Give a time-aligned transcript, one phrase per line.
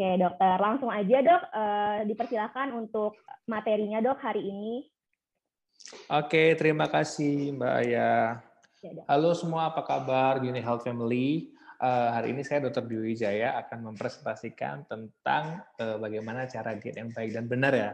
[0.00, 4.88] Oke dokter, langsung aja dok, uh, dipersilakan untuk materinya dok hari ini.
[6.08, 8.40] Oke, terima kasih Mbak Aya.
[8.80, 11.52] Ya, Halo semua, apa kabar Uni Health Family?
[11.76, 12.88] Uh, hari ini saya Dr.
[12.88, 17.92] Dwi Wijaya akan mempresentasikan tentang uh, bagaimana cara diet yang baik dan benar ya.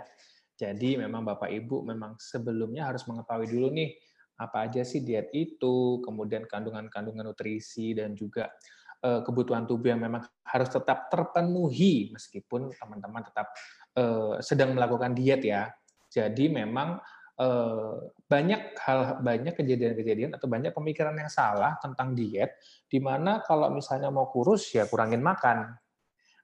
[0.55, 3.99] Jadi memang Bapak Ibu memang sebelumnya harus mengetahui dulu nih
[4.39, 10.25] apa aja sih diet itu, kemudian kandungan-kandungan nutrisi dan juga Eh, kebutuhan tubuh yang memang
[10.47, 13.53] harus tetap terpenuhi meskipun teman-teman tetap
[13.97, 15.71] eh, sedang melakukan diet ya.
[16.11, 16.99] Jadi memang
[17.39, 17.95] eh,
[18.27, 22.57] banyak hal banyak kejadian-kejadian atau banyak pemikiran yang salah tentang diet
[22.89, 25.77] di mana kalau misalnya mau kurus ya kurangin makan.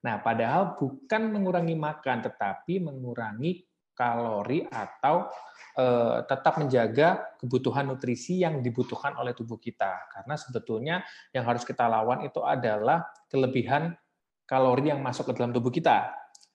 [0.03, 5.29] Nah, padahal bukan mengurangi makan tetapi mengurangi kalori atau
[5.77, 10.09] eh, tetap menjaga kebutuhan nutrisi yang dibutuhkan oleh tubuh kita.
[10.13, 10.97] Karena sebetulnya
[11.33, 13.93] yang harus kita lawan itu adalah kelebihan
[14.49, 16.13] kalori yang masuk ke dalam tubuh kita.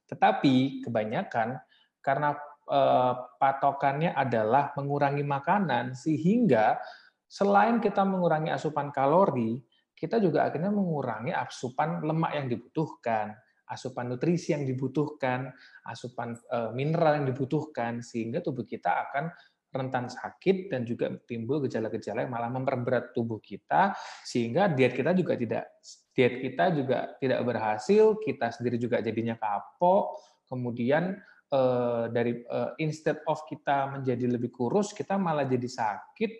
[0.10, 1.58] Tetapi kebanyakan
[2.02, 2.36] karena
[2.70, 6.78] eh, patokannya adalah mengurangi makanan sehingga
[7.28, 9.60] selain kita mengurangi asupan kalori,
[9.98, 13.34] kita juga akhirnya mengurangi asupan lemak yang dibutuhkan
[13.68, 15.52] asupan nutrisi yang dibutuhkan,
[15.84, 19.30] asupan eh, mineral yang dibutuhkan, sehingga tubuh kita akan
[19.68, 23.94] rentan sakit dan juga timbul gejala-gejala yang malah memperberat tubuh kita,
[24.24, 25.64] sehingga diet kita juga tidak
[26.16, 31.20] diet kita juga tidak berhasil, kita sendiri juga jadinya kapok, kemudian
[31.52, 36.32] eh, dari eh, instead of kita menjadi lebih kurus, kita malah jadi sakit,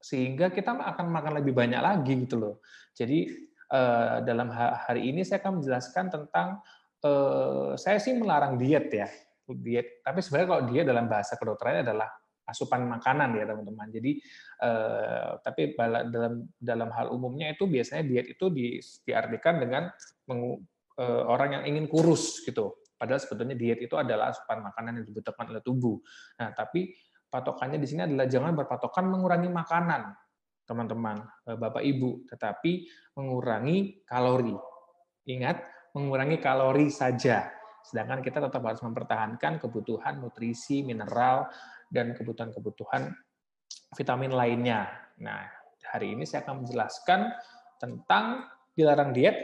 [0.00, 2.54] sehingga kita akan makan lebih banyak lagi gitu loh.
[2.96, 3.49] Jadi
[4.26, 6.58] dalam hari ini saya akan menjelaskan tentang
[7.06, 9.08] eh, saya sih melarang diet ya
[9.50, 10.02] diet.
[10.02, 12.10] Tapi sebenarnya kalau diet dalam bahasa kedokteran adalah
[12.46, 13.88] asupan makanan ya teman-teman.
[13.94, 14.12] Jadi
[14.62, 15.74] eh, tapi
[16.10, 19.90] dalam dalam hal umumnya itu biasanya diet itu di, diartikan dengan
[21.00, 22.76] orang yang ingin kurus gitu.
[22.94, 25.96] Padahal sebetulnya diet itu adalah asupan makanan yang dibutuhkan oleh tubuh.
[26.36, 26.92] Nah tapi
[27.32, 30.12] patokannya di sini adalah jangan berpatokan mengurangi makanan
[30.70, 31.18] teman-teman,
[31.50, 32.86] eh, Bapak Ibu, tetapi
[33.18, 34.54] mengurangi kalori.
[35.26, 35.58] Ingat,
[35.98, 37.50] mengurangi kalori saja.
[37.82, 41.50] Sedangkan kita tetap harus mempertahankan kebutuhan nutrisi, mineral,
[41.90, 43.10] dan kebutuhan-kebutuhan
[43.98, 44.86] vitamin lainnya.
[45.18, 45.42] Nah,
[45.90, 47.34] hari ini saya akan menjelaskan
[47.82, 48.46] tentang
[48.78, 49.34] dilarang diet.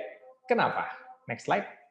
[0.47, 0.87] Kenapa?
[1.27, 1.86] Next slide.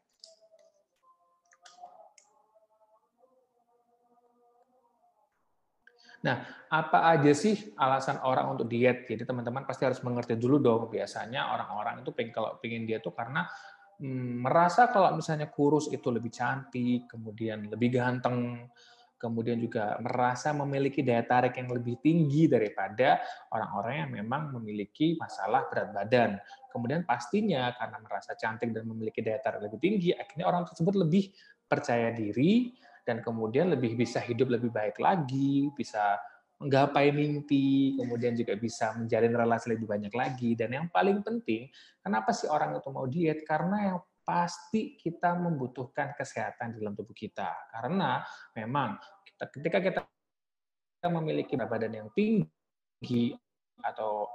[6.25, 6.41] Nah,
[6.73, 9.05] apa aja sih alasan orang untuk diet?
[9.05, 10.89] Jadi teman-teman pasti harus mengerti dulu dong.
[10.89, 13.45] Biasanya orang-orang itu pengen kalau pengen diet tuh karena
[14.01, 18.65] hmm, merasa kalau misalnya kurus itu lebih cantik, kemudian lebih ganteng,
[19.21, 23.21] kemudian juga merasa memiliki daya tarik yang lebih tinggi daripada
[23.53, 26.31] orang-orang yang memang memiliki masalah berat badan.
[26.73, 31.31] Kemudian pastinya karena merasa cantik dan memiliki daya tarik lebih tinggi, akhirnya orang tersebut lebih
[31.65, 32.69] percaya diri,
[33.05, 36.17] dan kemudian lebih bisa hidup lebih baik lagi, bisa
[36.57, 40.57] menggapai mimpi, kemudian juga bisa menjalin relasi lebih banyak lagi.
[40.57, 41.69] Dan yang paling penting,
[42.01, 43.45] kenapa sih orang itu mau diet?
[43.45, 47.69] Karena yang pasti kita membutuhkan kesehatan di dalam tubuh kita.
[47.69, 48.25] Karena
[48.57, 50.01] memang kita, ketika kita
[51.11, 53.37] memiliki badan yang tinggi
[53.85, 54.25] atau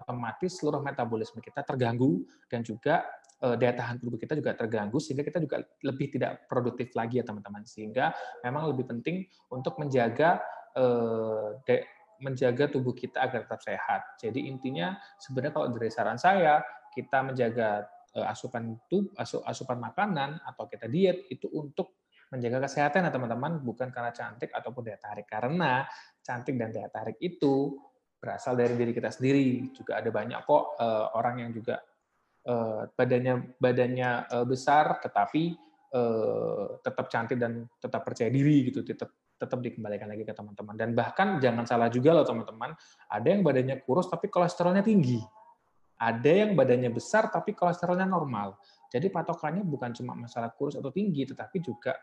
[0.00, 3.04] otomatis seluruh metabolisme kita terganggu dan juga
[3.42, 7.66] daya tahan tubuh kita juga terganggu sehingga kita juga lebih tidak produktif lagi ya teman-teman.
[7.68, 10.40] Sehingga memang lebih penting untuk menjaga
[10.72, 11.84] eh,
[12.24, 14.00] menjaga tubuh kita agar tetap sehat.
[14.16, 16.64] Jadi intinya sebenarnya kalau dari saran saya
[16.94, 17.84] kita menjaga
[18.16, 19.12] eh, asupan tubuh
[19.44, 22.00] asupan makanan atau kita diet itu untuk
[22.32, 23.60] menjaga kesehatan ya teman-teman.
[23.60, 25.28] Bukan karena cantik ataupun daya tarik.
[25.28, 25.84] Karena
[26.24, 27.76] cantik dan daya tarik itu
[28.16, 29.68] berasal dari diri kita sendiri.
[29.76, 30.80] Juga ada banyak kok
[31.12, 31.76] orang yang juga
[32.44, 35.56] Eh, badannya badannya eh, besar tetapi
[35.96, 40.76] eh, tetap cantik dan tetap percaya diri gitu tetap tetap dikembalikan lagi ke teman-teman.
[40.76, 42.76] Dan bahkan jangan salah juga loh teman-teman
[43.08, 45.24] ada yang badannya kurus tapi kolesterolnya tinggi.
[45.96, 48.60] Ada yang badannya besar tapi kolesterolnya normal.
[48.92, 51.96] Jadi patokannya bukan cuma masalah kurus atau tinggi tetapi juga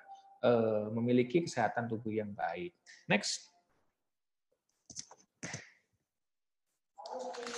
[0.89, 2.73] memiliki kesehatan tubuh yang baik.
[3.05, 3.53] Next.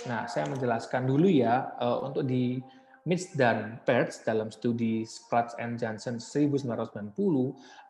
[0.04, 1.72] Nah, saya menjelaskan dulu ya
[2.04, 2.60] untuk di
[3.04, 7.12] Mitch dan Perts dalam studi Scratch and Johnson 1990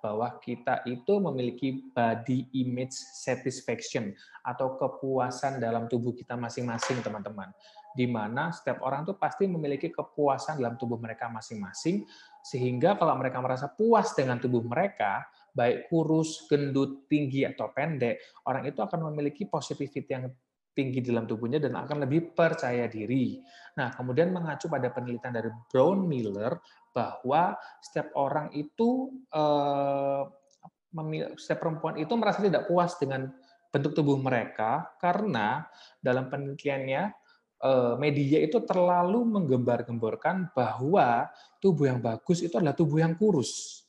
[0.02, 4.10] bahwa kita itu memiliki body image satisfaction
[4.42, 7.54] atau kepuasan dalam tubuh kita masing-masing, teman-teman.
[7.94, 12.02] Di mana setiap orang itu pasti memiliki kepuasan dalam tubuh mereka masing-masing,
[12.42, 18.18] sehingga kalau mereka merasa puas dengan tubuh mereka, baik kurus, gendut, tinggi, atau pendek,
[18.50, 20.26] orang itu akan memiliki positivity yang
[20.74, 23.38] tinggi dalam tubuhnya dan akan lebih percaya diri.
[23.78, 26.58] Nah, kemudian mengacu pada penelitian dari Brown Miller
[26.90, 30.22] bahwa setiap orang itu eh,
[31.38, 33.30] setiap perempuan itu merasa tidak puas dengan
[33.74, 35.66] bentuk tubuh mereka karena
[35.98, 37.02] dalam penelitiannya
[37.62, 41.30] eh, media itu terlalu menggembar-gemborkan bahwa
[41.62, 43.82] tubuh yang bagus itu adalah tubuh yang kurus.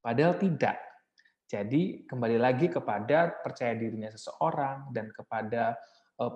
[0.00, 0.80] Padahal tidak.
[1.52, 5.76] Jadi kembali lagi kepada percaya dirinya seseorang dan kepada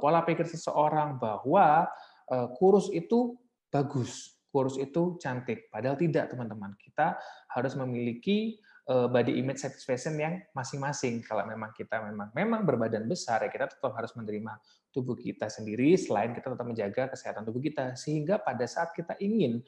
[0.00, 1.86] pola pikir seseorang bahwa
[2.32, 3.38] eh, kurus itu
[3.70, 5.68] bagus, kurus itu cantik.
[5.70, 6.74] Padahal tidak, teman-teman.
[6.80, 7.14] Kita
[7.52, 11.22] harus memiliki eh, body image satisfaction yang masing-masing.
[11.22, 14.58] Kalau memang kita memang memang berbadan besar, ya kita tetap harus menerima
[14.90, 17.94] tubuh kita sendiri, selain kita tetap menjaga kesehatan tubuh kita.
[17.94, 19.60] Sehingga pada saat kita ingin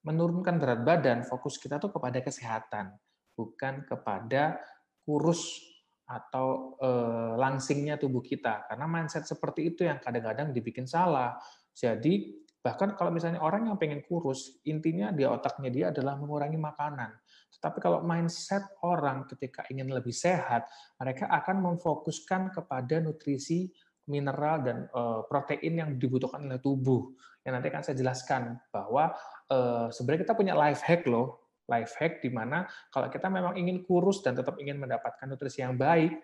[0.00, 2.96] menurunkan berat badan, fokus kita tuh kepada kesehatan,
[3.36, 4.56] bukan kepada
[5.04, 5.60] kurus
[6.06, 8.70] atau eh, langsingnya tubuh kita.
[8.70, 11.34] Karena mindset seperti itu yang kadang-kadang dibikin salah.
[11.74, 17.10] Jadi bahkan kalau misalnya orang yang pengen kurus intinya di otaknya dia adalah mengurangi makanan.
[17.58, 20.66] Tetapi kalau mindset orang ketika ingin lebih sehat
[20.98, 23.70] mereka akan memfokuskan kepada nutrisi
[24.06, 27.10] mineral dan eh, protein yang dibutuhkan oleh tubuh.
[27.42, 29.10] Yang nanti akan saya jelaskan bahwa
[29.50, 33.82] eh, sebenarnya kita punya life hack loh life hack di mana kalau kita memang ingin
[33.82, 36.14] kurus dan tetap ingin mendapatkan nutrisi yang baik,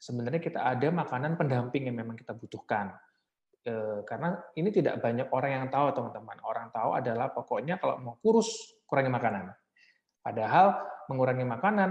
[0.00, 2.96] sebenarnya kita ada makanan pendamping yang memang kita butuhkan.
[3.60, 6.40] E, karena ini tidak banyak orang yang tahu, teman-teman.
[6.42, 9.52] Orang tahu adalah pokoknya kalau mau kurus, kurangi makanan.
[10.24, 10.80] Padahal
[11.12, 11.90] mengurangi makanan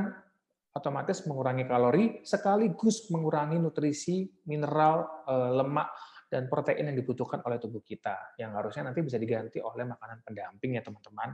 [0.69, 5.89] otomatis mengurangi kalori sekaligus mengurangi nutrisi, mineral, e, lemak,
[6.29, 10.77] dan protein yang dibutuhkan oleh tubuh kita yang harusnya nanti bisa diganti oleh makanan pendamping
[10.77, 11.33] ya teman-teman.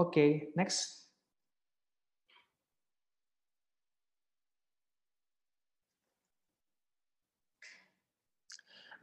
[0.00, 1.04] Oke, okay, next.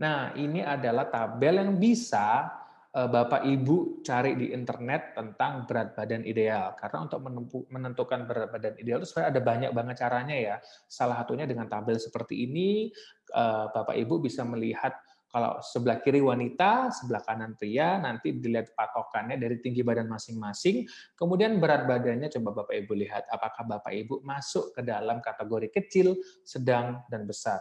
[0.02, 2.50] Nah, ini adalah tabel yang bisa
[2.98, 6.74] eh, Bapak Ibu cari di internet tentang berat badan ideal.
[6.74, 7.22] Karena untuk
[7.70, 10.56] menentukan berat badan ideal itu sebenarnya ada banyak banget caranya ya.
[10.90, 12.90] Salah satunya dengan tabel seperti ini,
[13.38, 14.98] eh, Bapak Ibu bisa melihat
[15.28, 20.88] kalau sebelah kiri wanita, sebelah kanan pria, nanti dilihat patokannya dari tinggi badan masing-masing.
[21.20, 26.16] Kemudian berat badannya coba Bapak Ibu lihat apakah Bapak Ibu masuk ke dalam kategori kecil,
[26.48, 27.60] sedang, dan besar.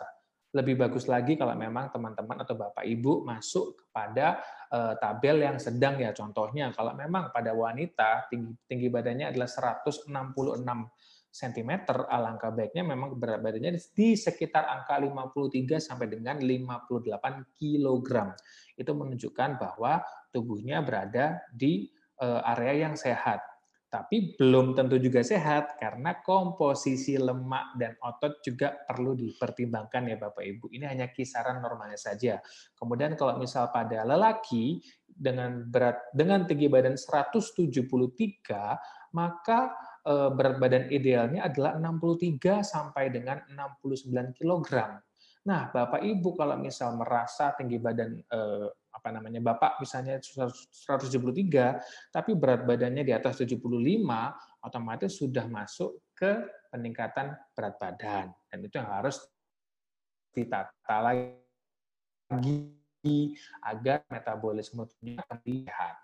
[0.55, 4.41] Lebih bagus lagi kalau memang teman-teman atau Bapak Ibu masuk kepada
[4.71, 6.15] eh, tabel yang sedang ya.
[6.15, 10.07] Contohnya kalau memang pada wanita tinggi, tinggi badannya adalah 166
[11.37, 18.11] cm, alangkah baiknya memang berat badannya di sekitar angka 53 sampai dengan 58 kg.
[18.73, 20.01] Itu menunjukkan bahwa
[20.33, 23.45] tubuhnya berada di eh, area yang sehat.
[23.87, 30.43] Tapi belum tentu juga sehat karena komposisi lemak dan otot juga perlu dipertimbangkan ya Bapak
[30.43, 30.75] Ibu.
[30.75, 32.43] Ini hanya kisaran normalnya saja.
[32.75, 37.73] Kemudian kalau misal pada lelaki dengan berat dengan tinggi badan 173
[39.17, 39.73] maka
[40.07, 44.71] berat badan idealnya adalah 63 sampai dengan 69 kg.
[45.47, 52.33] Nah, Bapak Ibu kalau misal merasa tinggi badan eh, apa namanya Bapak misalnya 173 tapi
[52.35, 53.61] berat badannya di atas 75
[54.65, 59.21] otomatis sudah masuk ke peningkatan berat badan dan itu yang harus
[60.35, 61.37] ditata lagi
[63.63, 65.97] agar metabolisme terlihat.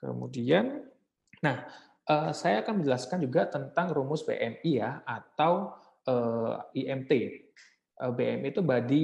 [0.00, 0.88] Kemudian
[1.44, 1.68] nah
[2.10, 5.78] Eh, saya akan menjelaskan juga tentang rumus BMI ya atau
[6.10, 7.12] eh, IMT.
[7.14, 9.02] Eh, BMI itu body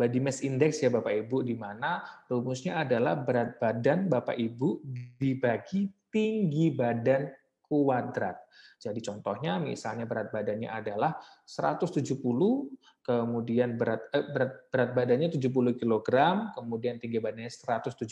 [0.00, 2.00] body mass index ya Bapak Ibu di mana
[2.32, 4.80] rumusnya adalah berat badan Bapak Ibu
[5.20, 7.28] dibagi tinggi badan
[7.72, 8.36] kuadrat.
[8.80, 12.04] Jadi contohnya misalnya berat badannya adalah 170,
[13.00, 16.08] kemudian berat eh, berat berat badannya 70 kg,
[16.52, 18.08] kemudian tinggi badannya 170,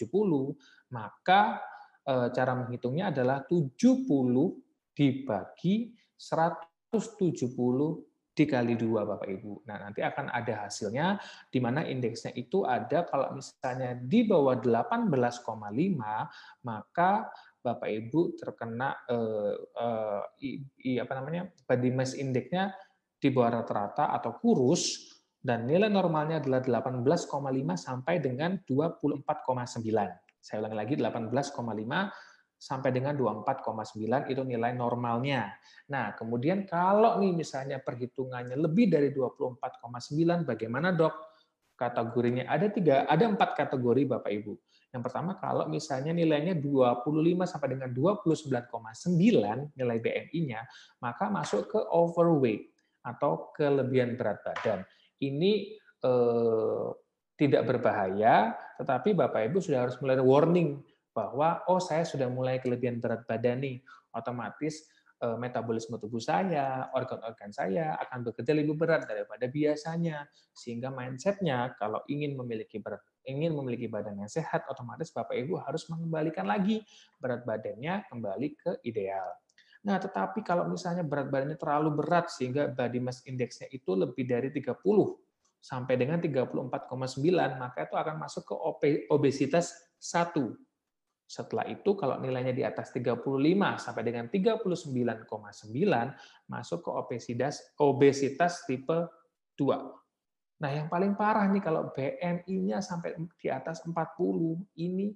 [0.92, 1.60] maka
[2.08, 4.08] cara menghitungnya adalah 70
[4.96, 9.68] dibagi 170 dikali dua Bapak Ibu.
[9.68, 15.44] Nah, nanti akan ada hasilnya di mana indeksnya itu ada kalau misalnya di bawah 18,5
[16.64, 17.28] maka
[17.60, 20.22] Bapak Ibu terkena eh, eh,
[20.80, 22.72] i, apa namanya body mass indexnya
[23.20, 27.28] di bawah rata-rata atau kurus dan nilai normalnya adalah 18,5
[27.76, 30.29] sampai dengan 24,9.
[30.40, 31.52] Saya ulangi lagi 18,5
[32.60, 35.48] sampai dengan 24,9 itu nilai normalnya.
[35.88, 41.14] Nah, kemudian kalau nih misalnya perhitungannya lebih dari 24,9 bagaimana, Dok?
[41.80, 44.52] Kategorinya ada tiga, ada empat kategori Bapak Ibu.
[44.92, 47.08] Yang pertama kalau misalnya nilainya 25
[47.48, 50.60] sampai dengan 29,9 nilai BMI-nya,
[51.00, 52.68] maka masuk ke overweight
[53.00, 54.84] atau kelebihan berat badan.
[55.24, 56.88] Ini eh,
[57.40, 60.84] tidak berbahaya, tetapi Bapak Ibu sudah harus mulai warning
[61.16, 63.80] bahwa oh saya sudah mulai kelebihan berat badan nih,
[64.12, 64.84] otomatis
[65.24, 70.28] eh, metabolisme tubuh saya, organ-organ saya akan bekerja lebih berat daripada biasanya.
[70.52, 75.88] Sehingga mindsetnya kalau ingin memiliki berat ingin memiliki badan yang sehat, otomatis Bapak Ibu harus
[75.88, 76.84] mengembalikan lagi
[77.20, 79.28] berat badannya kembali ke ideal.
[79.80, 84.52] Nah, tetapi kalau misalnya berat badannya terlalu berat sehingga body mass index-nya itu lebih dari
[84.52, 84.76] 30
[85.60, 88.54] sampai dengan 34,9, maka itu akan masuk ke
[89.12, 90.32] obesitas 1.
[91.30, 93.22] Setelah itu kalau nilainya di atas 35
[93.78, 95.30] sampai dengan 39,9
[96.50, 99.06] masuk ke obesitas obesitas tipe
[99.54, 100.00] 2.
[100.60, 103.94] Nah, yang paling parah nih kalau BMI-nya sampai di atas 40
[104.82, 105.14] ini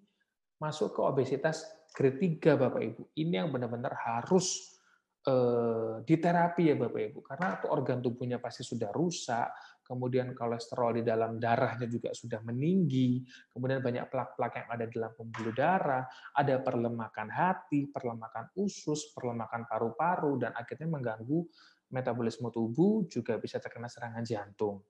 [0.62, 3.02] masuk ke obesitas grade 3 Bapak Ibu.
[3.18, 4.78] Ini yang benar-benar harus
[5.26, 7.18] eh, diterapi ya Bapak Ibu.
[7.26, 9.50] Karena organ tubuhnya pasti sudah rusak,
[9.84, 13.20] kemudian kolesterol di dalam darahnya juga sudah meninggi,
[13.52, 20.40] kemudian banyak plak-plak yang ada dalam pembuluh darah, ada perlemakan hati, perlemakan usus, perlemakan paru-paru,
[20.40, 21.44] dan akhirnya mengganggu
[21.92, 24.82] metabolisme tubuh, juga bisa terkena serangan jantung.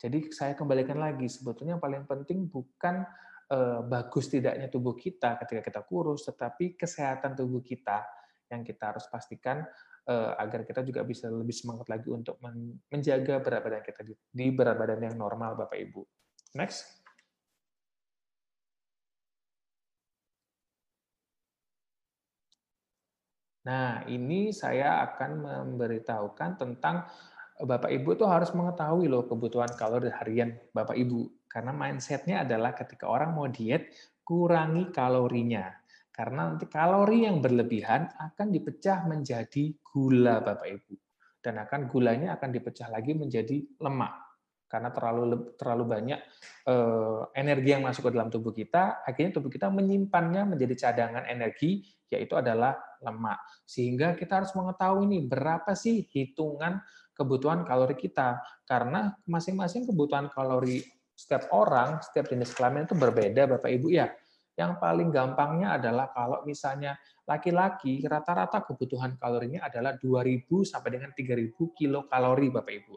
[0.00, 3.04] Jadi saya kembalikan lagi, sebetulnya yang paling penting bukan
[3.52, 8.02] eh, bagus tidaknya tubuh kita ketika kita kurus, tetapi kesehatan tubuh kita
[8.48, 9.60] yang kita harus pastikan
[10.08, 14.76] agar kita juga bisa lebih semangat lagi untuk menjaga berat badan kita di, di berat
[14.80, 16.00] badan yang normal, Bapak Ibu.
[16.56, 16.98] Next.
[23.68, 27.04] Nah, ini saya akan memberitahukan tentang
[27.60, 31.44] Bapak Ibu tuh harus mengetahui loh kebutuhan kalori harian Bapak Ibu.
[31.52, 33.92] Karena mindsetnya adalah ketika orang mau diet,
[34.24, 35.68] kurangi kalorinya.
[36.18, 40.94] Karena nanti kalori yang berlebihan akan dipecah menjadi gula Bapak Ibu.
[41.38, 44.26] Dan akan gulanya akan dipecah lagi menjadi lemak.
[44.66, 46.20] Karena terlalu terlalu banyak
[46.66, 51.86] eh, energi yang masuk ke dalam tubuh kita, akhirnya tubuh kita menyimpannya menjadi cadangan energi,
[52.10, 53.38] yaitu adalah lemak.
[53.62, 56.82] Sehingga kita harus mengetahui nih berapa sih hitungan
[57.14, 58.42] kebutuhan kalori kita.
[58.66, 60.82] Karena masing-masing kebutuhan kalori
[61.14, 64.10] setiap orang, setiap jenis kelamin itu berbeda, Bapak Ibu ya.
[64.58, 66.98] Yang paling gampangnya adalah kalau misalnya
[67.30, 72.94] laki-laki rata-rata kebutuhan kalorinya adalah 2000 sampai dengan 3000 kilokalori Bapak Ibu.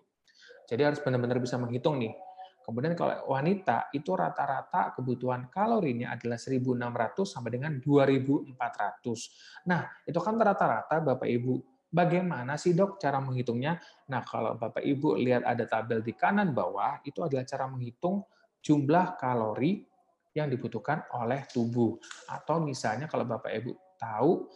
[0.66, 2.18] Jadi harus benar-benar bisa menghitung nih.
[2.66, 9.70] Kemudian kalau wanita itu rata-rata kebutuhan kalorinya adalah 1600 sampai dengan 2400.
[9.70, 13.76] Nah, itu kan rata-rata Bapak Ibu Bagaimana sih dok cara menghitungnya?
[14.08, 18.24] Nah kalau Bapak Ibu lihat ada tabel di kanan bawah, itu adalah cara menghitung
[18.64, 19.91] jumlah kalori
[20.36, 22.00] yang dibutuhkan oleh tubuh.
[22.28, 24.48] Atau misalnya kalau Bapak Ibu tahu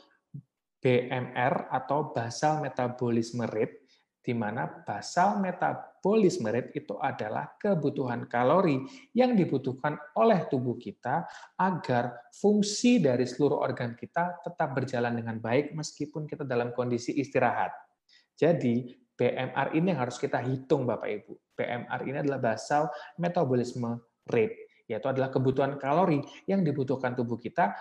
[0.79, 3.85] BMR atau basal metabolisme rate,
[4.25, 8.81] di mana basal metabolisme rate itu adalah kebutuhan kalori
[9.13, 11.29] yang dibutuhkan oleh tubuh kita
[11.61, 17.69] agar fungsi dari seluruh organ kita tetap berjalan dengan baik meskipun kita dalam kondisi istirahat.
[18.33, 21.33] Jadi, BMR ini yang harus kita hitung Bapak Ibu.
[21.55, 23.95] BMR ini adalah basal metabolisme
[24.27, 27.73] rate, yaitu adalah kebutuhan kalori yang dibutuhkan tubuh kita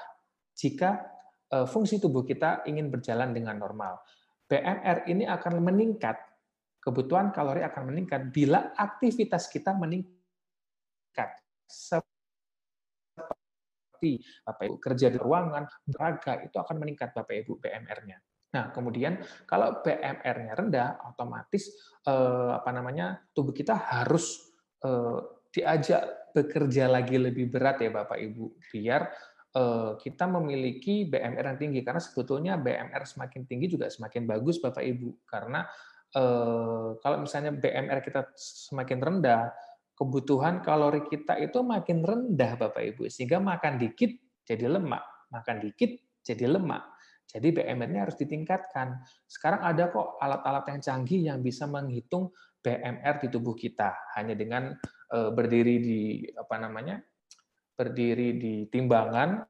[0.57, 1.05] jika
[1.53, 4.01] eh, fungsi tubuh kita ingin berjalan dengan normal.
[4.45, 6.21] BMR ini akan meningkat
[6.85, 11.33] kebutuhan kalori akan meningkat bila aktivitas kita meningkat.
[11.65, 12.05] Seperti
[14.45, 18.21] Bapak Ibu kerja di ruangan, beragam itu akan meningkat Bapak Ibu BMR-nya.
[18.53, 19.19] Nah, kemudian
[19.49, 21.73] kalau BMR-nya rendah, otomatis
[22.05, 24.53] eh, apa namanya tubuh kita harus
[24.85, 25.19] eh,
[25.55, 29.07] diajak bekerja lagi lebih berat ya Bapak Ibu, biar
[29.55, 34.83] eh, kita memiliki BMR yang tinggi karena sebetulnya BMR semakin tinggi juga semakin bagus Bapak
[34.83, 35.63] Ibu karena
[36.15, 39.51] Eh, kalau misalnya BMR kita semakin rendah,
[39.99, 44.15] kebutuhan kalori kita itu makin rendah Bapak Ibu, sehingga makan dikit
[44.47, 45.03] jadi lemak,
[45.35, 45.91] makan dikit
[46.23, 46.87] jadi lemak.
[47.27, 49.03] Jadi BMR-nya harus ditingkatkan.
[49.27, 52.31] Sekarang ada kok alat-alat yang canggih yang bisa menghitung
[52.63, 54.71] BMR di tubuh kita hanya dengan
[55.11, 56.01] berdiri di
[56.35, 56.99] apa namanya?
[57.75, 59.43] berdiri di timbangan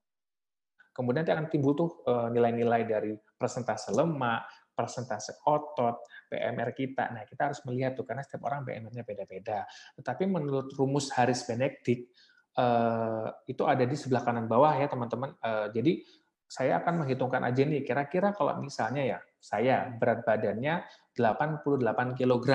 [0.95, 7.11] kemudian nanti akan timbul tuh eh, nilai-nilai dari persentase lemak, persentase otot, BMR kita.
[7.11, 9.67] Nah, kita harus melihat tuh karena setiap orang BMR-nya beda-beda.
[9.99, 12.07] Tetapi menurut rumus Harris Benedict
[12.55, 15.35] eh, itu ada di sebelah kanan bawah ya, teman-teman.
[15.35, 15.93] Eh, jadi
[16.47, 20.87] saya akan menghitungkan aja nih kira-kira kalau misalnya ya saya berat badannya
[21.19, 22.47] 88 kg,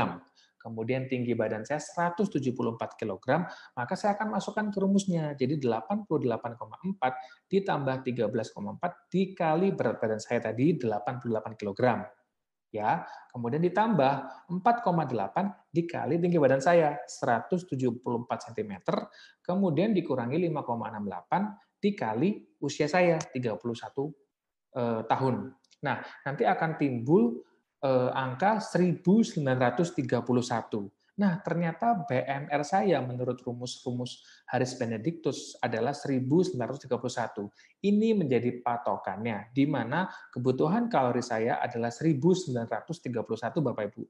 [0.70, 2.46] kemudian tinggi badan saya 174
[2.94, 3.26] kg,
[3.74, 5.34] maka saya akan masukkan ke rumusnya.
[5.34, 11.82] Jadi 88,4 ditambah 13,4 dikali berat badan saya tadi 88 kg.
[12.70, 13.02] ya.
[13.34, 14.14] Kemudian ditambah
[14.54, 17.74] 4,8 dikali tinggi badan saya 174
[18.46, 18.74] cm,
[19.42, 22.30] kemudian dikurangi 5,68 dikali
[22.62, 23.58] usia saya 31
[24.78, 25.36] eh, tahun.
[25.80, 25.98] Nah,
[26.28, 27.49] nanti akan timbul
[27.84, 30.94] eh, angka 1931.
[31.20, 37.52] Nah, ternyata BMR saya menurut rumus-rumus Haris Benedictus adalah 1931.
[37.84, 44.04] Ini menjadi patokannya, di mana kebutuhan kalori saya adalah 1931 Bapak Ibu.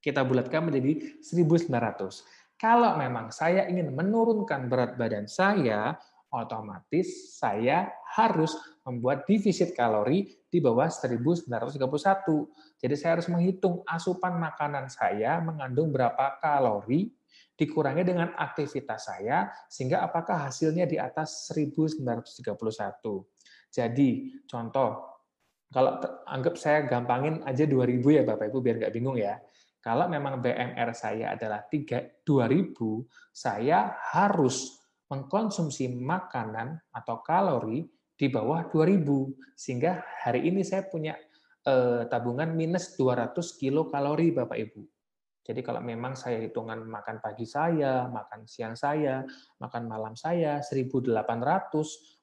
[0.00, 2.56] Kita bulatkan menjadi 1900.
[2.56, 6.00] Kalau memang saya ingin menurunkan berat badan saya,
[6.34, 11.46] otomatis saya harus membuat defisit kalori di bawah 1931.
[12.82, 17.14] Jadi saya harus menghitung asupan makanan saya mengandung berapa kalori
[17.54, 22.42] dikurangi dengan aktivitas saya sehingga apakah hasilnya di atas 1931.
[23.70, 25.14] Jadi contoh
[25.70, 25.98] kalau
[26.30, 29.38] anggap saya gampangin aja 2000 ya Bapak Ibu biar nggak bingung ya.
[29.82, 37.84] Kalau memang BMR saya adalah 3 2000, saya harus mengkonsumsi makanan atau kalori
[38.14, 41.18] di bawah 2000 sehingga hari ini saya punya
[41.66, 44.82] eh, tabungan minus 200 kilokalori Bapak Ibu.
[45.44, 49.20] Jadi kalau memang saya hitungan makan pagi saya, makan siang saya,
[49.60, 51.20] makan malam saya 1800,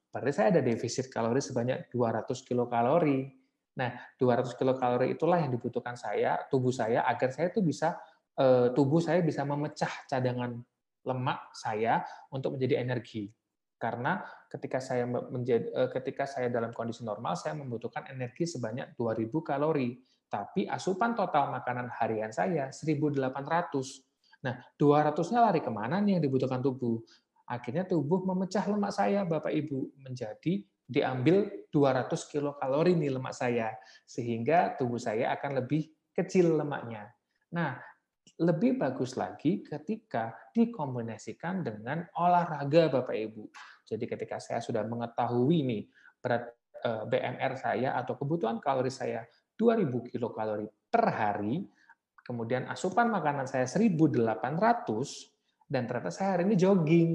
[0.10, 3.30] berarti saya ada defisit kalori sebanyak 200 kilokalori.
[3.78, 7.94] Nah, 200 kilokalori itulah yang dibutuhkan saya, tubuh saya agar saya itu bisa
[8.42, 10.58] eh, tubuh saya bisa memecah cadangan
[11.06, 13.30] lemak saya untuk menjadi energi.
[13.82, 19.34] Karena ketika saya menjadi eh, ketika saya dalam kondisi normal saya membutuhkan energi sebanyak 2000
[19.42, 19.98] kalori,
[20.30, 23.34] tapi asupan total makanan harian saya 1800.
[24.42, 27.02] Nah, 200-nya lari ke mana nih yang dibutuhkan tubuh?
[27.46, 33.76] Akhirnya tubuh memecah lemak saya, Bapak Ibu, menjadi diambil 200 kilokalori nih lemak saya,
[34.08, 37.12] sehingga tubuh saya akan lebih kecil lemaknya.
[37.52, 37.76] Nah,
[38.42, 43.46] lebih bagus lagi ketika dikombinasikan dengan olahraga Bapak Ibu.
[43.86, 45.84] Jadi ketika saya sudah mengetahui nih
[46.18, 46.50] berat
[46.82, 49.22] eh, BMR saya atau kebutuhan kalori saya
[49.54, 51.62] 2000 kilokalori per hari,
[52.26, 54.18] kemudian asupan makanan saya 1800
[55.70, 57.12] dan ternyata saya hari ini jogging.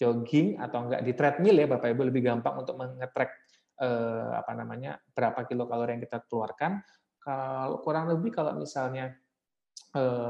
[0.00, 3.30] Jogging atau enggak di treadmill ya Bapak Ibu lebih gampang untuk mengetrack
[3.78, 6.82] eh, apa namanya berapa kilokalori yang kita keluarkan.
[7.20, 9.12] Kalau kurang lebih kalau misalnya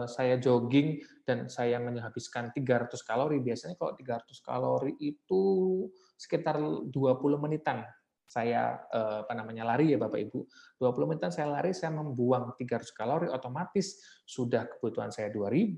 [0.09, 5.45] saya jogging dan saya menghabiskan 300 kalori, biasanya kalau 300 kalori itu
[6.17, 6.91] sekitar 20
[7.37, 7.85] menitan
[8.31, 10.39] saya eh, apa namanya lari ya Bapak Ibu.
[10.79, 15.77] 20 menitan saya lari, saya membuang 300 kalori otomatis sudah kebutuhan saya 2000,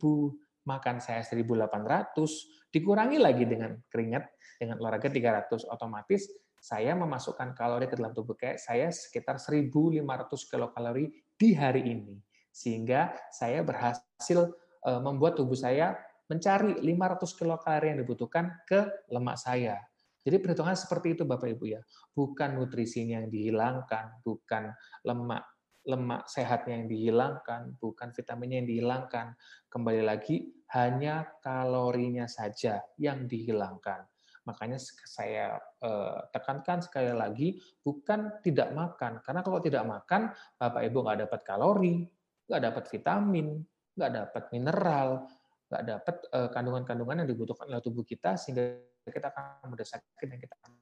[0.68, 4.24] makan saya 1800, dikurangi lagi dengan keringat
[4.60, 6.28] dengan olahraga 300 otomatis
[6.62, 10.06] saya memasukkan kalori ke dalam tubuh saya sekitar 1500
[10.46, 12.14] kilokalori di hari ini
[12.52, 14.52] sehingga saya berhasil
[14.84, 15.96] eh, membuat tubuh saya
[16.28, 19.76] mencari 500 kilokalori yang dibutuhkan ke lemak saya.
[20.22, 21.82] Jadi perhitungan seperti itu Bapak Ibu ya.
[22.14, 24.70] Bukan nutrisinya yang dihilangkan, bukan
[25.02, 25.42] lemak
[25.82, 29.34] lemak sehatnya yang dihilangkan, bukan vitaminnya yang dihilangkan.
[29.66, 30.46] Kembali lagi
[30.78, 34.06] hanya kalorinya saja yang dihilangkan.
[34.46, 39.18] Makanya saya eh, tekankan sekali lagi, bukan tidak makan.
[39.26, 42.06] Karena kalau tidak makan, Bapak Ibu nggak dapat kalori,
[42.52, 43.64] nggak dapat vitamin,
[43.96, 45.24] nggak dapat mineral,
[45.72, 48.76] nggak dapat eh, kandungan-kandungan yang dibutuhkan oleh tubuh kita sehingga
[49.08, 50.76] kita akan mudah sakit dan kita akan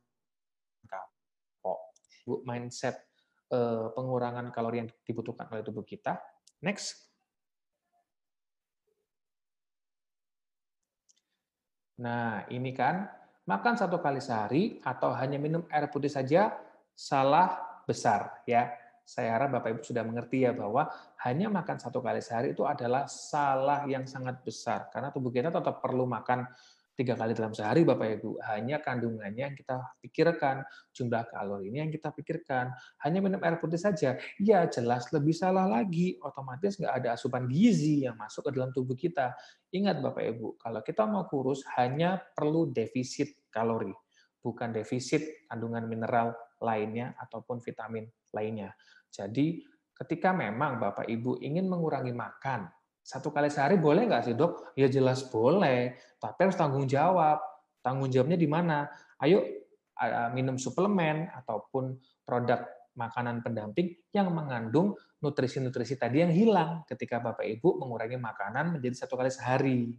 [0.91, 1.95] kapok.
[2.27, 3.07] Bu, mindset
[3.55, 6.19] eh, pengurangan kalori yang dibutuhkan oleh tubuh kita.
[6.67, 7.07] Next.
[12.03, 13.07] Nah, ini kan
[13.47, 16.51] makan satu kali sehari atau hanya minum air putih saja
[16.99, 18.80] salah besar ya
[19.11, 20.87] saya harap Bapak Ibu sudah mengerti ya bahwa
[21.27, 25.83] hanya makan satu kali sehari itu adalah salah yang sangat besar karena tubuh kita tetap
[25.83, 26.47] perlu makan
[26.95, 28.45] tiga kali dalam sehari Bapak Ibu.
[28.45, 30.61] Hanya kandungannya yang kita pikirkan,
[30.93, 32.77] jumlah kalori ini yang kita pikirkan.
[33.01, 36.21] Hanya minum air putih saja, ya jelas lebih salah lagi.
[36.21, 39.33] Otomatis nggak ada asupan gizi yang masuk ke dalam tubuh kita.
[39.73, 43.97] Ingat Bapak Ibu, kalau kita mau kurus hanya perlu defisit kalori,
[44.45, 48.75] bukan defisit kandungan mineral lainnya ataupun vitamin lainnya.
[49.11, 49.61] Jadi
[49.95, 54.77] ketika memang Bapak Ibu ingin mengurangi makan, satu kali sehari boleh nggak sih dok?
[54.79, 57.41] Ya jelas boleh, tapi harus tanggung jawab.
[57.81, 58.87] Tanggung jawabnya di mana?
[59.21, 59.41] Ayo
[60.33, 62.65] minum suplemen ataupun produk
[62.97, 69.17] makanan pendamping yang mengandung nutrisi-nutrisi tadi yang hilang ketika Bapak Ibu mengurangi makanan menjadi satu
[69.17, 69.93] kali sehari.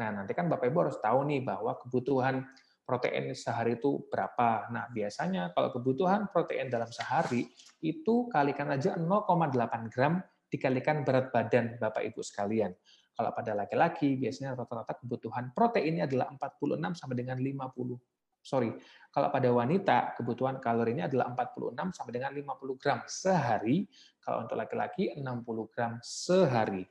[0.00, 2.44] Nah, nanti kan Bapak Ibu harus tahu nih bahwa kebutuhan
[2.82, 4.68] protein sehari itu berapa.
[4.70, 7.46] Nah, biasanya kalau kebutuhan protein dalam sehari
[7.82, 10.18] itu kalikan aja 0,8 gram
[10.52, 12.74] dikalikan berat badan Bapak Ibu sekalian.
[13.12, 17.96] Kalau pada laki-laki biasanya rata-rata kebutuhan proteinnya adalah 46 sampai dengan 50.
[18.42, 18.74] Sorry,
[19.14, 23.86] kalau pada wanita kebutuhan kalorinya adalah 46 sampai dengan 50 gram sehari.
[24.18, 26.82] Kalau untuk laki-laki 60 gram sehari.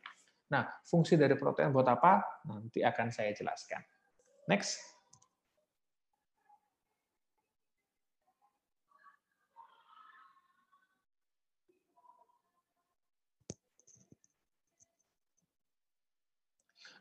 [0.51, 2.43] Nah, fungsi dari protein buat apa?
[2.47, 3.83] Nanti akan saya jelaskan.
[4.47, 4.90] Next.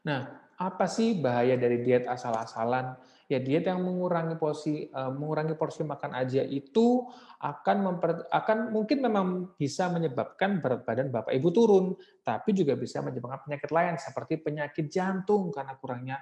[0.07, 2.97] Nah, apa sih bahaya dari diet asal-asalan?
[3.31, 7.07] Ya diet yang mengurangi porsi uh, mengurangi porsi makan aja itu
[7.39, 11.95] akan memper, akan mungkin memang bisa menyebabkan berat badan Bapak Ibu turun,
[12.27, 16.17] tapi juga bisa menyebabkan penyakit lain seperti penyakit jantung karena kurangnya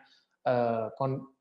[0.45, 0.93] uh,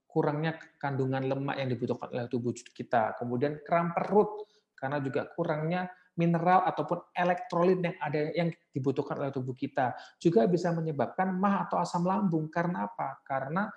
[0.07, 3.19] kurangnya kandungan lemak yang dibutuhkan oleh tubuh kita.
[3.19, 9.53] Kemudian kram perut karena juga kurangnya mineral ataupun elektrolit yang ada yang dibutuhkan oleh tubuh
[9.53, 9.93] kita.
[10.17, 12.49] Juga bisa menyebabkan mah atau asam lambung.
[12.49, 13.21] Karena apa?
[13.21, 13.69] Karena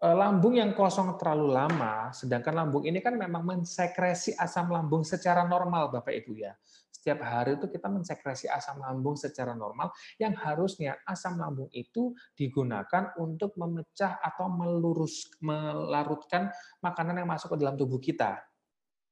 [0.00, 5.44] e, lambung yang kosong terlalu lama, sedangkan lambung ini kan memang mensekresi asam lambung secara
[5.44, 6.56] normal, Bapak Ibu ya.
[6.88, 9.88] Setiap hari itu kita mensekresi asam lambung secara normal,
[10.20, 16.52] yang harusnya asam lambung itu digunakan untuk memecah atau melurus, melarutkan
[16.84, 18.49] makanan yang masuk ke dalam tubuh kita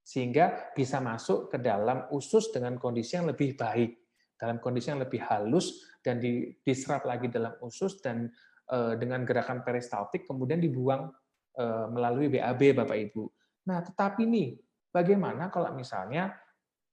[0.08, 3.92] sehingga bisa masuk ke dalam usus dengan kondisi yang lebih baik,
[4.40, 6.16] dalam kondisi yang lebih halus dan
[6.64, 8.32] diserap lagi dalam usus dan
[8.72, 11.12] eh, dengan gerakan peristaltik kemudian dibuang
[11.60, 13.24] eh, melalui BAB Bapak Ibu.
[13.68, 14.56] Nah, tetapi nih,
[14.88, 16.32] bagaimana kalau misalnya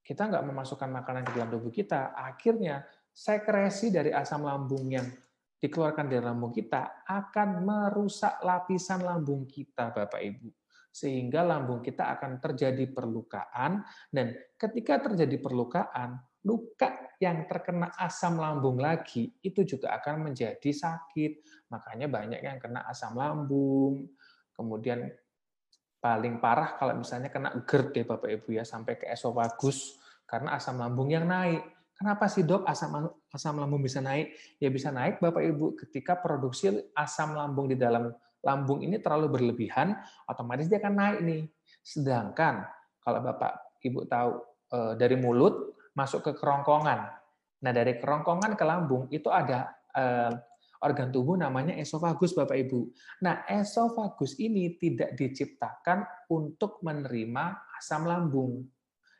[0.04, 2.84] kita nggak memasukkan makanan ke dalam tubuh kita, akhirnya
[3.16, 5.08] sekresi dari asam lambung yang
[5.56, 10.65] dikeluarkan dari lambung kita akan merusak lapisan lambung kita, Bapak Ibu
[10.96, 16.16] sehingga lambung kita akan terjadi perlukaan dan ketika terjadi perlukaan
[16.48, 21.66] luka yang terkena asam lambung lagi itu juga akan menjadi sakit.
[21.68, 24.08] Makanya banyak yang kena asam lambung.
[24.54, 25.10] Kemudian
[26.00, 30.78] paling parah kalau misalnya kena GERD deh Bapak Ibu ya sampai ke esofagus karena asam
[30.78, 31.60] lambung yang naik.
[31.96, 34.36] Kenapa sih dok asam asam lambung bisa naik?
[34.62, 38.12] Ya bisa naik Bapak Ibu ketika produksi asam lambung di dalam
[38.46, 39.98] lambung ini terlalu berlebihan,
[40.30, 41.42] otomatis dia akan naik nih.
[41.82, 42.62] Sedangkan
[43.02, 44.30] kalau Bapak Ibu tahu
[44.70, 47.00] eh, dari mulut masuk ke kerongkongan.
[47.56, 50.30] Nah, dari kerongkongan ke lambung itu ada eh,
[50.84, 52.80] organ tubuh namanya esofagus Bapak Ibu.
[53.26, 57.44] Nah, esofagus ini tidak diciptakan untuk menerima
[57.82, 58.62] asam lambung.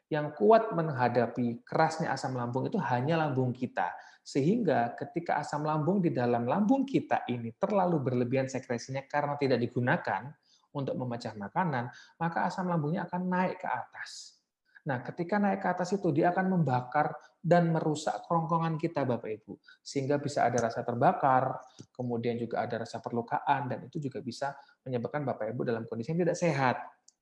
[0.07, 3.91] Yang kuat menghadapi kerasnya asam lambung itu hanya lambung kita.
[4.27, 10.35] Sehingga ketika asam lambung di dalam lambung kita ini terlalu berlebihan sekresinya karena tidak digunakan
[10.75, 14.43] untuk memecah makanan, maka asam lambungnya akan naik ke atas.
[14.87, 17.11] Nah, ketika naik ke atas itu dia akan membakar
[17.43, 19.59] dan merusak kerongkongan kita Bapak Ibu.
[19.83, 21.59] Sehingga bisa ada rasa terbakar,
[21.95, 24.55] kemudian juga ada rasa perlukaan dan itu juga bisa
[24.87, 26.77] menyebabkan Bapak Ibu dalam kondisi yang tidak sehat.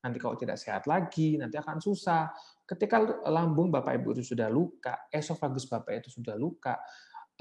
[0.05, 2.29] Nanti kalau tidak sehat lagi, nanti akan susah.
[2.61, 6.77] Ketika lambung Bapak Ibu itu sudah luka, esofagus Bapak itu sudah luka,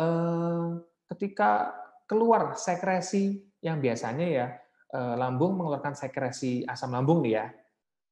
[0.01, 0.69] eh,
[1.13, 1.77] ketika
[2.09, 4.47] keluar sekresi yang biasanya ya
[4.97, 7.47] eh, lambung mengeluarkan sekresi asam lambung nih ya,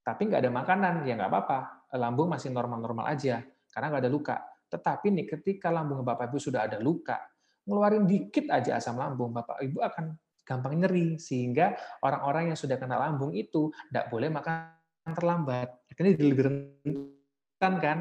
[0.04, 1.58] tapi nggak ada makanan, ya nggak apa-apa.
[1.96, 3.40] Lambung masih normal-normal aja,
[3.72, 4.36] karena nggak ada luka.
[4.68, 7.16] Tetapi nih ketika lambung Bapak Ibu sudah ada luka,
[7.64, 10.04] ngeluarin dikit aja asam lambung, Bapak Ibu akan
[10.42, 14.74] gampang nyeri sehingga orang-orang yang sudah kena lambung itu tidak boleh makan
[15.14, 15.68] terlambat.
[15.90, 17.98] Akhirnya lebih rentan kan?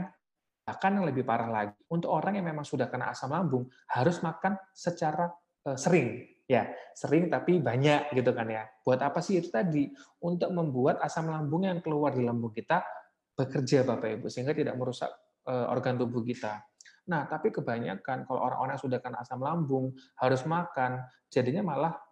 [0.61, 4.57] Bahkan yang lebih parah lagi untuk orang yang memang sudah kena asam lambung harus makan
[4.73, 5.29] secara
[5.65, 6.29] uh, sering.
[6.45, 8.67] Ya sering tapi banyak gitu kan ya.
[8.83, 9.39] Buat apa sih?
[9.39, 9.87] Itu tadi
[10.21, 12.83] untuk membuat asam lambung yang keluar di lambung kita
[13.31, 15.09] bekerja bapak ibu sehingga tidak merusak
[15.47, 16.61] uh, organ tubuh kita.
[17.09, 21.01] Nah tapi kebanyakan kalau orang-orang sudah kena asam lambung harus makan
[21.31, 22.10] jadinya malah Eh,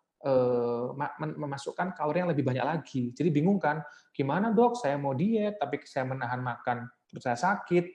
[1.39, 3.15] memasukkan kalori yang lebih banyak lagi.
[3.15, 3.79] Jadi bingung kan,
[4.11, 7.85] gimana dok, saya mau diet, tapi saya menahan makan, terus saya sakit,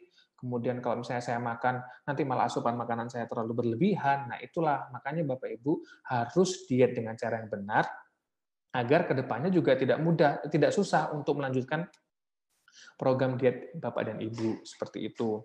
[0.41, 4.33] kemudian kalau misalnya saya makan, nanti malah asupan makanan saya terlalu berlebihan.
[4.33, 7.85] Nah itulah, makanya Bapak Ibu harus diet dengan cara yang benar,
[8.73, 11.85] agar ke depannya juga tidak mudah, tidak susah untuk melanjutkan
[12.97, 15.45] program diet Bapak dan Ibu, seperti itu.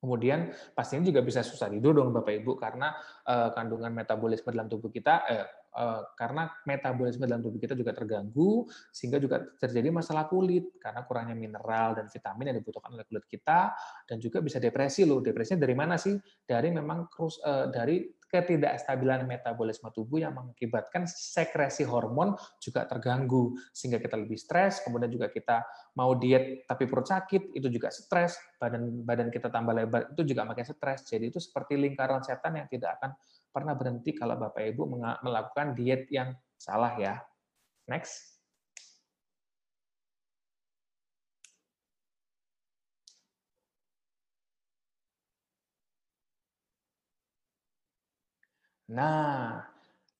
[0.00, 2.96] Kemudian pastinya juga bisa susah tidur dong Bapak Ibu karena
[3.28, 5.48] uh, kandungan metabolisme dalam tubuh kita eh, Eh,
[6.18, 11.94] karena metabolisme dalam tubuh kita juga terganggu sehingga juga terjadi masalah kulit karena kurangnya mineral
[11.94, 13.70] dan vitamin yang dibutuhkan oleh kulit kita
[14.06, 17.96] dan juga bisa depresi loh depresinya dari mana sih dari memang eh, dari
[18.30, 25.26] ketidakstabilan metabolisme tubuh yang mengakibatkan sekresi hormon juga terganggu sehingga kita lebih stres, kemudian juga
[25.34, 25.66] kita
[25.98, 30.46] mau diet tapi perut sakit itu juga stres, badan badan kita tambah lebar itu juga
[30.46, 31.10] makin stres.
[31.10, 33.18] Jadi itu seperti lingkaran setan yang tidak akan
[33.50, 34.82] pernah berhenti kalau Bapak Ibu
[35.26, 37.18] melakukan diet yang salah ya.
[37.90, 38.30] Next.
[48.90, 49.62] Nah,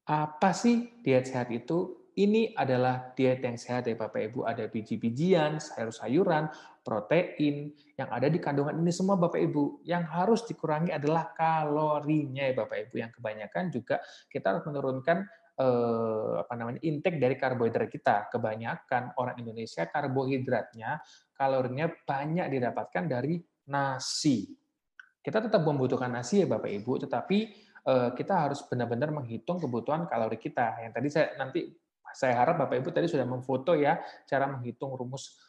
[0.06, 1.98] apa sih diet sehat itu?
[2.14, 4.46] Ini adalah diet yang sehat ya Bapak Ibu.
[4.46, 6.50] Ada biji-bijian, sayur-sayuran,
[6.90, 9.87] protein yang ada di kandungan ini semua Bapak Ibu.
[9.87, 12.94] Yang harus dikurangi adalah kalorinya ya Bapak Ibu.
[12.98, 15.22] Yang kebanyakan juga kita harus menurunkan
[15.62, 18.26] eh, apa namanya intake dari karbohidrat kita.
[18.35, 20.98] Kebanyakan orang Indonesia karbohidratnya
[21.38, 23.38] kalorinya banyak didapatkan dari
[23.70, 24.50] nasi.
[25.22, 30.37] Kita tetap membutuhkan nasi ya Bapak Ibu, tetapi Eh, kita harus benar-benar menghitung kebutuhan kalori
[30.37, 30.85] kita.
[30.85, 31.61] Yang tadi saya nanti
[32.12, 33.96] saya harap Bapak Ibu tadi sudah memfoto ya
[34.29, 35.40] cara menghitung rumus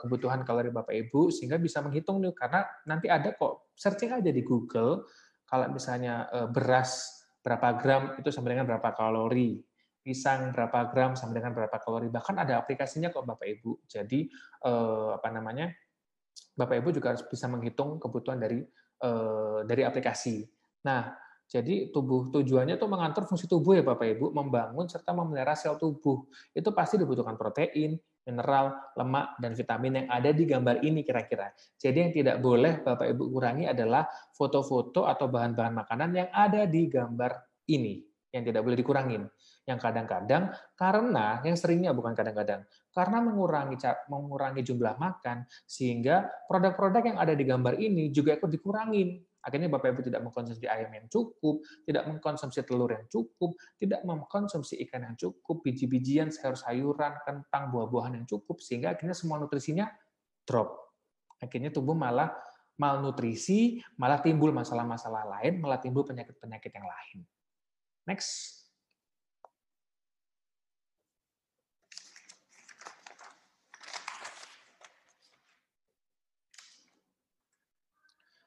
[0.00, 4.44] kebutuhan kalori Bapak Ibu sehingga bisa menghitung nih karena nanti ada kok searching aja di
[4.44, 5.08] Google
[5.48, 9.62] kalau misalnya eh, beras berapa gram itu sama dengan berapa kalori
[10.02, 14.30] pisang berapa gram sama dengan berapa kalori bahkan ada aplikasinya kok Bapak Ibu jadi
[15.18, 15.74] apa namanya
[16.54, 18.62] Bapak Ibu juga harus bisa menghitung kebutuhan dari
[19.66, 20.46] dari aplikasi
[20.86, 21.10] nah
[21.46, 26.26] jadi tubuh tujuannya itu mengatur fungsi tubuh ya Bapak Ibu, membangun serta memelihara sel tubuh.
[26.50, 27.94] Itu pasti dibutuhkan protein,
[28.26, 31.54] mineral, lemak, dan vitamin yang ada di gambar ini kira-kira.
[31.78, 36.90] Jadi yang tidak boleh Bapak Ibu kurangi adalah foto-foto atau bahan-bahan makanan yang ada di
[36.90, 37.32] gambar
[37.70, 38.02] ini,
[38.34, 39.22] yang tidak boleh dikurangin.
[39.66, 42.62] Yang kadang-kadang karena yang seringnya bukan kadang-kadang,
[42.94, 43.74] karena mengurangi
[44.06, 49.94] mengurangi jumlah makan sehingga produk-produk yang ada di gambar ini juga ikut dikurangin Akhirnya Bapak
[49.94, 55.14] Ibu tidak mengkonsumsi ayam yang cukup, tidak mengkonsumsi telur yang cukup, tidak mengkonsumsi ikan yang
[55.14, 59.86] cukup, biji-bijian, sayur-sayuran, kentang, buah-buahan yang cukup, sehingga akhirnya semua nutrisinya
[60.42, 60.74] drop.
[61.38, 62.34] Akhirnya tubuh malah
[62.74, 67.18] malnutrisi, malah timbul masalah-masalah lain, malah timbul penyakit-penyakit yang lain.
[68.10, 68.55] Next.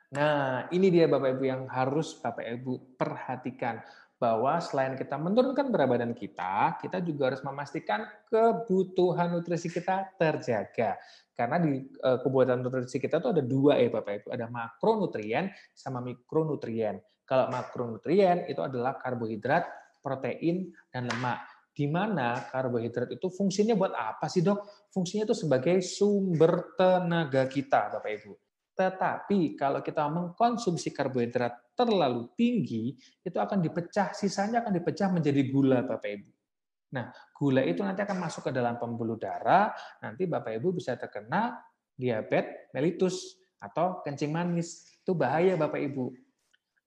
[0.09, 3.77] Nah, ini dia Bapak Ibu yang harus Bapak Ibu perhatikan
[4.17, 10.97] bahwa selain kita menurunkan berat badan kita, kita juga harus memastikan kebutuhan nutrisi kita terjaga.
[11.37, 16.01] Karena di eh, kebutuhan nutrisi kita itu ada dua ya Bapak Ibu, ada makronutrien sama
[16.01, 16.97] mikronutrien.
[17.21, 21.45] Kalau makronutrien itu adalah karbohidrat, protein, dan lemak.
[21.69, 24.89] Di mana karbohidrat itu fungsinya buat apa sih dok?
[24.89, 28.48] Fungsinya itu sebagai sumber tenaga kita Bapak Ibu
[28.79, 35.83] tetapi kalau kita mengkonsumsi karbohidrat terlalu tinggi, itu akan dipecah, sisanya akan dipecah menjadi gula
[35.83, 36.31] Bapak Ibu.
[36.95, 41.59] Nah, gula itu nanti akan masuk ke dalam pembuluh darah, nanti Bapak Ibu bisa terkena
[41.91, 44.87] diabetes mellitus atau kencing manis.
[45.03, 46.15] Itu bahaya Bapak Ibu.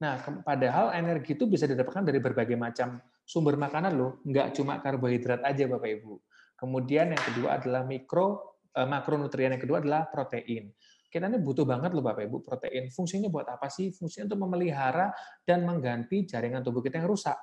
[0.01, 5.45] Nah, padahal energi itu bisa didapatkan dari berbagai macam sumber makanan loh, nggak cuma karbohidrat
[5.45, 6.17] aja Bapak Ibu.
[6.57, 10.73] Kemudian yang kedua adalah mikro eh, makronutrien yang kedua adalah protein
[11.13, 12.89] kita ini butuh banget loh Bapak Ibu protein.
[12.89, 13.93] Fungsinya buat apa sih?
[13.93, 15.13] Fungsinya untuk memelihara
[15.45, 17.37] dan mengganti jaringan tubuh kita yang rusak.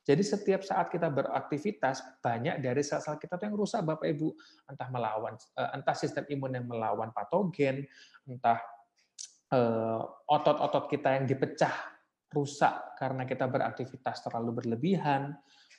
[0.00, 4.32] Jadi setiap saat kita beraktivitas, banyak dari sel-sel kita yang rusak Bapak Ibu.
[4.72, 7.84] Entah melawan, eh, entah sistem imun yang melawan patogen,
[8.24, 8.56] entah
[9.52, 11.74] eh, otot-otot kita yang dipecah
[12.30, 15.34] rusak karena kita beraktivitas terlalu berlebihan,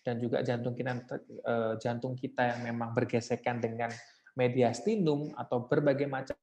[0.05, 0.91] dan juga jantung kita,
[1.25, 3.89] eh, jantung kita yang memang bergesekan dengan
[4.37, 6.37] mediastinum atau berbagai macam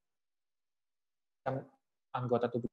[2.13, 2.69] anggota tubuh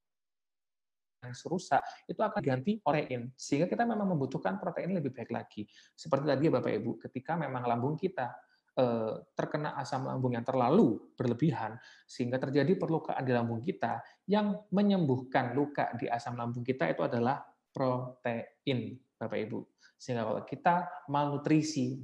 [1.24, 3.32] yang rusak itu akan diganti protein.
[3.34, 5.66] Sehingga kita memang membutuhkan protein lebih baik lagi.
[5.96, 8.30] Seperti tadi ya Bapak Ibu ketika memang lambung kita
[8.78, 11.74] eh, terkena asam lambung yang terlalu berlebihan
[12.06, 17.42] sehingga terjadi perlukaan di lambung kita yang menyembuhkan luka di asam lambung kita itu adalah
[17.74, 20.74] protein Bapak Ibu sehingga kalau kita
[21.08, 21.96] malnutrisi,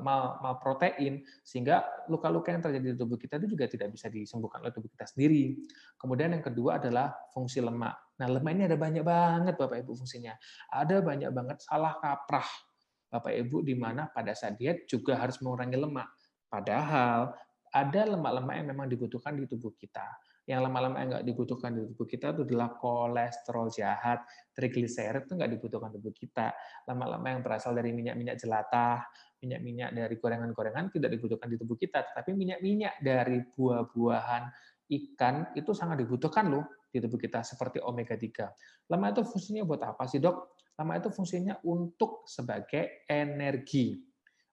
[0.00, 4.62] mal, mal protein, sehingga luka-luka yang terjadi di tubuh kita itu juga tidak bisa disembuhkan
[4.62, 5.58] oleh tubuh kita sendiri.
[5.98, 7.94] Kemudian yang kedua adalah fungsi lemak.
[8.22, 10.34] Nah, lemak ini ada banyak banget Bapak Ibu fungsinya.
[10.70, 12.46] Ada banyak banget salah kaprah
[13.10, 16.06] Bapak Ibu di mana pada saat diet juga harus mengurangi lemak.
[16.46, 17.34] Padahal
[17.74, 20.06] ada lemak-lemak yang memang dibutuhkan di tubuh kita
[20.44, 24.20] yang lama-lama nggak dibutuhkan di tubuh kita itu adalah kolesterol jahat,
[24.52, 26.52] trigliserid itu nggak dibutuhkan di tubuh kita.
[26.84, 29.00] Lama-lama yang berasal dari minyak-minyak jelatah,
[29.40, 34.42] minyak-minyak dari gorengan-gorengan tidak dibutuhkan di tubuh kita, tetapi minyak-minyak dari buah-buahan,
[34.84, 38.92] ikan itu sangat dibutuhkan loh di tubuh kita seperti omega 3.
[38.92, 40.60] Lemak itu fungsinya buat apa sih, Dok?
[40.76, 43.96] Lemak itu fungsinya untuk sebagai energi.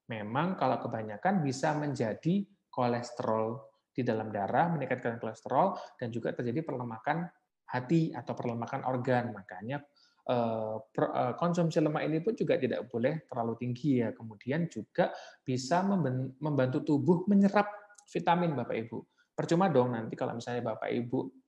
[0.08, 7.28] Memang kalau kebanyakan bisa menjadi kolesterol di dalam darah, meningkatkan kolesterol, dan juga terjadi perlemakan
[7.68, 9.32] hati atau perlemakan organ.
[9.32, 9.80] Makanya
[10.28, 14.10] eh, eh, konsumsi lemak ini pun juga tidak boleh terlalu tinggi ya.
[14.16, 15.12] Kemudian juga
[15.44, 15.84] bisa
[16.40, 17.68] membantu tubuh menyerap
[18.08, 18.98] vitamin Bapak Ibu.
[19.32, 21.42] Percuma dong nanti kalau misalnya Bapak Ibu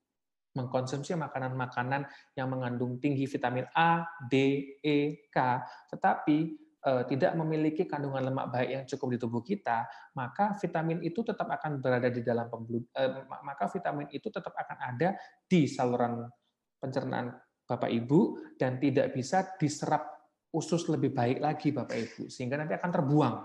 [0.55, 2.07] mengkonsumsi makanan-makanan
[2.39, 5.59] yang mengandung tinggi vitamin A, D, E, K,
[5.91, 11.49] tetapi tidak memiliki kandungan lemak baik yang cukup di tubuh kita, maka vitamin itu tetap
[11.49, 15.17] akan berada di dalam pembuluh, eh, maka vitamin itu tetap akan ada
[15.49, 16.29] di saluran
[16.77, 17.33] pencernaan
[17.65, 20.05] Bapak Ibu dan tidak bisa diserap
[20.53, 23.37] usus lebih baik lagi Bapak Ibu, sehingga nanti akan terbuang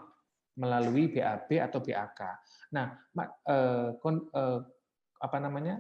[0.59, 2.19] melalui BAB atau BAK.
[2.75, 2.91] Nah,
[3.47, 4.59] eh, eh,
[5.19, 5.79] apa namanya?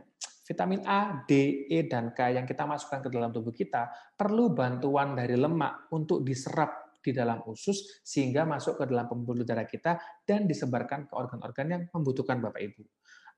[0.49, 5.13] vitamin A, D, E, dan K yang kita masukkan ke dalam tubuh kita perlu bantuan
[5.13, 10.45] dari lemak untuk diserap di dalam usus sehingga masuk ke dalam pembuluh darah kita dan
[10.45, 12.83] disebarkan ke organ-organ yang membutuhkan Bapak Ibu.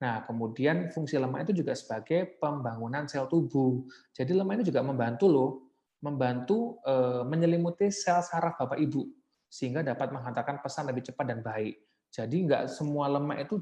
[0.02, 3.86] Nah, kemudian fungsi lemak itu juga sebagai pembangunan sel tubuh.
[4.10, 5.52] Jadi lemak ini juga membantu loh,
[6.02, 9.06] membantu e, menyelimuti sel saraf Bapak Ibu
[9.46, 11.78] sehingga dapat menghantarkan pesan lebih cepat dan baik.
[12.10, 13.62] Jadi nggak semua lemak itu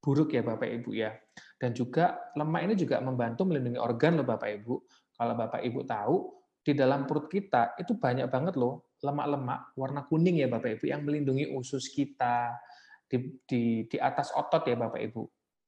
[0.00, 1.12] buruk ya Bapak Ibu ya.
[1.60, 4.74] Dan juga lemak ini juga membantu melindungi organ loh Bapak Ibu.
[5.20, 6.16] Kalau Bapak Ibu tahu,
[6.64, 11.04] di dalam perut kita itu banyak banget loh lemak-lemak warna kuning ya Bapak Ibu yang
[11.04, 12.56] melindungi usus kita
[13.04, 15.22] di, di, di atas otot ya Bapak Ibu.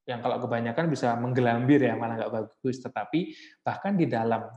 [0.09, 2.81] Yang kalau kebanyakan bisa menggelambir ya malah nggak bagus.
[2.81, 3.20] Tetapi
[3.61, 4.49] bahkan di dalam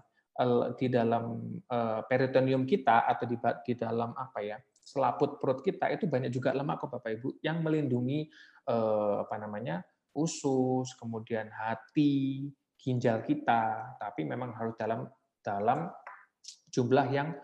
[0.80, 1.24] di dalam
[1.68, 3.36] eh, peritoneum kita atau di,
[3.68, 7.60] di dalam apa ya selaput perut kita itu banyak juga lemak kok Bapak Ibu yang
[7.60, 8.32] melindungi
[8.72, 9.84] eh, apa namanya
[10.15, 15.06] usus, kemudian hati, ginjal kita, tapi memang harus dalam
[15.44, 15.92] dalam
[16.72, 17.36] jumlah yang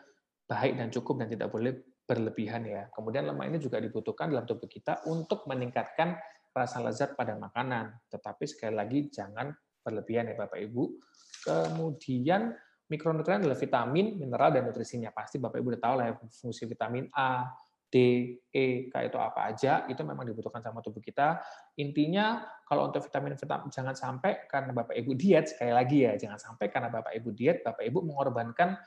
[0.46, 1.74] baik dan cukup dan tidak boleh
[2.06, 2.88] berlebihan ya.
[2.94, 6.16] Kemudian lemak ini juga dibutuhkan dalam tubuh kita untuk meningkatkan
[6.54, 7.98] rasa lezat pada makanan.
[8.08, 10.84] Tetapi sekali lagi jangan berlebihan ya Bapak Ibu.
[11.46, 12.54] Kemudian
[12.90, 15.10] mikronutrien adalah vitamin, mineral, dan nutrisinya.
[15.10, 17.50] Pasti Bapak Ibu udah tahu lah ya, fungsi vitamin A,
[17.90, 17.98] D,
[18.50, 21.42] E, K itu apa aja, itu memang dibutuhkan sama tubuh kita.
[21.78, 26.70] Intinya, kalau untuk vitamin-vitamin, jangan sampai karena Bapak Ibu diet, sekali lagi ya, jangan sampai
[26.70, 28.78] karena Bapak Ibu diet, Bapak Ibu mengorbankan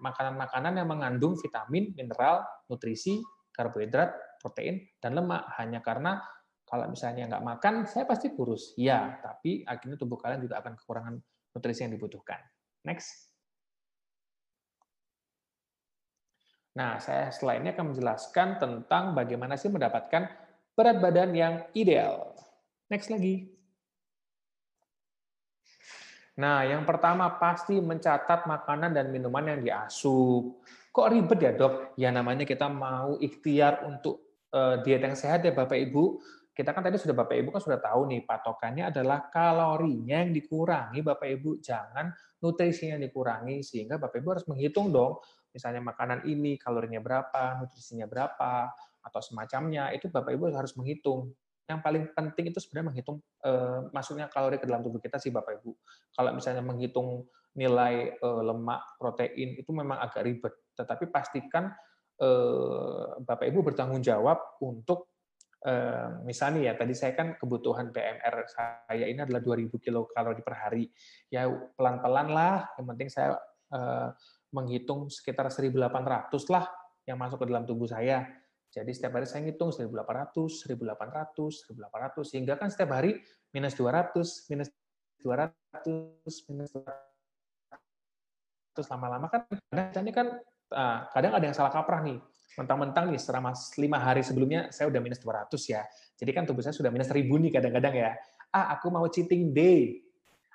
[0.00, 3.24] makanan-makanan eh, yang mengandung vitamin, mineral, nutrisi,
[3.56, 5.48] karbohidrat, protein, dan lemak.
[5.56, 6.20] Hanya karena
[6.66, 8.76] kalau misalnya nggak makan, saya pasti kurus.
[8.76, 11.14] Ya, tapi akhirnya tubuh kalian juga akan kekurangan
[11.56, 12.42] nutrisi yang dibutuhkan.
[12.84, 13.32] Next.
[16.76, 20.28] Nah, saya ini akan menjelaskan tentang bagaimana sih mendapatkan
[20.76, 22.36] berat badan yang ideal.
[22.92, 23.55] Next lagi.
[26.36, 30.60] Nah, yang pertama pasti mencatat makanan dan minuman yang diasup.
[30.92, 31.96] Kok ribet ya dok?
[31.96, 36.20] Ya namanya kita mau ikhtiar untuk eh, diet yang sehat ya Bapak Ibu.
[36.56, 41.00] Kita kan tadi sudah Bapak Ibu kan sudah tahu nih patokannya adalah kalorinya yang dikurangi
[41.00, 41.60] Bapak Ibu.
[41.60, 45.20] Jangan nutrisinya dikurangi sehingga Bapak Ibu harus menghitung dong
[45.56, 48.68] misalnya makanan ini kalorinya berapa, nutrisinya berapa,
[49.00, 51.32] atau semacamnya, itu Bapak Ibu harus menghitung.
[51.66, 55.62] Yang paling penting itu sebenarnya menghitung eh, masuknya kalori ke dalam tubuh kita sih Bapak
[55.62, 55.70] Ibu.
[56.14, 57.26] Kalau misalnya menghitung
[57.58, 61.74] nilai eh, lemak, protein itu memang agak ribet, tetapi pastikan
[62.22, 65.10] eh, Bapak Ibu bertanggung jawab untuk
[65.66, 70.86] eh, misalnya ya tadi saya kan kebutuhan BMR saya ini adalah 2000 kilokalori per hari.
[71.34, 73.34] Ya pelan-pelan lah, yang penting saya
[73.74, 74.08] eh,
[74.54, 76.64] menghitung sekitar 1.800 lah
[77.06, 78.26] yang masuk ke dalam tubuh saya.
[78.76, 83.16] Jadi setiap hari saya ngitung 1.800, 1.800, 1.800, sehingga kan setiap hari
[83.48, 84.12] minus 200,
[84.52, 84.68] minus
[85.24, 85.48] 200,
[86.52, 86.84] minus 200.
[88.92, 90.28] Lama-lama kan, kadang kan
[90.76, 92.20] ah, kadang ada yang salah kaprah nih.
[92.60, 95.80] Mentang-mentang nih selama lima hari sebelumnya saya udah minus 200 ya.
[96.20, 98.12] Jadi kan tubuh saya sudah minus 1000 nih kadang-kadang ya.
[98.52, 100.04] Ah, aku mau cheating day.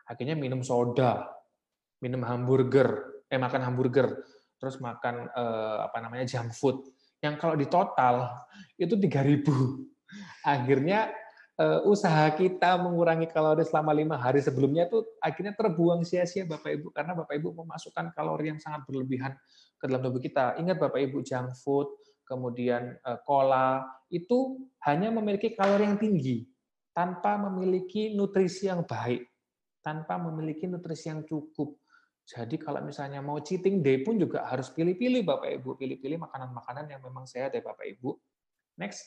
[0.06, 1.26] Akhirnya minum soda,
[1.98, 4.14] minum hamburger, eh makan hamburger,
[4.62, 6.86] terus makan eh, apa namanya junk food,
[7.22, 8.34] yang kalau di total
[8.76, 9.46] itu 3000.
[10.42, 11.14] Akhirnya
[11.62, 16.88] eh, usaha kita mengurangi kalori selama lima hari sebelumnya itu akhirnya terbuang sia-sia Bapak Ibu
[16.91, 19.38] karena Bapak Ibu memasukkan kalori yang sangat berlebihan
[19.78, 20.58] ke dalam tubuh kita.
[20.58, 21.88] Ingat Bapak Ibu junk food,
[22.26, 26.50] kemudian eh, cola itu hanya memiliki kalori yang tinggi
[26.91, 29.24] tanpa memiliki nutrisi yang baik,
[29.80, 31.81] tanpa memiliki nutrisi yang cukup.
[32.32, 37.04] Jadi kalau misalnya mau cheating day pun juga harus pilih-pilih Bapak Ibu, pilih-pilih makanan-makanan yang
[37.04, 38.16] memang sehat ya Bapak Ibu.
[38.80, 39.04] Next.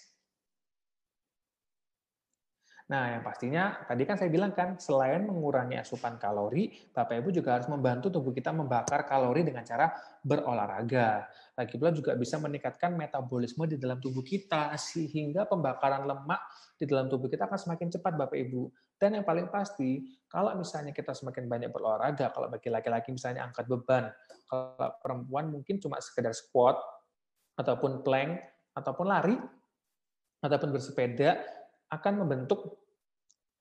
[2.85, 7.57] Nah, yang pastinya tadi kan saya bilang kan, selain mengurangi asupan kalori, Bapak Ibu juga
[7.57, 9.89] harus membantu tubuh kita membakar kalori dengan cara
[10.21, 11.25] berolahraga.
[11.57, 16.45] Lagi pula juga bisa meningkatkan metabolisme di dalam tubuh kita sehingga pembakaran lemak
[16.77, 18.69] di dalam tubuh kita akan semakin cepat Bapak Ibu.
[19.05, 20.01] Dan yang paling pasti,
[20.33, 24.09] kalau misalnya kita semakin banyak berolahraga, kalau bagi laki-laki misalnya angkat beban,
[24.49, 26.81] kalau perempuan mungkin cuma sekedar squat
[27.61, 28.41] ataupun plank
[28.73, 29.37] ataupun lari
[30.41, 31.37] ataupun bersepeda
[31.93, 32.81] akan membentuk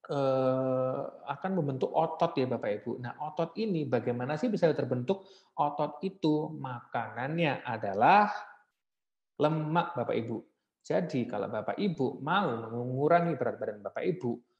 [0.08, 3.04] eh, akan membentuk otot ya Bapak Ibu.
[3.04, 5.28] Nah, otot ini bagaimana sih bisa terbentuk?
[5.60, 8.32] Otot itu makanannya adalah
[9.36, 10.40] lemak Bapak Ibu.
[10.80, 14.53] Jadi kalau Bapak Ibu mau mengurangi berat badan Bapak Ibu,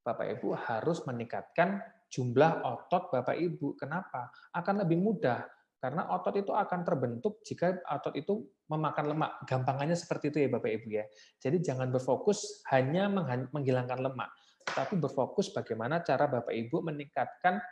[0.00, 1.80] Bapak Ibu harus meningkatkan
[2.10, 3.76] jumlah otot Bapak Ibu.
[3.78, 4.32] Kenapa?
[4.52, 5.46] Akan lebih mudah
[5.80, 9.40] karena otot itu akan terbentuk jika otot itu memakan lemak.
[9.48, 11.04] Gampangannya seperti itu ya Bapak Ibu ya.
[11.40, 13.08] Jadi jangan berfokus hanya
[13.48, 14.28] menghilangkan lemak,
[14.68, 17.64] tapi berfokus bagaimana cara Bapak Ibu meningkatkan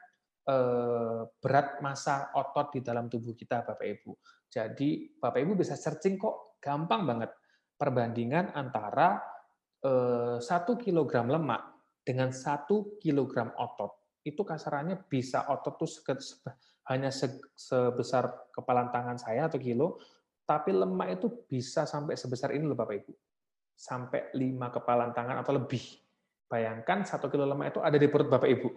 [0.48, 4.12] eh, berat massa otot di dalam tubuh kita Bapak Ibu.
[4.48, 7.30] Jadi Bapak Ibu bisa searching kok, gampang banget
[7.76, 9.20] perbandingan antara
[9.84, 11.77] eh, satu kilogram lemak
[12.08, 14.16] dengan satu kilogram otot.
[14.24, 15.92] Itu kasarannya bisa otot tuh
[16.88, 20.00] hanya sebesar kepala tangan saya atau kilo,
[20.48, 23.12] tapi lemak itu bisa sampai sebesar ini loh Bapak Ibu.
[23.76, 25.84] Sampai lima kepala tangan atau lebih.
[26.48, 28.68] Bayangkan satu kilo lemak itu ada di perut Bapak Ibu.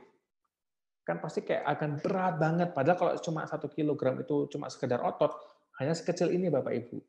[1.08, 2.70] Kan pasti kayak akan berat banget.
[2.76, 5.32] Padahal kalau cuma satu kilogram itu cuma sekedar otot,
[5.80, 7.00] hanya sekecil ini Bapak Ibu.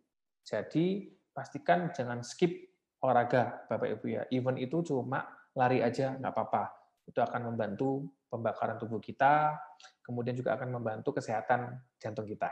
[0.46, 2.70] Jadi pastikan jangan skip
[3.02, 4.22] olahraga Bapak Ibu ya.
[4.30, 5.26] Even itu cuma
[5.56, 6.64] lari aja nggak apa-apa.
[7.04, 9.58] Itu akan membantu pembakaran tubuh kita,
[10.00, 12.48] kemudian juga akan membantu kesehatan jantung kita.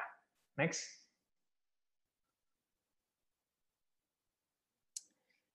[0.60, 1.00] Next.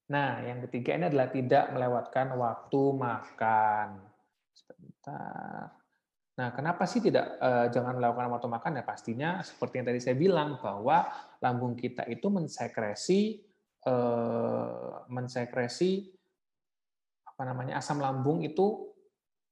[0.06, 3.88] Nah, yang ketiga ini adalah tidak melewatkan waktu makan.
[4.54, 5.74] Sebentar.
[6.36, 8.72] Nah, kenapa sih tidak eh, jangan melakukan waktu makan?
[8.78, 11.10] Ya pastinya seperti yang tadi saya bilang bahwa
[11.42, 13.42] lambung kita itu mensekresi
[13.82, 16.15] eh, mensekresi
[17.36, 18.96] apa namanya asam lambung itu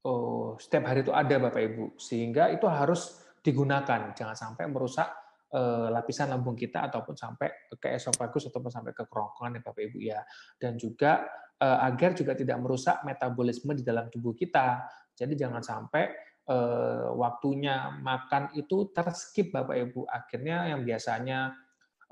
[0.07, 5.11] oh, setiap hari itu ada Bapak Ibu, sehingga itu harus digunakan, jangan sampai merusak
[5.51, 9.97] eh, lapisan lambung kita ataupun sampai ke esofagus ataupun sampai ke kerongkongan ya Bapak Ibu
[9.99, 10.23] ya,
[10.55, 11.27] dan juga
[11.59, 14.87] eh, agar juga tidak merusak metabolisme di dalam tubuh kita.
[15.11, 16.07] Jadi jangan sampai
[16.47, 21.51] eh, waktunya makan itu terskip Bapak Ibu, akhirnya yang biasanya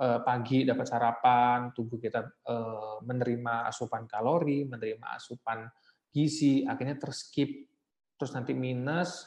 [0.02, 5.70] pagi dapat sarapan, tubuh kita eh, menerima asupan kalori, menerima asupan
[6.12, 7.70] gizi, akhirnya terskip.
[8.18, 9.26] Terus nanti minus,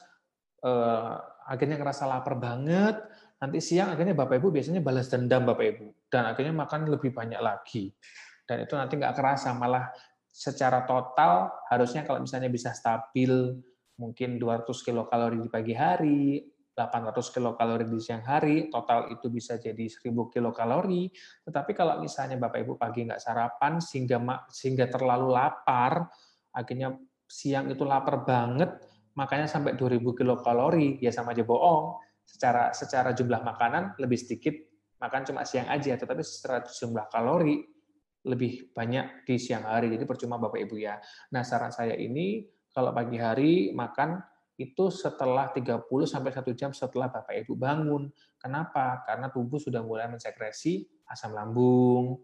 [0.63, 1.19] uh,
[1.51, 3.03] akhirnya ngerasa lapar banget,
[3.43, 7.41] nanti siang akhirnya Bapak Ibu biasanya balas dendam Bapak Ibu, dan akhirnya makan lebih banyak
[7.43, 7.91] lagi.
[8.47, 9.91] Dan itu nanti nggak kerasa, malah
[10.31, 13.59] secara total harusnya kalau misalnya bisa stabil,
[13.99, 16.43] mungkin 200 kilokalori di pagi hari,
[16.75, 21.07] 800 kilokalori di siang hari, total itu bisa jadi 1000 kilokalori.
[21.47, 24.19] Tetapi kalau misalnya Bapak Ibu pagi nggak sarapan sehingga
[24.51, 26.11] sehingga terlalu lapar,
[26.51, 26.99] akhirnya
[27.31, 28.75] siang itu lapar banget,
[29.15, 32.03] makanya sampai 2000 kilokalori, ya sama aja bohong.
[32.27, 34.59] Secara secara jumlah makanan lebih sedikit
[34.99, 37.63] makan cuma siang aja, tetapi secara jumlah kalori
[38.25, 39.93] lebih banyak di siang hari.
[39.95, 40.99] Jadi percuma Bapak Ibu ya.
[41.37, 44.19] Nah, saran saya ini kalau pagi hari makan
[44.55, 48.07] itu setelah 30 sampai 1 jam setelah Bapak Ibu bangun.
[48.39, 49.03] Kenapa?
[49.03, 52.23] Karena tubuh sudah mulai mensekresi asam lambung,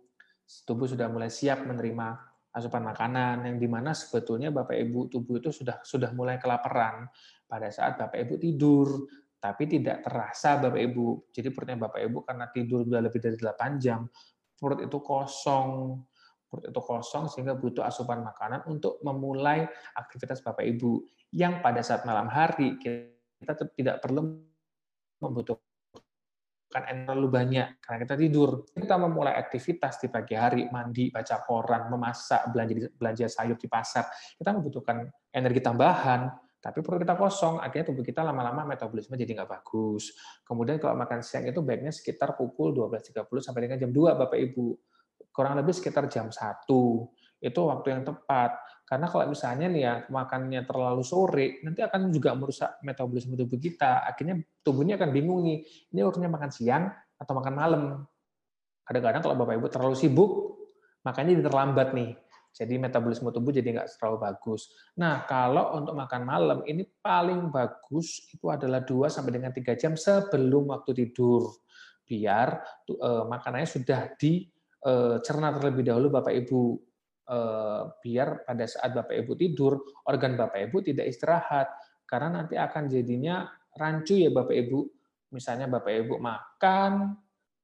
[0.63, 5.55] tubuh sudah mulai siap menerima asupan makanan yang di mana sebetulnya Bapak Ibu tubuh itu
[5.55, 7.07] sudah sudah mulai kelaparan
[7.47, 8.89] pada saat Bapak Ibu tidur
[9.41, 11.33] tapi tidak terasa Bapak Ibu.
[11.33, 14.05] Jadi perutnya Bapak Ibu karena tidur sudah lebih dari 8 jam,
[14.61, 15.97] perut itu kosong.
[16.51, 19.65] Perut itu kosong sehingga butuh asupan makanan untuk memulai
[19.97, 21.01] aktivitas Bapak Ibu.
[21.31, 24.43] Yang pada saat malam hari kita tidak perlu
[25.21, 25.71] membutuhkan
[26.71, 28.63] kan terlalu banyak karena kita tidur.
[28.71, 34.07] Kita memulai aktivitas di pagi hari, mandi, baca koran, memasak, belanja belanja sayur di pasar.
[34.39, 35.03] Kita membutuhkan
[35.35, 36.31] energi tambahan,
[36.63, 40.15] tapi perut kita kosong, akhirnya tubuh kita lama-lama metabolisme jadi nggak bagus.
[40.47, 44.67] Kemudian kalau makan siang itu baiknya sekitar pukul 12.30 sampai dengan jam 2, Bapak Ibu.
[45.35, 46.39] Kurang lebih sekitar jam 1.
[47.41, 48.61] Itu waktu yang tepat
[48.91, 54.03] karena kalau misalnya nih ya makannya terlalu sore, nanti akan juga merusak metabolisme tubuh kita.
[54.03, 55.63] Akhirnya tubuhnya akan bingung nih,
[55.95, 57.83] ini waktunya makan siang atau makan malam.
[58.83, 60.31] Kadang-kadang kalau Bapak Ibu terlalu sibuk,
[61.07, 62.19] makanya jadi terlambat nih.
[62.51, 64.75] Jadi metabolisme tubuh jadi nggak terlalu bagus.
[64.99, 69.95] Nah, kalau untuk makan malam, ini paling bagus itu adalah 2 sampai dengan 3 jam
[69.95, 71.47] sebelum waktu tidur.
[72.03, 72.59] Biar
[72.91, 76.90] eh, makanannya sudah dicerna terlebih dahulu Bapak Ibu
[78.03, 79.79] biar pada saat Bapak Ibu tidur,
[80.11, 81.71] organ Bapak Ibu tidak istirahat.
[82.03, 83.47] Karena nanti akan jadinya
[83.79, 84.81] rancu ya Bapak Ibu.
[85.31, 87.15] Misalnya Bapak Ibu makan,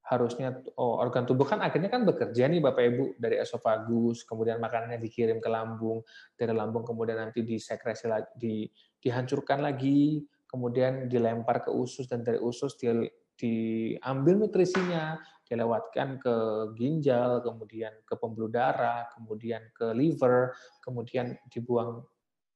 [0.06, 5.02] harusnya oh, organ tubuh kan akhirnya kan bekerja nih Bapak Ibu dari esofagus, kemudian makanannya
[5.02, 6.06] dikirim ke lambung,
[6.38, 8.54] dari lambung kemudian nanti disekresi lagi, di,
[9.02, 12.86] dihancurkan lagi, kemudian dilempar ke usus dan dari usus di,
[13.34, 16.34] diambil nutrisinya, dilewatkan ke
[16.74, 22.02] ginjal, kemudian ke pembuluh darah, kemudian ke liver, kemudian dibuang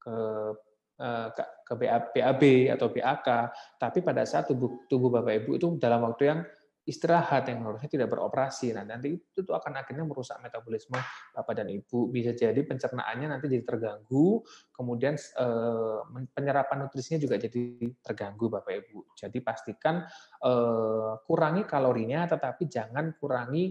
[0.02, 0.16] ke
[1.00, 1.28] eh,
[1.64, 2.42] ke BAB
[2.74, 3.28] atau BAK,
[3.78, 6.40] tapi pada saat tubuh tubuh Bapak Ibu itu dalam waktu yang
[6.90, 8.74] istirahat yang harusnya tidak beroperasi.
[8.74, 10.98] Nah, nanti itu tuh akan akhirnya merusak metabolisme
[11.30, 12.10] Bapak dan Ibu.
[12.10, 14.42] Bisa jadi pencernaannya nanti jadi terganggu,
[14.74, 19.14] kemudian eh, penyerapan nutrisinya juga jadi terganggu Bapak Ibu.
[19.14, 20.02] Jadi pastikan
[20.42, 23.70] eh, kurangi kalorinya, tetapi jangan kurangi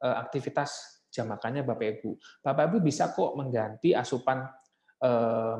[0.00, 2.10] eh, aktivitas jam makannya Bapak Ibu.
[2.40, 4.48] Bapak Ibu bisa kok mengganti asupan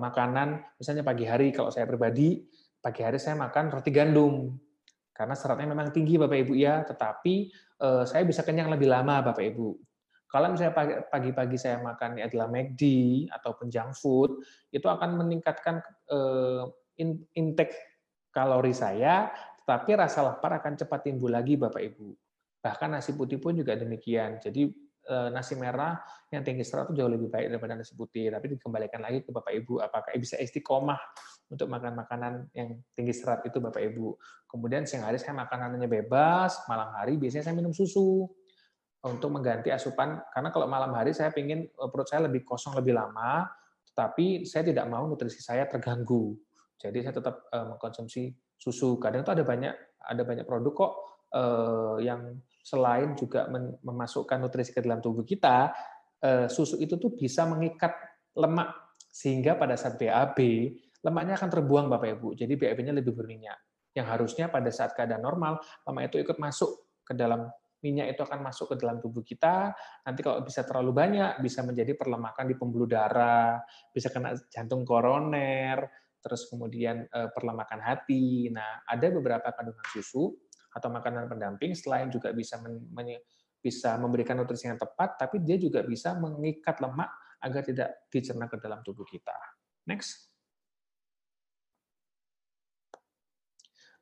[0.00, 2.40] makanan, misalnya pagi hari kalau saya pribadi,
[2.80, 4.56] pagi hari saya makan roti gandum
[5.14, 7.34] karena seratnya memang tinggi Bapak Ibu ya, tetapi
[7.80, 9.78] eh, saya bisa kenyang lebih lama Bapak Ibu.
[10.26, 10.74] Kalau misalnya
[11.06, 12.82] pagi-pagi saya makan adalah McD
[13.30, 14.42] ataupun junk food,
[14.74, 15.78] itu akan meningkatkan
[16.10, 16.66] eh,
[17.38, 17.78] intake
[18.34, 19.30] kalori saya,
[19.62, 22.10] tetapi rasa lapar akan cepat timbul lagi Bapak Ibu.
[22.58, 24.42] Bahkan nasi putih pun juga demikian.
[24.42, 24.66] Jadi
[25.04, 26.00] nasi merah
[26.32, 28.32] yang tinggi serat itu jauh lebih baik daripada nasi putih.
[28.32, 30.96] Tapi dikembalikan lagi ke Bapak Ibu, apakah bisa istiqomah
[31.52, 34.16] untuk makan makanan yang tinggi serat itu Bapak Ibu.
[34.48, 38.24] Kemudian siang hari saya makanannya bebas, malam hari biasanya saya minum susu
[39.04, 42.96] untuk mengganti asupan karena kalau malam hari saya ingin eh, perut saya lebih kosong lebih
[42.96, 43.44] lama,
[43.92, 46.32] tetapi saya tidak mau nutrisi saya terganggu.
[46.80, 48.96] Jadi saya tetap eh, mengkonsumsi susu.
[48.96, 49.74] Kadang itu ada banyak
[50.04, 50.92] ada banyak produk kok
[51.36, 53.44] eh, yang selain juga
[53.84, 55.68] memasukkan nutrisi ke dalam tubuh kita,
[56.48, 57.92] susu itu tuh bisa mengikat
[58.32, 58.72] lemak
[59.12, 60.38] sehingga pada saat BAB
[61.04, 62.28] lemaknya akan terbuang Bapak Ibu.
[62.32, 63.60] Jadi BAB-nya lebih berminyak.
[63.94, 67.46] Yang harusnya pada saat keadaan normal, lemak itu ikut masuk ke dalam
[67.84, 69.76] minyak itu akan masuk ke dalam tubuh kita.
[70.08, 73.60] Nanti kalau bisa terlalu banyak, bisa menjadi perlemakan di pembuluh darah,
[73.92, 75.84] bisa kena jantung koroner,
[76.24, 78.48] terus kemudian eh, perlemakan hati.
[78.48, 80.32] Nah, ada beberapa kandungan susu
[80.74, 82.82] atau makanan pendamping selain juga bisa men,
[83.64, 87.08] bisa memberikan nutrisi yang tepat, tapi dia juga bisa mengikat lemak
[87.40, 89.32] agar tidak dicerna ke dalam tubuh kita.
[89.88, 90.28] Next.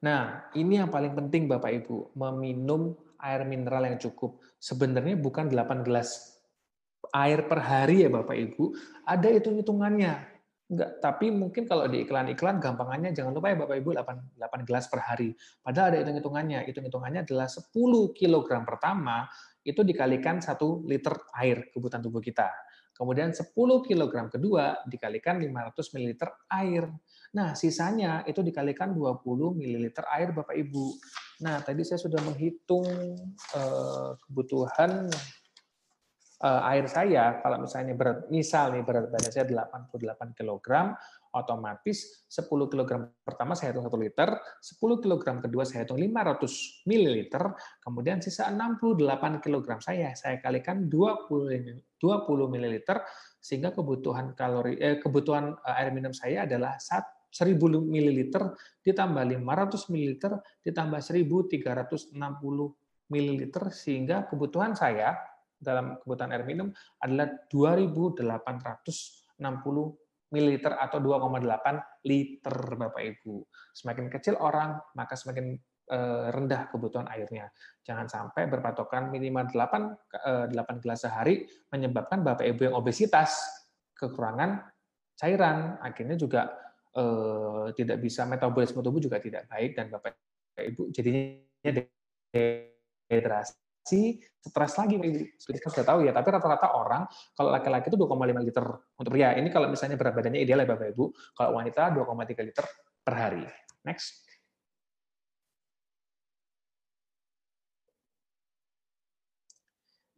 [0.02, 4.42] Nah, ini yang paling penting Bapak Ibu, meminum air mineral yang cukup.
[4.58, 6.42] Sebenarnya bukan 8 gelas
[7.14, 8.74] air per hari ya Bapak Ibu,
[9.06, 10.31] ada hitung-hitungannya.
[10.72, 14.88] Enggak, tapi mungkin kalau di iklan-iklan gampangannya jangan lupa ya Bapak Ibu 8, 8 gelas
[14.88, 15.36] per hari.
[15.60, 16.64] Padahal ada hitung-hitungannya.
[16.64, 17.68] Hitung-hitungannya adalah 10
[18.16, 19.28] kg pertama
[19.60, 20.56] itu dikalikan 1
[20.88, 22.48] liter air kebutuhan tubuh kita.
[22.96, 23.52] Kemudian 10
[23.84, 26.12] kg kedua dikalikan 500 ml
[26.48, 26.88] air.
[27.36, 29.20] Nah, sisanya itu dikalikan 20
[29.52, 30.86] ml air Bapak Ibu.
[31.44, 32.88] Nah, tadi saya sudah menghitung
[33.60, 35.12] eh, kebutuhan
[36.42, 40.68] eh, air saya kalau misalnya berat misal nih berat badan saya 88 kg,
[41.32, 42.90] otomatis 10 kg
[43.24, 47.16] pertama saya hitung 1 liter, 10 kg kedua saya hitung 500 ml,
[47.80, 52.74] kemudian sisa 68 kg saya saya kalikan 20 20 ml
[53.38, 57.56] sehingga kebutuhan kalori eh, kebutuhan eh, air minum saya adalah 1 1000
[57.88, 58.18] ml
[58.84, 60.12] ditambah 500 ml
[60.60, 62.12] ditambah 1360
[63.08, 65.16] ml sehingga kebutuhan saya
[65.62, 69.38] dalam kebutuhan air minum adalah 2860
[70.32, 73.46] ml atau 2,8 liter Bapak Ibu.
[73.70, 75.54] Semakin kecil orang, maka semakin
[75.92, 77.52] eh, rendah kebutuhan airnya.
[77.86, 83.38] Jangan sampai berpatokan minimal 8 8 eh, gelas sehari menyebabkan Bapak Ibu yang obesitas,
[83.94, 84.66] kekurangan
[85.14, 86.50] cairan, akhirnya juga
[86.96, 90.16] eh, tidak bisa metabolisme tubuh juga tidak baik dan bapak
[90.60, 91.72] ibu jadinya
[92.32, 93.61] dehidrasi
[94.42, 94.96] stres lagi
[95.38, 97.02] seperti kita sudah tahu ya tapi rata-rata orang
[97.34, 98.66] kalau laki-laki itu 2,5 liter
[98.98, 102.66] untuk pria ini kalau misalnya berat badannya ideal ya bapak ibu kalau wanita 2,3 liter
[103.02, 103.42] per hari.
[103.82, 104.22] Next.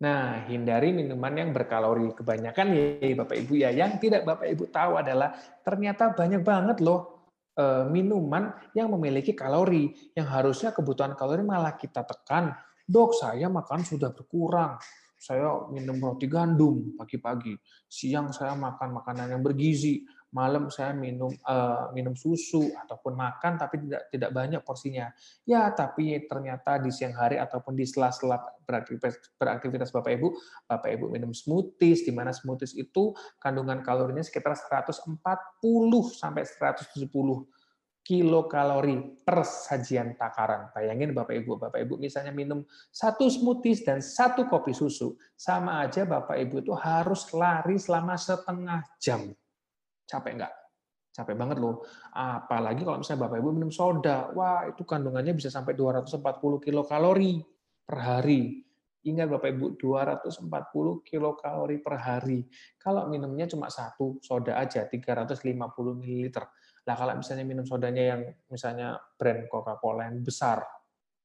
[0.05, 2.12] Nah, hindari minuman yang berkalori.
[2.12, 3.73] Kebanyakan ya Bapak Ibu ya.
[3.73, 5.33] Yang tidak Bapak Ibu tahu adalah
[5.65, 9.97] ternyata banyak banget loh eh, minuman yang memiliki kalori.
[10.12, 12.53] Yang harusnya kebutuhan kalori malah kita tekan.
[12.85, 14.76] Dok, saya makan sudah berkurang.
[15.16, 17.57] Saya minum roti gandum pagi-pagi.
[17.89, 20.05] Siang saya makan makanan yang bergizi.
[20.35, 25.07] malam saya minum uh, minum susu ataupun makan tapi tidak tidak banyak porsinya.
[25.47, 28.43] Ya, tapi ternyata di siang hari ataupun di sela-sela
[29.39, 30.28] beraktivitas, Bapak Ibu,
[30.66, 35.22] Bapak Ibu minum smoothies di mana smoothies itu kandungan kalorinya sekitar 140
[36.18, 36.99] sampai 170
[38.05, 40.69] kilokalori per sajian takaran.
[40.77, 42.61] Bayangin Bapak Ibu, Bapak Ibu misalnya minum
[42.93, 48.85] satu smoothies dan satu kopi susu, sama aja Bapak Ibu itu harus lari selama setengah
[49.01, 49.33] jam.
[50.05, 50.53] Capek nggak?
[51.17, 51.81] Capek banget loh.
[52.13, 56.21] Apalagi kalau misalnya Bapak Ibu minum soda, wah itu kandungannya bisa sampai 240
[56.61, 57.41] kilokalori
[57.89, 58.61] per hari.
[59.05, 62.45] Ingat Bapak Ibu, 240 kilokalori per hari.
[62.77, 65.57] Kalau minumnya cuma satu soda aja, 350
[66.01, 66.37] ml
[66.85, 68.22] Nah, kalau misalnya minum sodanya yang
[68.53, 70.61] misalnya brand Coca-Cola yang besar,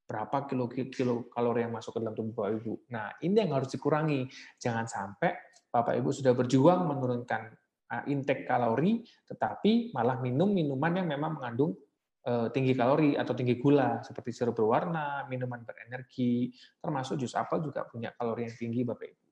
[0.09, 2.73] berapa kilo kilo kalori yang masuk ke dalam tubuh Bapak Ibu.
[2.89, 4.25] Nah, ini yang harus dikurangi.
[4.57, 5.37] Jangan sampai
[5.69, 7.53] Bapak Ibu sudah berjuang menurunkan
[7.93, 11.77] uh, intake kalori, tetapi malah minum minuman yang memang mengandung
[12.25, 16.49] uh, tinggi kalori atau tinggi gula, seperti sirup berwarna, minuman berenergi,
[16.81, 19.27] termasuk jus apel juga punya kalori yang tinggi Bapak Ibu.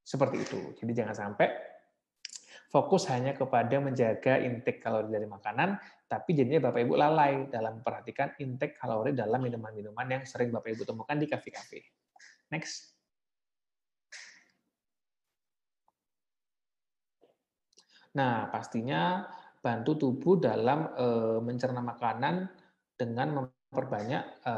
[0.00, 0.60] Seperti itu.
[0.80, 1.69] Jadi jangan sampai
[2.70, 5.74] fokus hanya kepada menjaga intake kalori dari makanan,
[6.06, 10.86] tapi jadinya Bapak Ibu lalai dalam memperhatikan intake kalori dalam minuman-minuman yang sering Bapak Ibu
[10.86, 11.82] temukan di kafe-kafe.
[12.54, 12.94] Next.
[18.14, 19.26] Nah, pastinya
[19.58, 21.06] bantu tubuh dalam e,
[21.42, 22.50] mencerna makanan
[22.94, 24.54] dengan memperbanyak e,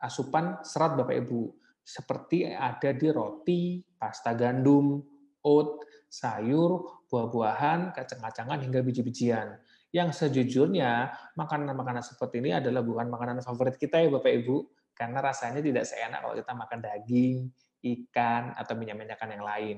[0.00, 1.40] asupan serat Bapak Ibu,
[1.84, 5.00] seperti ada di roti, pasta gandum,
[5.44, 9.56] oat, sayur, buah-buahan, kacang-kacangan, hingga biji-bijian.
[9.96, 11.08] Yang sejujurnya,
[11.40, 14.56] makanan-makanan seperti ini adalah bukan makanan favorit kita ya Bapak Ibu,
[14.92, 17.36] karena rasanya tidak seenak kalau kita makan daging,
[17.80, 19.76] ikan, atau minyak-minyakan yang lain.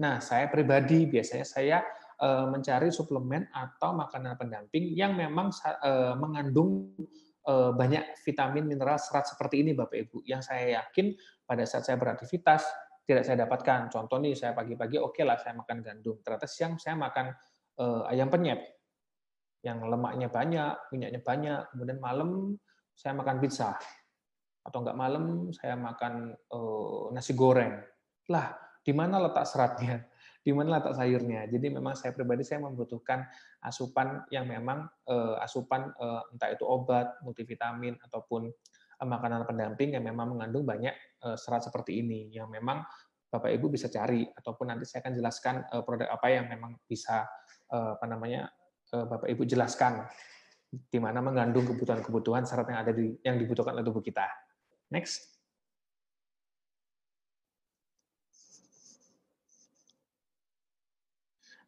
[0.00, 1.78] Nah, saya pribadi biasanya saya
[2.16, 5.52] eh, mencari suplemen atau makanan pendamping yang memang
[5.84, 6.96] eh, mengandung
[7.44, 11.12] eh, banyak vitamin, mineral, serat seperti ini Bapak Ibu, yang saya yakin
[11.44, 12.64] pada saat saya beraktivitas,
[13.04, 13.92] tidak saya dapatkan.
[13.92, 16.18] Contoh nih, saya pagi-pagi oke okay lah saya makan gandum.
[16.24, 17.32] Ternyata siang saya makan
[17.80, 18.60] uh, ayam penyet
[19.64, 21.60] yang lemaknya banyak, minyaknya banyak.
[21.72, 22.56] Kemudian malam
[22.96, 23.76] saya makan pizza.
[24.64, 27.80] Atau enggak malam saya makan uh, nasi goreng.
[28.32, 30.04] Lah, di mana letak seratnya?
[30.44, 31.48] Di mana letak sayurnya?
[31.48, 33.24] Jadi memang saya pribadi saya membutuhkan
[33.64, 38.52] asupan yang memang uh, asupan uh, entah itu obat, multivitamin ataupun
[39.02, 42.84] makanan pendamping yang memang mengandung banyak Eh, serat seperti ini yang memang
[43.32, 47.24] Bapak Ibu bisa cari ataupun nanti saya akan jelaskan eh, produk apa yang memang bisa
[47.72, 48.52] eh, apa namanya
[48.94, 50.06] Bapak Ibu jelaskan
[50.70, 54.28] di mana mengandung kebutuhan-kebutuhan serat yang ada di yang dibutuhkan oleh tubuh kita.
[54.92, 55.33] Next.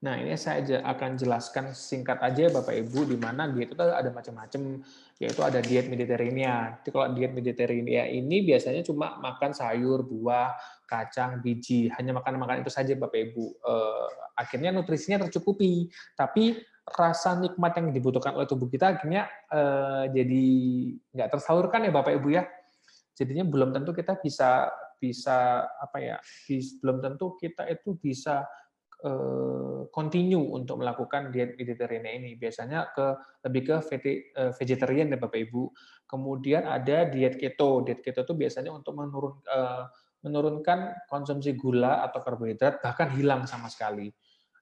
[0.06, 4.78] Nah, ini saya akan jelaskan singkat aja Bapak Ibu, di mana diet itu ada macam-macam,
[5.18, 6.78] yaitu ada diet Mediterania.
[6.78, 10.54] Jadi kalau diet Mediterania ini biasanya cuma makan sayur, buah,
[10.86, 13.44] kacang, biji, hanya makan-makan itu saja Bapak Ibu.
[13.58, 16.54] Eh, akhirnya nutrisinya tercukupi, tapi
[16.86, 20.46] rasa nikmat yang dibutuhkan oleh tubuh kita akhirnya eh, jadi
[21.18, 22.46] nggak tersalurkan ya Bapak Ibu ya.
[23.18, 24.70] Jadinya belum tentu kita bisa
[25.02, 26.16] bisa apa ya,
[26.78, 28.46] belum tentu kita itu bisa
[29.04, 32.38] Eh, continue untuk melakukan diet Mediterranean ini.
[32.38, 33.06] Biasanya ke
[33.46, 35.62] lebih ke eh, vegetarian ya Bapak Ibu.
[36.06, 37.82] Kemudian ada diet keto.
[37.82, 39.84] Diet keto itu biasanya untuk menurun, eh,
[40.24, 44.10] menurunkan konsumsi gula atau karbohidrat bahkan hilang sama sekali.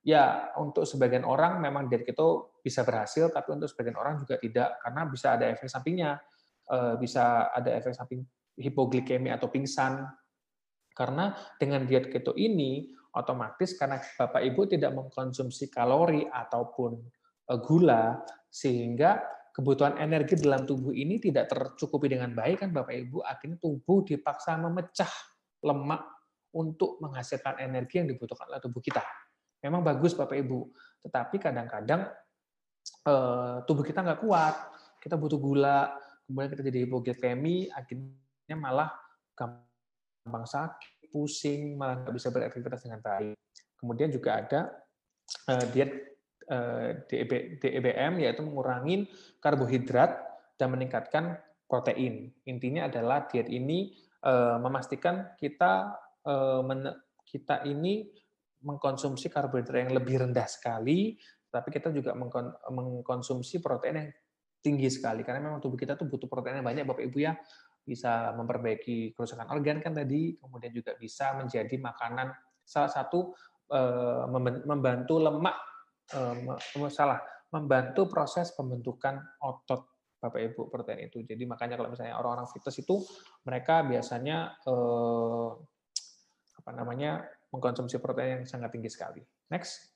[0.05, 4.77] Ya, untuk sebagian orang memang diet keto bisa berhasil, tapi untuk sebagian orang juga tidak
[4.85, 6.21] karena bisa ada efek sampingnya.
[7.01, 8.25] Bisa ada efek samping
[8.57, 10.05] hipoglikemia atau pingsan.
[10.95, 16.93] Karena dengan diet keto ini otomatis karena Bapak Ibu tidak mengkonsumsi kalori ataupun
[17.51, 18.19] eh, gula
[18.51, 19.23] sehingga
[19.55, 23.23] kebutuhan energi dalam tubuh ini tidak tercukupi dengan baik kan Bapak Ibu.
[23.23, 25.11] Akhirnya tubuh dipaksa memecah
[25.63, 26.03] lemak
[26.55, 29.03] untuk menghasilkan energi yang dibutuhkan oleh tubuh kita.
[29.63, 30.71] Memang bagus Bapak Ibu,
[31.07, 32.11] tetapi kadang-kadang
[33.07, 34.55] eh, tubuh kita nggak kuat,
[34.99, 35.95] kita butuh gula,
[36.27, 38.91] kemudian kita jadi hipoglikemi, akhirnya malah
[39.35, 43.39] gampang sakit, pusing, malah nggak bisa beraktivitas dengan baik.
[43.79, 44.61] Kemudian juga ada
[45.47, 46.19] uh, diet
[46.51, 49.07] uh, eh, DEBM, e yaitu mengurangi
[49.39, 50.19] karbohidrat
[50.59, 51.39] dan meningkatkan
[51.71, 52.35] protein.
[52.51, 53.95] Intinya adalah diet ini
[54.27, 56.03] uh, memastikan kita
[57.29, 58.09] kita ini
[58.65, 61.21] mengkonsumsi karbohidrat yang lebih rendah sekali,
[61.53, 64.09] tapi kita juga mengkon mengkonsumsi protein yang
[64.65, 67.37] tinggi sekali karena memang tubuh kita tuh butuh protein yang banyak Bapak Ibu ya
[67.85, 72.33] bisa memperbaiki kerusakan organ kan tadi, kemudian juga bisa menjadi makanan
[72.65, 73.37] salah satu
[73.69, 74.25] eh,
[74.65, 75.57] membantu lemak
[76.17, 77.21] uh, salah
[77.53, 81.21] membantu proses pembentukan otot Bapak Ibu protein itu.
[81.21, 82.97] Jadi makanya kalau misalnya orang-orang fitness itu
[83.45, 85.51] mereka biasanya eh,
[86.65, 89.21] apa namanya mengkonsumsi protein yang sangat tinggi sekali.
[89.53, 89.94] Next.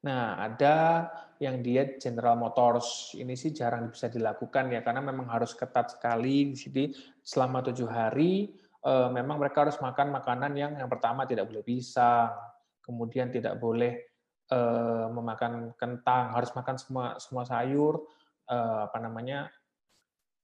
[0.00, 1.08] Nah, ada
[1.40, 3.12] yang diet General Motors.
[3.16, 6.52] Ini sih jarang bisa dilakukan ya, karena memang harus ketat sekali.
[6.52, 6.84] Di sini
[7.20, 8.48] selama tujuh hari,
[8.80, 12.32] eh, memang mereka harus makan makanan yang yang pertama tidak boleh pisang,
[12.80, 14.08] kemudian tidak boleh
[14.50, 18.02] eh, memakan kentang, harus makan semua semua sayur,
[18.48, 19.52] eh, apa namanya?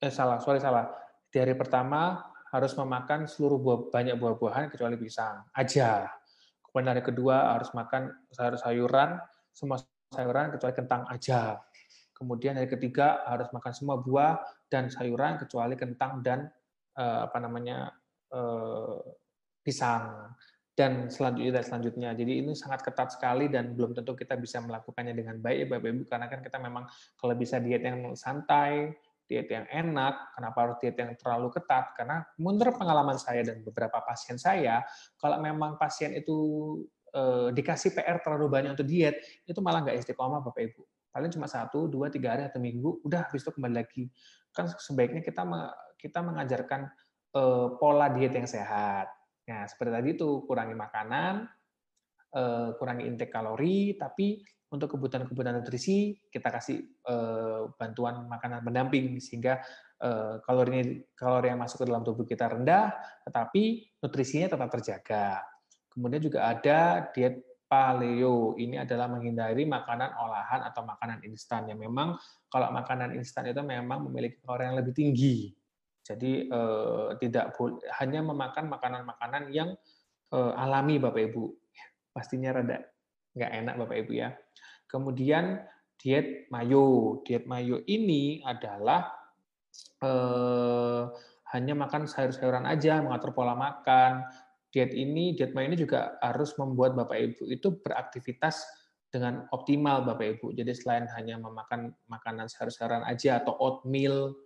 [0.01, 0.93] Eh salah, sorry salah.
[1.33, 2.21] Di hari pertama
[2.53, 6.07] harus memakan seluruh buah, banyak buah-buahan kecuali pisang aja.
[6.63, 9.17] Kemudian hari kedua harus makan sayur-sayuran,
[9.57, 9.81] semua
[10.13, 11.57] sayuran kecuali kentang aja.
[12.13, 16.49] Kemudian hari ketiga harus makan semua buah dan sayuran kecuali kentang dan
[16.97, 17.89] eh, apa namanya
[18.33, 18.97] eh,
[19.65, 20.33] pisang
[20.77, 22.11] dan selanjutnya dan selanjutnya.
[22.13, 25.89] Jadi ini sangat ketat sekali dan belum tentu kita bisa melakukannya dengan baik ya Bapak
[25.89, 26.85] Ibu karena kan kita memang
[27.17, 28.93] kalau bisa diet yang santai,
[29.25, 31.97] diet yang enak, kenapa harus diet yang terlalu ketat?
[31.97, 34.85] Karena menurut pengalaman saya dan beberapa pasien saya,
[35.17, 36.37] kalau memang pasien itu
[37.15, 40.83] eh, dikasih PR terlalu banyak untuk diet, itu malah nggak istiqomah Bapak Ibu.
[41.13, 44.09] Paling cuma satu, dua, tiga hari atau minggu, udah habis itu kembali lagi.
[44.53, 45.43] Kan sebaiknya kita
[45.97, 46.89] kita mengajarkan
[47.37, 51.47] eh, pola diet yang sehat Nah, seperti tadi itu kurangi makanan,
[52.35, 59.63] eh, kurangi intake kalori, tapi untuk kebutuhan-kebutuhan nutrisi kita kasih eh, bantuan makanan pendamping sehingga
[60.03, 62.91] eh, kalori kalori yang masuk ke dalam tubuh kita rendah,
[63.23, 65.47] tetapi nutrisinya tetap terjaga.
[65.97, 68.53] Kemudian juga ada diet paleo.
[68.61, 72.21] Ini adalah menghindari makanan olahan atau makanan instan yang memang
[72.53, 75.57] kalau makanan instan itu memang memiliki kalori yang lebih tinggi.
[76.05, 77.57] Jadi eh, tidak
[77.99, 79.73] hanya memakan makanan-makanan yang
[80.31, 81.45] eh, alami Bapak Ibu.
[82.13, 82.85] Pastinya rada
[83.33, 84.37] nggak enak Bapak Ibu ya.
[84.87, 85.65] Kemudian
[85.99, 87.19] diet mayo.
[87.25, 89.11] Diet mayo ini adalah
[90.05, 91.03] eh,
[91.57, 94.23] hanya makan sayur-sayuran aja, mengatur pola makan.
[94.77, 98.61] Diet ini, diet mayo ini juga harus membuat Bapak Ibu itu beraktivitas
[99.09, 100.53] dengan optimal Bapak Ibu.
[100.53, 104.37] Jadi selain hanya memakan makanan sayur-sayuran aja atau oatmeal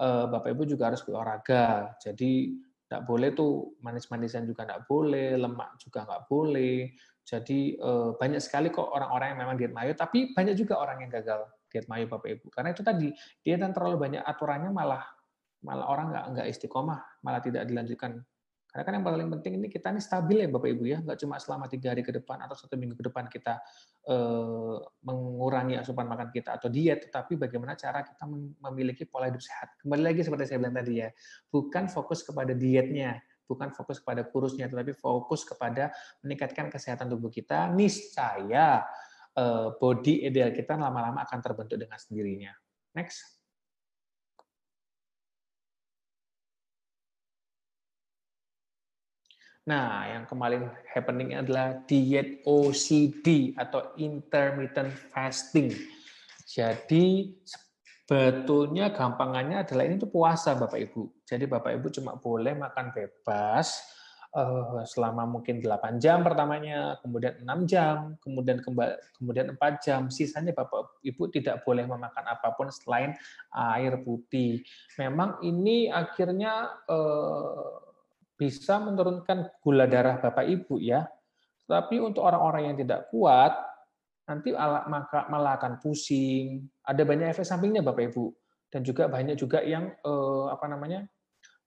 [0.00, 1.94] Eh, Bapak Ibu juga harus berolahraga.
[2.00, 2.56] Jadi
[2.88, 6.90] tidak boleh tuh manis-manisan juga tidak boleh, lemak juga nggak boleh.
[7.22, 11.10] Jadi eh, banyak sekali kok orang-orang yang memang diet mayo, tapi banyak juga orang yang
[11.12, 12.46] gagal diet mayo Bapak Ibu.
[12.48, 13.08] Karena itu tadi
[13.44, 15.04] diet yang terlalu banyak aturannya malah
[15.62, 18.24] malah orang nggak nggak istiqomah, malah tidak dilanjutkan
[18.72, 21.36] karena kan yang paling penting ini kita ini stabil ya Bapak Ibu ya, nggak cuma
[21.36, 23.60] selama tiga hari ke depan atau satu minggu ke depan kita
[24.08, 28.24] eh, mengurangi asupan makan kita atau diet, tetapi bagaimana cara kita
[28.64, 29.76] memiliki pola hidup sehat.
[29.84, 31.12] Kembali lagi seperti saya bilang tadi ya,
[31.52, 35.92] bukan fokus kepada dietnya, bukan fokus kepada kurusnya, tetapi fokus kepada
[36.24, 37.68] meningkatkan kesehatan tubuh kita.
[37.76, 38.88] Niscaya
[39.36, 42.56] eh, body ideal kita lama-lama akan terbentuk dengan sendirinya.
[42.96, 43.41] Next.
[49.62, 55.70] Nah, yang kemarin happening adalah diet OCD atau intermittent fasting.
[56.42, 61.22] Jadi sebetulnya gampangannya adalah ini tuh puasa Bapak Ibu.
[61.22, 63.86] Jadi Bapak Ibu cuma boleh makan bebas
[64.34, 70.10] uh, selama mungkin 8 jam pertamanya, kemudian 6 jam, kemudian kembali kemudian 4 jam.
[70.10, 73.14] Sisanya Bapak Ibu tidak boleh memakan apa pun selain
[73.54, 74.66] air putih.
[74.98, 77.91] Memang ini akhirnya uh,
[78.42, 81.06] bisa menurunkan gula darah Bapak Ibu ya.
[81.62, 83.54] Tapi untuk orang-orang yang tidak kuat,
[84.26, 84.50] nanti
[84.90, 86.66] maka malah akan pusing.
[86.82, 88.34] Ada banyak efek sampingnya Bapak Ibu.
[88.66, 91.06] Dan juga banyak juga yang eh, apa namanya?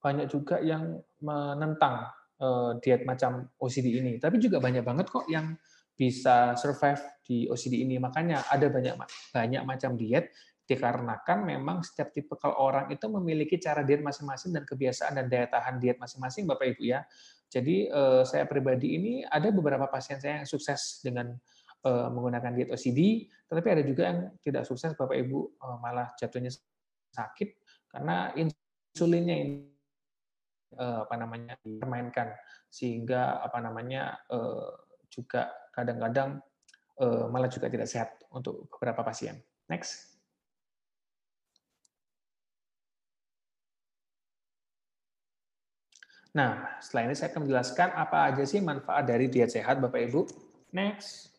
[0.03, 2.11] Banyak juga yang menentang
[2.43, 4.19] eh, diet macam OCD ini.
[4.19, 5.55] Tapi juga banyak banget kok yang
[5.95, 7.95] bisa survive di OCD ini.
[8.03, 8.99] Makanya ada banyak
[9.31, 10.35] banyak macam diet
[10.65, 15.77] dikarenakan memang setiap tipe orang itu memiliki cara diet masing-masing dan kebiasaan dan daya tahan
[15.77, 17.05] diet masing-masing Bapak Ibu ya.
[17.53, 21.37] Jadi eh, saya pribadi ini ada beberapa pasien saya yang sukses dengan
[21.85, 26.49] eh, menggunakan diet OCD, tetapi ada juga yang tidak sukses Bapak Ibu eh, malah jatuhnya
[27.13, 27.49] sakit
[27.93, 29.55] karena insulinnya ini
[30.75, 32.35] apa namanya dipermainkan
[32.67, 34.19] sehingga apa namanya
[35.07, 36.43] juga kadang-kadang
[37.31, 39.39] malah juga tidak sehat untuk beberapa pasien.
[39.71, 40.14] Next.
[46.35, 50.21] Nah, setelah ini saya akan menjelaskan apa aja sih manfaat dari diet sehat, Bapak Ibu.
[50.75, 51.31] Next.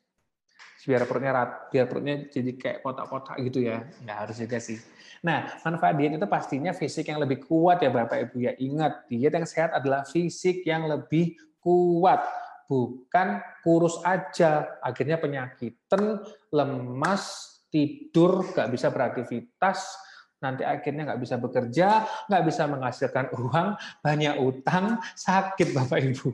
[0.87, 3.85] Biar perutnya rat, biar perutnya jadi kayak kotak-kotak gitu ya.
[4.01, 4.79] Nggak harus juga sih.
[5.21, 8.53] Nah, manfaat diet itu pastinya fisik yang lebih kuat ya Bapak Ibu ya.
[8.57, 12.25] Ingat, diet yang sehat adalah fisik yang lebih kuat,
[12.65, 14.79] bukan kurus aja.
[14.81, 16.23] Akhirnya penyakitan,
[16.55, 19.99] lemas, tidur, nggak bisa beraktivitas,
[20.41, 21.89] nanti akhirnya nggak bisa bekerja,
[22.28, 23.68] nggak bisa menghasilkan uang,
[24.05, 26.28] banyak utang, sakit Bapak Ibu.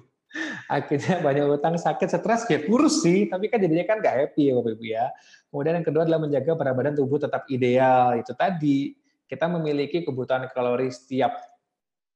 [0.64, 4.52] Akhirnya banyak utang, sakit, stres, ya kurus sih, tapi kan jadinya kan nggak happy ya
[4.58, 5.06] Bapak Ibu ya.
[5.52, 8.16] Kemudian yang kedua adalah menjaga berat badan tubuh tetap ideal.
[8.16, 8.96] Itu tadi,
[9.28, 11.36] kita memiliki kebutuhan kalori setiap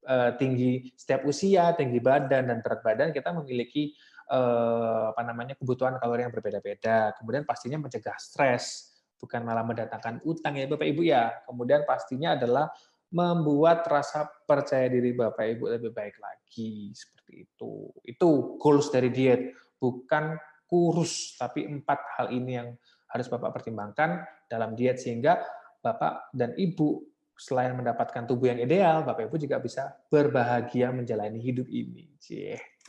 [0.03, 3.93] eh, tinggi setiap usia, tinggi badan dan berat badan kita memiliki
[4.29, 7.13] eh, apa namanya kebutuhan kalori yang berbeda-beda.
[7.21, 11.43] Kemudian pastinya mencegah stres bukan malah mendatangkan utang ya Bapak Ibu ya.
[11.45, 12.69] Kemudian pastinya adalah
[13.11, 17.91] membuat rasa percaya diri Bapak Ibu lebih baik lagi seperti itu.
[18.03, 20.35] Itu goals dari diet, bukan
[20.67, 22.69] kurus, tapi empat hal ini yang
[23.07, 25.39] harus Bapak pertimbangkan dalam diet sehingga
[25.79, 27.07] Bapak dan Ibu
[27.37, 32.11] selain mendapatkan tubuh yang ideal, Bapak Ibu juga bisa berbahagia menjalani hidup ini.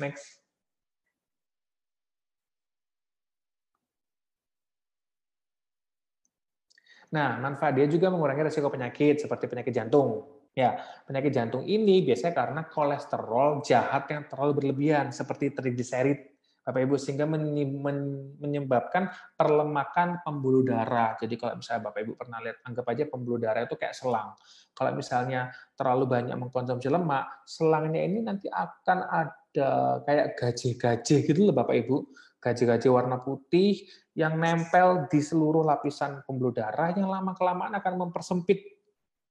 [0.00, 0.47] Next.
[7.08, 10.28] Nah, manfaat dia juga mengurangi risiko penyakit seperti penyakit jantung.
[10.52, 10.74] Ya,
[11.06, 16.34] penyakit jantung ini biasanya karena kolesterol jahat yang terlalu berlebihan seperti trigliserid
[16.68, 19.08] Bapak Ibu sehingga menyebabkan
[19.40, 21.16] perlemakan pembuluh darah.
[21.16, 24.36] Jadi kalau misalnya Bapak Ibu pernah lihat anggap aja pembuluh darah itu kayak selang.
[24.76, 31.56] Kalau misalnya terlalu banyak mengkonsumsi lemak, selangnya ini nanti akan ada kayak gaji-gaji gitu loh
[31.56, 31.96] Bapak Ibu.
[32.38, 33.82] Gaji-gaji warna putih
[34.14, 38.62] yang nempel di seluruh lapisan pembuluh darah yang lama-kelamaan akan mempersempit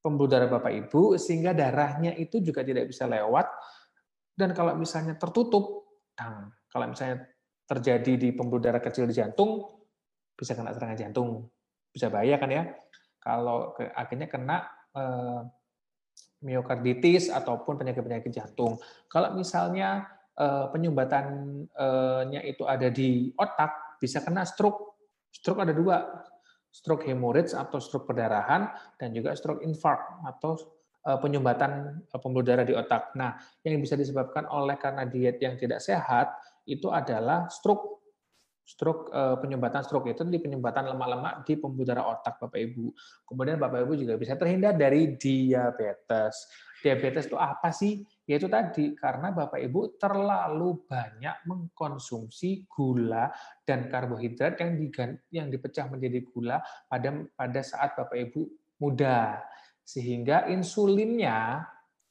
[0.04, 3.48] pembuluh darah Bapak Ibu sehingga darahnya itu juga tidak bisa lewat
[4.38, 5.90] dan kalau misalnya tertutup,
[6.70, 7.26] kalau misalnya
[7.66, 9.66] terjadi di pembuluh darah kecil di jantung,
[10.38, 11.50] bisa kena serangan jantung.
[11.90, 12.64] Bisa bahaya kan ya?
[13.18, 14.58] Kalau ke, akhirnya kena
[14.94, 15.42] eh,
[16.46, 18.78] miokarditis ataupun penyakit-penyakit jantung.
[19.10, 20.06] Kalau misalnya
[20.38, 25.02] penyumbatannya itu ada di otak, bisa kena stroke.
[25.34, 26.06] Stroke ada dua,
[26.70, 28.70] stroke hemorrhage atau stroke perdarahan,
[29.02, 30.62] dan juga stroke infarct atau
[31.10, 33.18] eh, penyumbatan eh, pembuluh darah di otak.
[33.18, 33.34] Nah,
[33.66, 36.38] yang bisa disebabkan oleh karena diet yang tidak sehat,
[36.70, 37.98] itu adalah stroke.
[38.62, 42.94] Stroke eh, penyumbatan stroke itu di penyumbatan lemak-lemak di pembuluh darah otak Bapak Ibu.
[43.26, 46.46] Kemudian Bapak Ibu juga bisa terhindar dari diabetes.
[46.78, 48.06] Diabetes itu apa sih?
[48.28, 53.32] Yaitu tadi karena Bapak Ibu terlalu banyak mengkonsumsi gula
[53.64, 54.76] dan karbohidrat yang
[55.32, 56.60] yang dipecah menjadi gula
[56.92, 58.42] pada pada saat Bapak Ibu
[58.84, 59.42] muda.
[59.88, 61.64] Sehingga insulinnya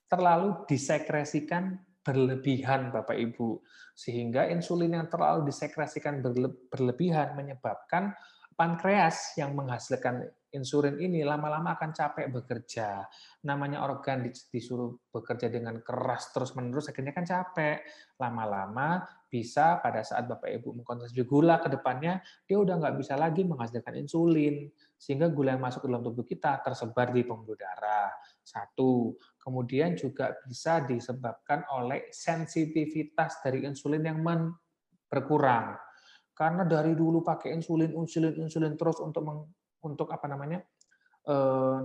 [0.08, 3.58] terlalu disekresikan berlebihan Bapak Ibu.
[3.98, 6.22] Sehingga insulin yang terlalu disekresikan
[6.70, 8.14] berlebihan menyebabkan
[8.54, 13.04] pankreas yang menghasilkan insulin ini lama-lama akan capek bekerja.
[13.44, 17.84] Namanya organ disuruh bekerja dengan keras terus-menerus, akhirnya kan capek.
[18.16, 23.44] Lama-lama bisa pada saat Bapak Ibu mengkonsumsi gula ke depannya, dia udah nggak bisa lagi
[23.44, 24.72] menghasilkan insulin.
[24.96, 28.10] Sehingga gula yang masuk ke dalam tubuh kita tersebar di pembuluh darah.
[28.40, 29.12] Satu.
[29.36, 34.18] Kemudian juga bisa disebabkan oleh sensitivitas dari insulin yang
[35.06, 35.78] berkurang.
[36.36, 39.24] Karena dari dulu pakai insulin, insulin, insulin terus untuk
[39.86, 40.60] untuk apa namanya
[41.30, 41.80] eh,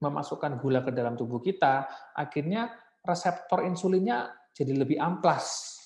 [0.00, 1.84] memasukkan gula ke dalam tubuh kita,
[2.16, 2.72] akhirnya
[3.04, 5.76] reseptor insulinnya jadi lebih amplas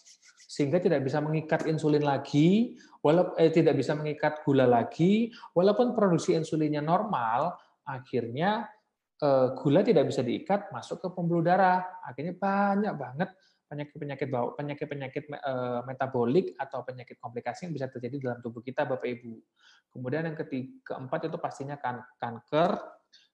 [0.47, 6.37] sehingga tidak bisa mengikat insulin lagi, walaupun eh, tidak bisa mengikat gula lagi, walaupun produksi
[6.37, 8.71] insulinnya normal, akhirnya
[9.23, 12.03] Eh, gula tidak bisa diikat masuk ke pembuluh darah.
[12.03, 13.31] Akhirnya banyak banget
[13.73, 19.09] penyakit-penyakit bau, penyakit-penyakit eh, metabolik atau penyakit komplikasi yang bisa terjadi dalam tubuh kita, Bapak
[19.09, 19.33] Ibu.
[19.97, 22.77] Kemudian yang ketiga, keempat itu pastinya kan, kanker.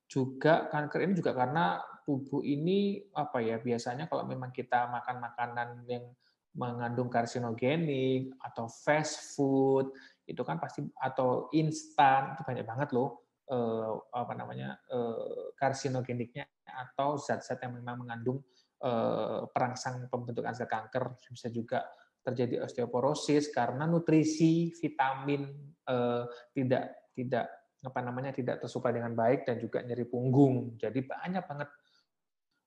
[0.07, 5.69] Juga kanker ini juga karena tubuh ini apa ya biasanya kalau memang kita makan makanan
[5.85, 6.09] yang
[6.57, 9.93] mengandung karsinogenik atau fast food
[10.25, 17.21] itu kan pasti atau instan itu banyak banget loh eh, apa namanya eh, karsinogeniknya atau
[17.21, 18.41] zat-zat yang memang mengandung
[19.51, 21.83] perangsang pembentukan sel kanker bisa juga
[22.29, 25.49] terjadi osteoporosis karena nutrisi vitamin
[25.89, 27.47] eh, tidak tidak
[27.79, 30.77] apa namanya tidak tersuplai dengan baik dan juga nyeri punggung.
[30.77, 31.71] Jadi banyak banget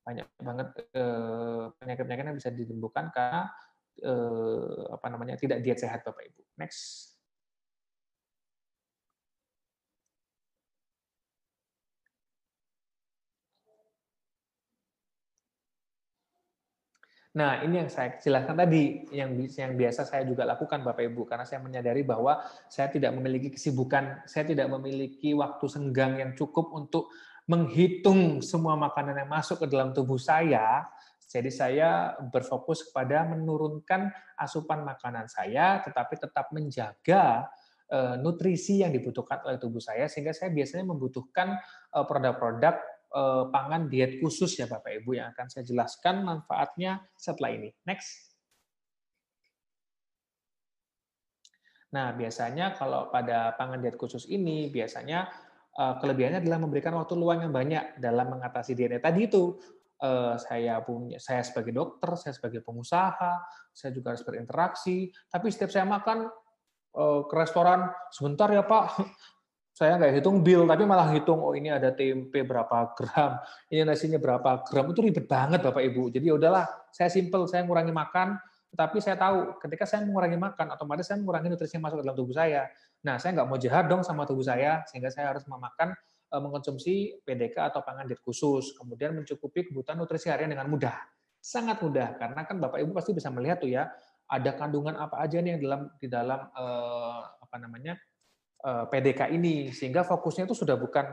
[0.02, 3.52] banyak banget eh, penyakit-penyakit yang bisa ditimbulkan karena
[4.02, 6.42] eh, apa namanya tidak diet sehat bapak ibu.
[6.58, 7.11] Next
[17.32, 21.48] Nah, ini yang saya jelaskan tadi, yang yang biasa saya juga lakukan Bapak Ibu, karena
[21.48, 27.08] saya menyadari bahwa saya tidak memiliki kesibukan, saya tidak memiliki waktu senggang yang cukup untuk
[27.48, 30.88] menghitung semua makanan yang masuk ke dalam tubuh saya,
[31.32, 37.48] Jadi saya berfokus kepada menurunkan asupan makanan saya, tetapi tetap menjaga
[37.88, 41.56] eh, nutrisi yang dibutuhkan oleh tubuh saya, sehingga saya biasanya membutuhkan
[41.96, 42.76] eh, produk-produk
[43.52, 47.70] pangan diet khusus ya Bapak Ibu yang akan saya jelaskan manfaatnya setelah ini.
[47.84, 48.32] Next.
[51.92, 55.28] Nah, biasanya kalau pada pangan diet khusus ini, biasanya
[55.76, 59.60] kelebihannya adalah memberikan waktu luang yang banyak dalam mengatasi diet tadi itu
[60.04, 65.12] uh, saya punya saya sebagai dokter, saya sebagai pengusaha, saya juga harus berinteraksi.
[65.28, 66.28] Tapi setiap saya makan
[66.92, 69.00] ke restoran, sebentar ya Pak,
[69.72, 73.40] saya nggak hitung bill, tapi malah hitung, oh ini ada tempe berapa gram,
[73.72, 76.12] ini nasinya berapa gram, itu ribet banget Bapak Ibu.
[76.12, 78.36] Jadi ya udahlah, saya simple, saya ngurangi makan,
[78.76, 82.18] tapi saya tahu ketika saya mengurangi makan, otomatis saya mengurangi nutrisi yang masuk ke dalam
[82.20, 82.68] tubuh saya.
[83.02, 85.96] Nah, saya nggak mau jahat dong sama tubuh saya, sehingga saya harus memakan
[86.32, 90.96] Eh, mengkonsumsi PDK atau pangan diet khusus, kemudian mencukupi kebutuhan nutrisi harian dengan mudah.
[91.44, 93.92] Sangat mudah karena kan Bapak Ibu pasti bisa melihat tuh ya,
[94.32, 98.00] ada kandungan apa aja nih yang dalam di dalam eh, apa namanya
[98.62, 101.10] PDK ini sehingga fokusnya itu sudah bukan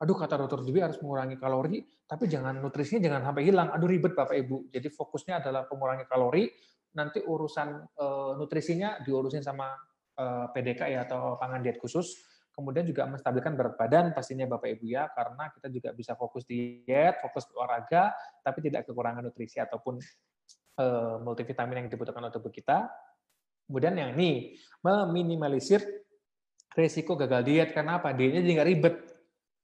[0.00, 3.68] aduh kata dokter Dewi harus mengurangi kalori, tapi jangan nutrisinya jangan sampai hilang.
[3.72, 4.72] Aduh ribet Bapak Ibu.
[4.72, 6.48] Jadi fokusnya adalah pengurangi kalori,
[6.96, 7.96] nanti urusan
[8.40, 9.72] nutrisinya diurusin sama
[10.52, 12.20] PDK ya atau pangan diet khusus
[12.50, 17.16] kemudian juga menstabilkan berat badan pastinya Bapak Ibu ya, karena kita juga bisa fokus diet,
[17.24, 18.12] fokus olahraga,
[18.44, 19.96] tapi tidak kekurangan nutrisi ataupun
[21.24, 22.88] multivitamin yang dibutuhkan oleh tubuh kita.
[23.64, 25.80] Kemudian yang ini, meminimalisir
[26.74, 27.70] risiko gagal diet.
[27.74, 28.14] Karena apa?
[28.14, 28.96] Dietnya jadi nggak ribet.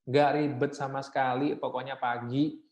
[0.06, 2.62] Nggak ribet sama sekali, pokoknya pagi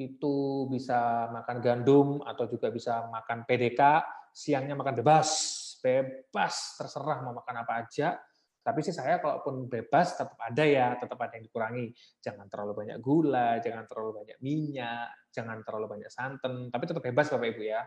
[0.00, 4.02] itu bisa makan gandum atau juga bisa makan PDK,
[4.34, 5.28] siangnya makan bebas,
[5.78, 8.18] bebas, terserah mau makan apa aja,
[8.62, 11.90] tapi sih saya kalaupun bebas tetap ada ya, tetap ada yang dikurangi.
[12.22, 17.26] Jangan terlalu banyak gula, jangan terlalu banyak minyak, jangan terlalu banyak santan, tapi tetap bebas
[17.26, 17.82] Bapak Ibu ya.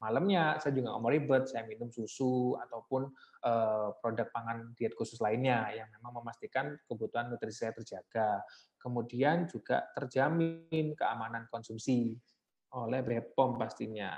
[0.00, 3.12] Malamnya saya juga nggak mau ribet, saya minum susu ataupun
[3.44, 8.40] eh, produk pangan diet khusus lainnya yang memang memastikan kebutuhan nutrisi saya terjaga.
[8.80, 12.16] Kemudian juga terjamin keamanan konsumsi
[12.72, 14.16] oleh BPOM pastinya.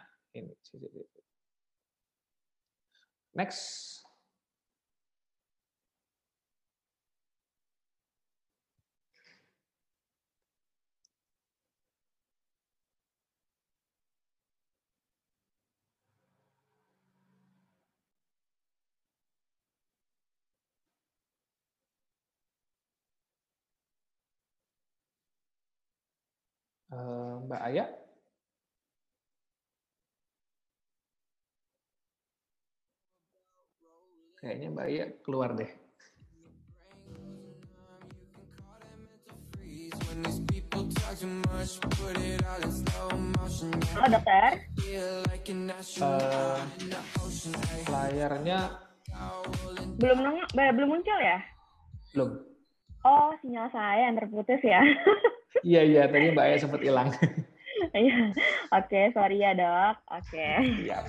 [3.35, 4.02] Next.
[26.93, 27.85] Mbak Aya?
[34.37, 35.71] Kayaknya Mbak Aya keluar deh.
[43.97, 44.53] Halo dokter.
[46.03, 46.61] Uh,
[47.89, 48.77] layarnya
[49.97, 51.41] belum belum muncul ya?
[52.13, 52.31] Belum.
[53.09, 54.85] Oh, sinyal saya yang terputus ya.
[55.61, 57.13] Iya iya tadi Mbak Aya sempat hilang.
[57.91, 58.31] Iya.
[58.79, 59.97] Oke, sorry ya, Dok.
[60.07, 60.49] Oke.
[60.87, 61.03] Iya.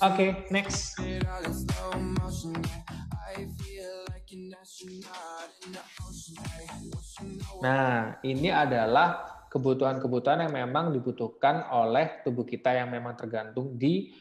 [0.08, 0.96] Oke, next.
[7.60, 9.08] Nah, ini adalah
[9.52, 14.12] kebutuhan-kebutuhan yang memang dibutuhkan oleh tubuh kita yang memang tergantung di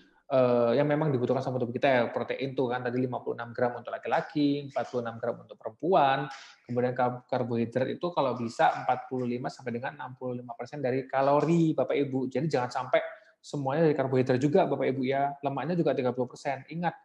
[0.74, 4.66] yang memang dibutuhkan sama tubuh kita ya protein tuh kan tadi 56 gram untuk laki-laki,
[4.74, 6.26] 46 gram untuk perempuan.
[6.66, 6.98] Kemudian
[7.30, 12.26] karbohidrat itu kalau bisa 45 sampai dengan 65 persen dari kalori Bapak Ibu.
[12.34, 13.02] Jadi jangan sampai
[13.38, 15.30] semuanya dari karbohidrat juga Bapak Ibu ya.
[15.46, 16.58] Lemaknya juga 30 persen.
[16.74, 16.96] Ingat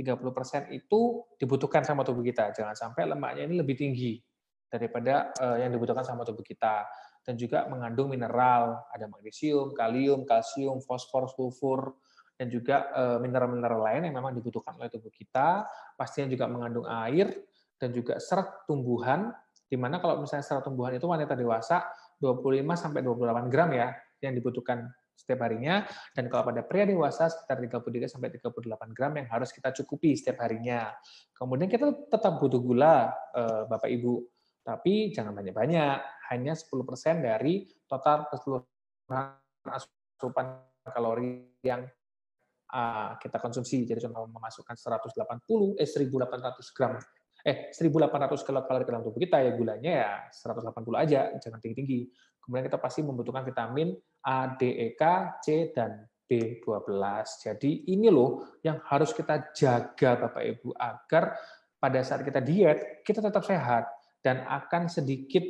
[0.00, 2.56] 30 persen itu dibutuhkan sama tubuh kita.
[2.56, 4.16] Jangan sampai lemaknya ini lebih tinggi
[4.72, 6.88] daripada uh, yang dibutuhkan sama tubuh kita
[7.20, 11.92] dan juga mengandung mineral, ada magnesium, kalium, kalsium, fosfor, sulfur,
[12.40, 17.28] dan juga eh, mineral-mineral lain yang memang dibutuhkan oleh tubuh kita, pastinya juga mengandung air
[17.76, 19.28] dan juga serat tumbuhan,
[19.68, 21.84] di mana kalau misalnya serat tumbuhan itu wanita dewasa
[22.16, 23.92] 25 sampai 28 gram ya
[24.24, 25.84] yang dibutuhkan setiap harinya
[26.16, 30.40] dan kalau pada pria dewasa sekitar 33 sampai 38 gram yang harus kita cukupi setiap
[30.40, 30.96] harinya.
[31.36, 34.16] Kemudian kita tetap butuh gula eh, Bapak Ibu,
[34.64, 35.98] tapi jangan banyak-banyak,
[36.32, 39.36] hanya 10% dari total keseluruhan
[39.68, 41.84] asupan kalori yang
[43.18, 43.82] kita konsumsi.
[43.82, 46.94] Jadi contoh memasukkan 180 eh 1800 gram
[47.40, 52.00] eh 1800 kalori dalam tubuh kita ya gulanya ya 180 aja, jangan tinggi-tinggi.
[52.40, 53.92] Kemudian kita pasti membutuhkan vitamin
[54.24, 55.02] A, D, E, K,
[55.40, 57.02] C dan B12.
[57.42, 61.34] Jadi ini loh yang harus kita jaga Bapak Ibu agar
[61.80, 63.88] pada saat kita diet kita tetap sehat
[64.20, 65.42] dan akan sedikit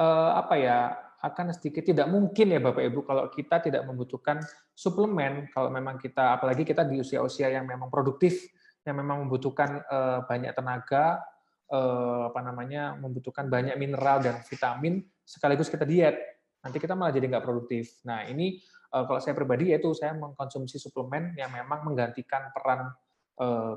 [0.00, 0.78] eh, apa ya
[1.20, 4.40] akan sedikit tidak mungkin ya Bapak Ibu kalau kita tidak membutuhkan
[4.72, 8.48] suplemen kalau memang kita apalagi kita di usia-usia yang memang produktif
[8.88, 11.20] yang memang membutuhkan uh, banyak tenaga
[11.68, 16.16] uh, apa namanya membutuhkan banyak mineral dan vitamin sekaligus kita diet
[16.64, 18.00] nanti kita malah jadi nggak produktif.
[18.08, 18.56] Nah ini
[18.96, 22.92] uh, kalau saya pribadi yaitu saya mengkonsumsi suplemen yang memang menggantikan peran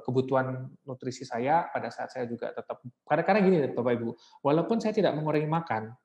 [0.04, 4.12] kebutuhan nutrisi saya pada saat saya juga tetap karena-karena gini Bapak Ibu,
[4.44, 5.96] walaupun saya tidak mengurangi makan,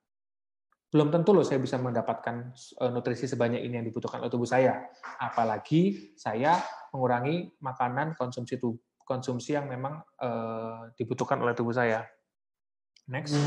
[0.88, 4.88] belum tentu loh saya bisa mendapatkan eh, nutrisi sebanyak ini yang dibutuhkan oleh tubuh saya.
[5.20, 6.56] Apalagi saya
[6.96, 12.04] mengurangi makanan konsumsi tubuh, konsumsi yang memang uh, dibutuhkan oleh tubuh saya.
[13.08, 13.40] Next.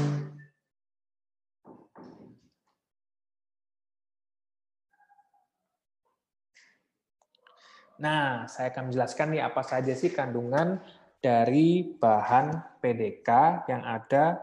[8.02, 10.82] Nah, saya akan menjelaskan nih apa saja sih kandungan
[11.22, 13.30] dari bahan PDK
[13.70, 14.42] yang ada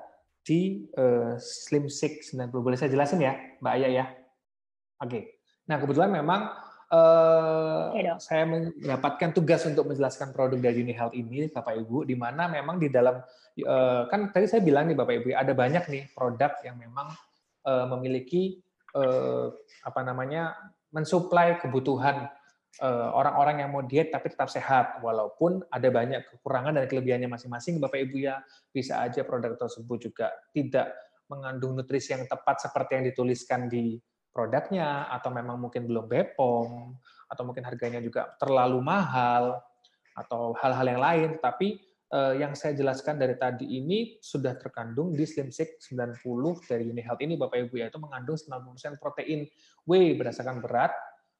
[0.49, 2.49] di uh, Slim Six 90.
[2.65, 4.05] Boleh saya jelasin ya, Mbak Ayah ya?
[5.05, 5.45] Oke.
[5.69, 6.49] Nah, kebetulan memang
[6.89, 12.49] uh, saya mendapatkan tugas untuk menjelaskan produk dari Uni Health ini, Bapak Ibu, di mana
[12.49, 13.21] memang di dalam
[13.69, 17.13] uh, kan tadi saya bilang nih Bapak Ibu, ada banyak nih produk yang memang
[17.69, 18.65] uh, memiliki
[18.97, 19.53] uh,
[19.85, 20.57] apa namanya
[20.89, 22.38] mensuplai kebutuhan Eh,
[22.87, 25.03] orang-orang yang mau diet tapi tetap sehat.
[25.03, 28.39] Walaupun ada banyak kekurangan dan kelebihannya masing-masing Bapak Ibu ya
[28.71, 30.95] bisa aja produk tersebut juga tidak
[31.29, 34.01] mengandung nutrisi yang tepat seperti yang dituliskan di
[34.33, 36.71] produknya atau memang mungkin belum BPOM
[37.29, 39.61] atau mungkin harganya juga terlalu mahal
[40.17, 41.31] atau hal-hal yang lain.
[41.43, 41.83] Tapi
[42.15, 46.23] eh, yang saya jelaskan dari tadi ini sudah terkandung di Slim Sick 90
[46.65, 49.45] dari Uni Health ini Bapak Ibu yaitu mengandung 90% protein
[49.85, 50.95] whey berdasarkan berat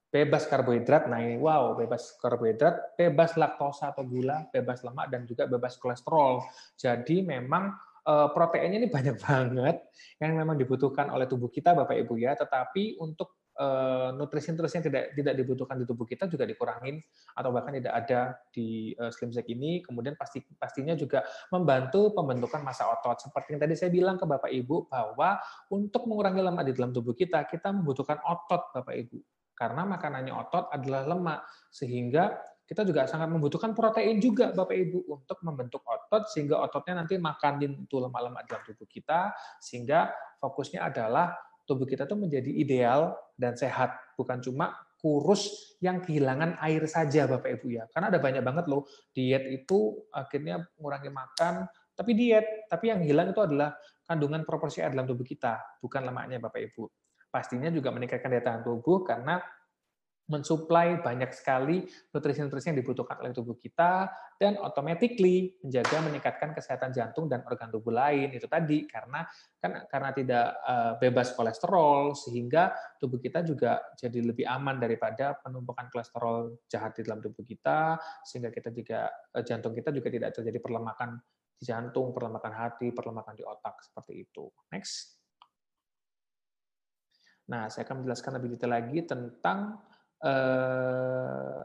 [0.09, 1.07] bebas karbohidrat.
[1.07, 6.49] Nah ini wow, bebas karbohidrat, bebas laktosa atau gula, bebas lemak dan juga bebas kolesterol.
[6.81, 7.77] Jadi memang
[8.09, 9.77] eh, proteinnya ini banyak banget
[10.21, 15.05] yang memang dibutuhkan oleh tubuh kita Bapak Ibu ya, tetapi untuk eh, nutrisi-nutrisi yang tidak
[15.13, 17.05] tidak dibutuhkan di tubuh kita juga dikurangin
[17.37, 19.85] atau bahkan tidak ada di uh, Slim ini.
[19.85, 21.21] Kemudian pasti pastinya juga
[21.53, 23.21] membantu pembentukan massa otot.
[23.29, 25.37] Seperti yang tadi saya bilang ke Bapak Ibu bahwa
[25.69, 30.71] untuk mengurangi lemak di dalam tubuh kita, kita membutuhkan otot Bapak Ibu karena makanannya otot
[30.71, 31.43] adalah lemak
[31.75, 37.19] sehingga kita juga sangat membutuhkan protein juga Bapak Ibu untuk membentuk otot sehingga ototnya nanti
[37.19, 41.35] makanin itu lemak-lemak dalam tubuh kita sehingga fokusnya adalah
[41.67, 43.97] tubuh kita tuh menjadi ideal dan sehat.
[44.21, 47.89] Bukan cuma kurus yang kehilangan air saja Bapak Ibu ya.
[47.89, 48.85] Karena ada banyak banget loh
[49.17, 51.55] diet itu akhirnya mengurangi makan
[51.99, 53.75] tapi diet tapi yang hilang itu adalah
[54.07, 58.63] kandungan proporsi air dalam tubuh kita bukan lemaknya Bapak Ibu pastinya juga meningkatkan daya tahan
[58.65, 59.41] tubuh karena
[60.29, 67.33] mensuplai banyak sekali nutrisi-nutrisi yang dibutuhkan oleh tubuh kita dan automatically menjaga meningkatkan kesehatan jantung
[67.33, 69.25] dan organ tubuh lain itu tadi karena
[69.57, 75.89] kan karena tidak uh, bebas kolesterol sehingga tubuh kita juga jadi lebih aman daripada penumpukan
[75.89, 77.97] kolesterol jahat di dalam tubuh kita
[78.29, 81.17] sehingga kita juga uh, jantung kita juga tidak terjadi perlemakan
[81.59, 84.47] di jantung, perlemakan hati, perlemakan di otak seperti itu.
[84.71, 85.18] Next.
[87.49, 89.81] Nah, saya akan menjelaskan lebih detail lagi tentang
[90.21, 91.65] uh,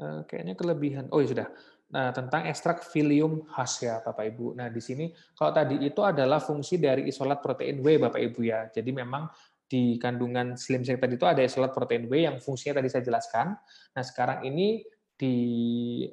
[0.00, 1.06] uh, kayaknya kelebihan.
[1.12, 1.48] Oh ya sudah.
[1.90, 4.54] Nah, tentang ekstrak psyllium khas ya Bapak Ibu.
[4.54, 8.70] Nah, di sini kalau tadi itu adalah fungsi dari isolat protein W Bapak Ibu ya.
[8.70, 9.26] Jadi memang
[9.70, 13.58] di kandungan slim shake tadi itu ada isolat protein W yang fungsinya tadi saya jelaskan.
[13.94, 14.86] Nah, sekarang ini
[15.20, 15.36] di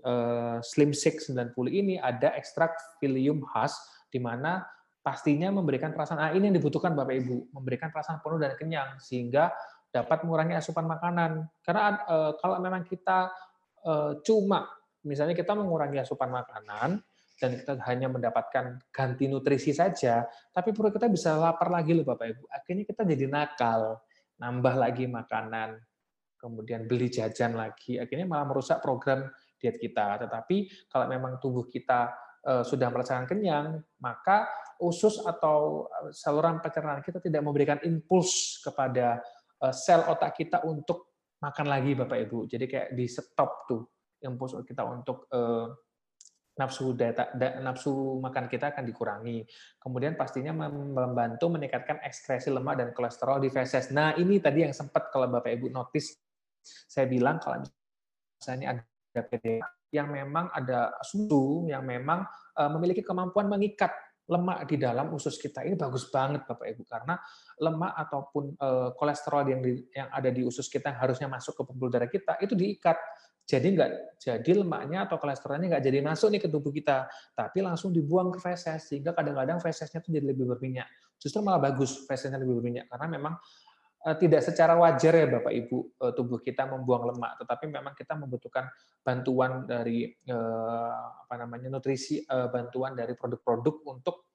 [0.03, 3.77] uh, slim shake 90 ini ada ekstrak psyllium khas
[4.11, 4.67] di mana
[5.07, 9.55] pastinya memberikan perasaan ah ini yang dibutuhkan Bapak Ibu, memberikan perasaan penuh dan kenyang sehingga
[9.87, 11.47] dapat mengurangi asupan makanan.
[11.63, 13.31] Karena e, kalau memang kita
[13.87, 14.67] e, cuma
[15.07, 16.99] misalnya kita mengurangi asupan makanan
[17.39, 22.27] dan kita hanya mendapatkan ganti nutrisi saja, tapi perut kita bisa lapar lagi loh Bapak
[22.27, 22.43] Ibu.
[22.51, 24.03] Akhirnya kita jadi nakal,
[24.43, 25.79] nambah lagi makanan,
[26.35, 29.23] kemudian beli jajan lagi, akhirnya malah merusak program
[29.55, 30.19] diet kita.
[30.27, 32.11] Tetapi kalau memang tubuh kita
[32.63, 34.47] sudah merasakan kenyang, maka
[34.81, 39.21] usus atau eh, saluran pencernaan kita tidak memberikan impuls kepada
[39.61, 42.49] eh, sel otak kita untuk makan lagi Bapak Ibu.
[42.49, 43.81] Jadi kayak di stop tuh
[44.25, 45.69] impuls kita untuk uh,
[46.57, 49.45] nafsu data, da, nafsu makan kita akan dikurangi.
[49.77, 53.93] Kemudian pastinya membantu meningkatkan ekskresi lemak dan kolesterol di feses.
[53.93, 56.17] Nah, ini tadi yang sempat kalau Bapak Ibu notice
[56.65, 59.61] saya bilang kalau misalnya ada PD
[59.93, 62.25] yang memang ada susu yang memang
[62.75, 63.93] memiliki kemampuan mengikat
[64.27, 67.15] lemak di dalam usus kita ini bagus banget Bapak Ibu karena
[67.63, 71.63] lemak ataupun uh, kolesterol yang di, yang ada di usus kita yang harusnya masuk ke
[71.63, 72.99] pembuluh darah kita itu diikat.
[73.47, 77.95] Jadi nggak jadi lemaknya atau kolesterolnya nggak jadi masuk nih ke tubuh kita, tapi langsung
[77.95, 80.83] dibuang ke feses sehingga kadang-kadang fesesnya itu jadi lebih berminyak.
[81.15, 83.39] Justru malah bagus fesesnya lebih berminyak karena memang
[84.15, 88.69] tidak secara wajar ya Bapak Ibu eh, tubuh kita membuang lemak, tetapi memang kita membutuhkan
[89.03, 94.29] bantuan dari eh, apa namanya nutrisi, bantuan dari produk-produk untuk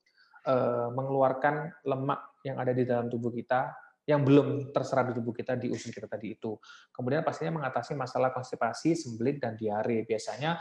[0.91, 3.71] mengeluarkan lemak yang ada di dalam tubuh kita
[4.03, 6.59] yang belum terserap di tubuh kita di usus kita tadi itu.
[6.91, 10.03] Kemudian pastinya mengatasi masalah konstipasi, sembelit dan diare.
[10.03, 10.59] Biasanya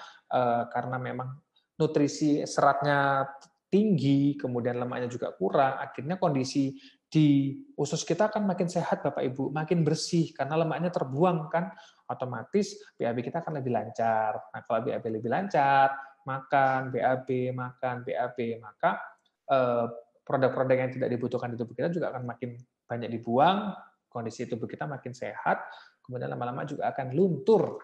[0.70, 1.34] karena memang
[1.74, 3.26] nutrisi seratnya
[3.72, 6.76] tinggi, kemudian lemaknya juga kurang, akhirnya kondisi
[7.12, 11.68] di usus kita akan makin sehat Bapak Ibu, makin bersih karena lemaknya terbuang kan,
[12.09, 14.32] otomatis BAB kita akan lebih lancar.
[14.48, 15.93] Nah, kalau BAB lebih lancar,
[16.24, 18.97] makan BAB, makan BAB, maka
[19.44, 19.86] eh,
[20.24, 22.56] produk-produk yang tidak dibutuhkan di tubuh kita juga akan makin
[22.89, 23.76] banyak dibuang,
[24.09, 25.68] kondisi tubuh kita makin sehat,
[26.01, 27.76] kemudian lama-lama juga akan luntur.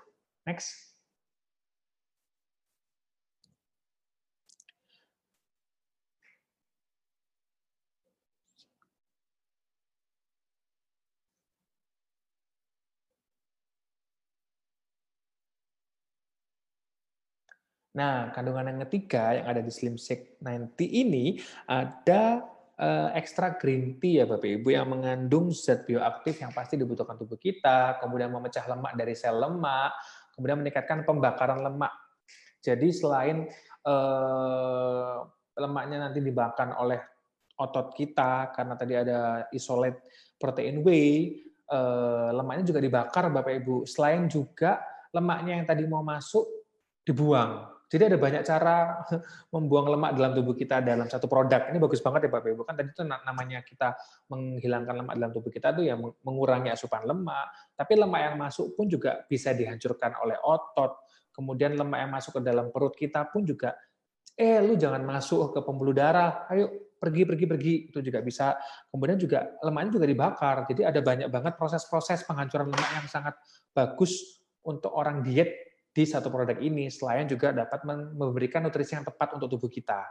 [0.49, 0.88] Next.
[17.99, 22.47] Nah, kandungan yang ketiga yang ada di Slim Shake 90 ini ada
[22.79, 27.35] uh, extra green tea ya Bapak Ibu yang mengandung zat bioaktif yang pasti dibutuhkan tubuh
[27.35, 29.99] kita, kemudian memecah lemak dari sel lemak,
[30.39, 31.91] kemudian meningkatkan pembakaran lemak.
[32.62, 33.51] Jadi selain
[33.83, 35.27] uh,
[35.59, 37.03] lemaknya nanti dibakar oleh
[37.59, 40.07] otot kita karena tadi ada isolate
[40.39, 43.91] protein whey, uh, lemaknya juga dibakar Bapak Ibu.
[43.91, 44.79] Selain juga
[45.11, 46.47] lemaknya yang tadi mau masuk
[47.03, 49.01] dibuang jadi ada banyak cara
[49.55, 51.73] membuang lemak dalam tubuh kita dalam satu produk.
[51.73, 52.62] Ini bagus banget ya Bapak Ibu.
[52.69, 53.97] Kan tadi itu namanya kita
[54.28, 57.48] menghilangkan lemak dalam tubuh kita itu ya mengurangi asupan lemak.
[57.73, 61.01] Tapi lemak yang masuk pun juga bisa dihancurkan oleh otot.
[61.32, 63.73] Kemudian lemak yang masuk ke dalam perut kita pun juga,
[64.36, 66.44] eh lu jangan masuk ke pembuluh darah.
[66.52, 68.52] Ayo pergi pergi pergi itu juga bisa.
[68.93, 70.56] Kemudian juga lemaknya juga dibakar.
[70.69, 73.32] Jadi ada banyak banget proses-proses penghancuran lemak yang sangat
[73.73, 77.82] bagus untuk orang diet di satu produk ini selain juga dapat
[78.15, 80.05] memberikan nutrisi yang tepat untuk tubuh kita.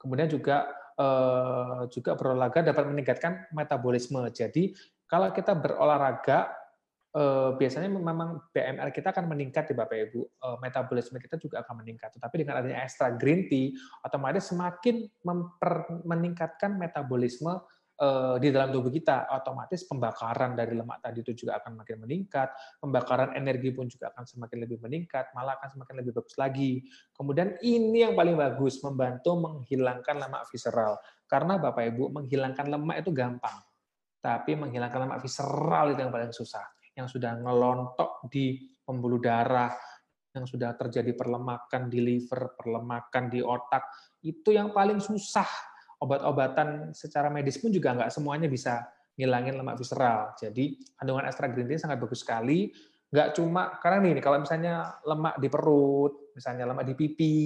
[0.00, 0.64] Kemudian juga
[0.96, 4.24] eh, juga berolahraga dapat meningkatkan metabolisme.
[4.32, 4.72] Jadi
[5.04, 6.48] kalau kita berolahraga
[7.12, 11.84] eh, biasanya memang BMR kita akan meningkat di Bapak Ibu, eh, metabolisme kita juga akan
[11.84, 12.16] meningkat.
[12.16, 15.04] Tetapi dengan adanya extra green tea, otomatis semakin
[16.08, 17.60] meningkatkan metabolisme
[18.40, 22.48] di dalam tubuh kita, otomatis pembakaran dari lemak tadi itu juga akan makin meningkat,
[22.80, 26.80] pembakaran energi pun juga akan semakin lebih meningkat, malah akan semakin lebih bagus lagi.
[27.12, 30.96] Kemudian ini yang paling bagus, membantu menghilangkan lemak visceral.
[31.28, 33.60] Karena Bapak Ibu, menghilangkan lemak itu gampang.
[34.24, 36.64] Tapi menghilangkan lemak visceral itu yang paling susah.
[36.96, 39.76] Yang sudah ngelontok di pembuluh darah,
[40.32, 43.84] yang sudah terjadi perlemakan di liver, perlemakan di otak,
[44.24, 45.69] itu yang paling susah
[46.00, 48.88] obat-obatan secara medis pun juga nggak semuanya bisa
[49.20, 50.32] ngilangin lemak visceral.
[50.40, 52.72] Jadi kandungan extra green tea sangat bagus sekali.
[53.12, 57.38] Nggak cuma karena nih kalau misalnya lemak di perut, misalnya lemak di pipi,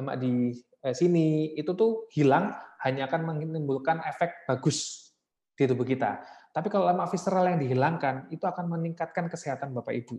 [0.00, 2.56] lemak di eh, sini itu tuh hilang
[2.86, 5.10] hanya akan menimbulkan efek bagus
[5.52, 6.24] di tubuh kita.
[6.54, 10.16] Tapi kalau lemak visceral yang dihilangkan itu akan meningkatkan kesehatan Bapak Ibu.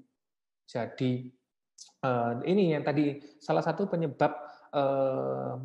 [0.69, 1.33] Jadi
[2.03, 4.35] eh, ini yang tadi salah satu penyebab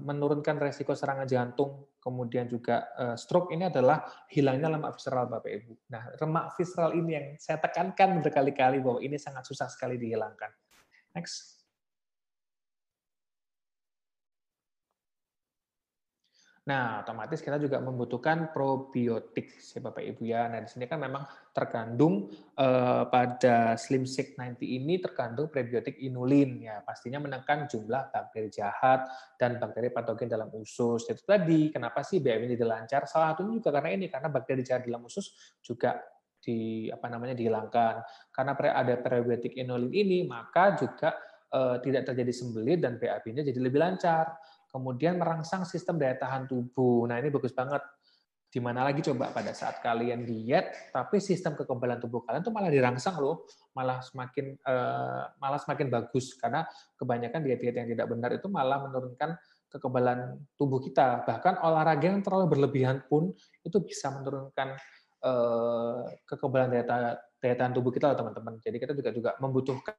[0.00, 5.72] menurunkan resiko serangan jantung, kemudian juga eh, stroke ini adalah hilangnya lemak visceral Bapak Ibu.
[5.92, 10.50] Nah, lemak visceral ini yang saya tekankan berkali-kali bahwa ini sangat susah sekali dihilangkan.
[11.12, 11.59] Next.
[16.60, 20.44] Nah, otomatis kita juga membutuhkan probiotik, ya Bapak Ibu ya.
[20.44, 21.24] Nah, di sini kan memang
[21.56, 28.52] terkandung eh, pada Slim Shake 90 ini terkandung prebiotik inulin ya, pastinya menekan jumlah bakteri
[28.52, 29.08] jahat
[29.40, 31.08] dan bakteri patogen dalam usus.
[31.08, 33.08] Itu tadi kenapa sih BM ini dilancar?
[33.08, 35.96] Salah satunya juga karena ini karena bakteri jahat dalam usus juga
[36.44, 38.04] di apa namanya dihilangkan.
[38.36, 41.16] Karena ada prebiotik inulin ini, maka juga
[41.48, 44.36] eh, tidak terjadi sembelit dan BAB-nya jadi lebih lancar
[44.70, 47.04] kemudian merangsang sistem daya tahan tubuh.
[47.10, 47.82] Nah, ini bagus banget.
[48.50, 52.66] Di mana lagi coba pada saat kalian diet, tapi sistem kekebalan tubuh kalian tuh malah
[52.66, 53.46] dirangsang loh,
[53.78, 56.66] malah semakin uh, malah semakin bagus karena
[56.98, 59.38] kebanyakan diet-diet yang tidak benar itu malah menurunkan
[59.70, 61.22] kekebalan tubuh kita.
[61.22, 63.30] Bahkan olahraga yang terlalu berlebihan pun
[63.62, 64.74] itu bisa menurunkan
[65.22, 68.58] uh, kekebalan daya, daya tahan tubuh kita, teman-teman.
[68.58, 69.94] Jadi kita juga juga membutuhkan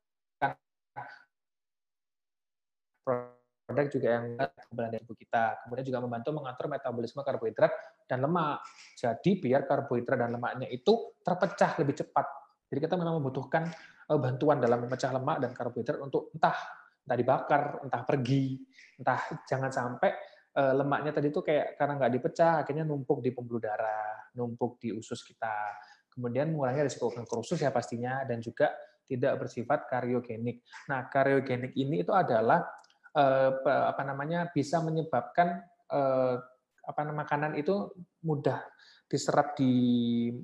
[3.72, 5.44] produk juga yang kekebalan tubuh kita.
[5.64, 7.72] Kemudian juga membantu mengatur metabolisme karbohidrat
[8.04, 8.60] dan lemak.
[9.00, 12.28] Jadi biar karbohidrat dan lemaknya itu terpecah lebih cepat.
[12.68, 13.72] Jadi kita memang membutuhkan
[14.12, 16.60] eh, bantuan dalam memecah lemak dan karbohidrat untuk entah
[17.02, 18.60] entah dibakar, entah pergi,
[19.00, 20.12] entah jangan sampai
[20.52, 24.92] eh, lemaknya tadi itu kayak karena nggak dipecah akhirnya numpuk di pembuluh darah, numpuk di
[24.92, 25.80] usus kita.
[26.12, 28.68] kemudian mengurangi risiko kanker usus ya pastinya, dan juga
[29.08, 30.64] tidak bersifat kariogenik.
[30.88, 32.64] Nah, kariogenik ini itu adalah
[33.12, 35.60] apa namanya bisa menyebabkan
[35.92, 36.36] eh,
[36.82, 37.92] apa makanan itu
[38.26, 38.64] mudah
[39.12, 39.72] diserap di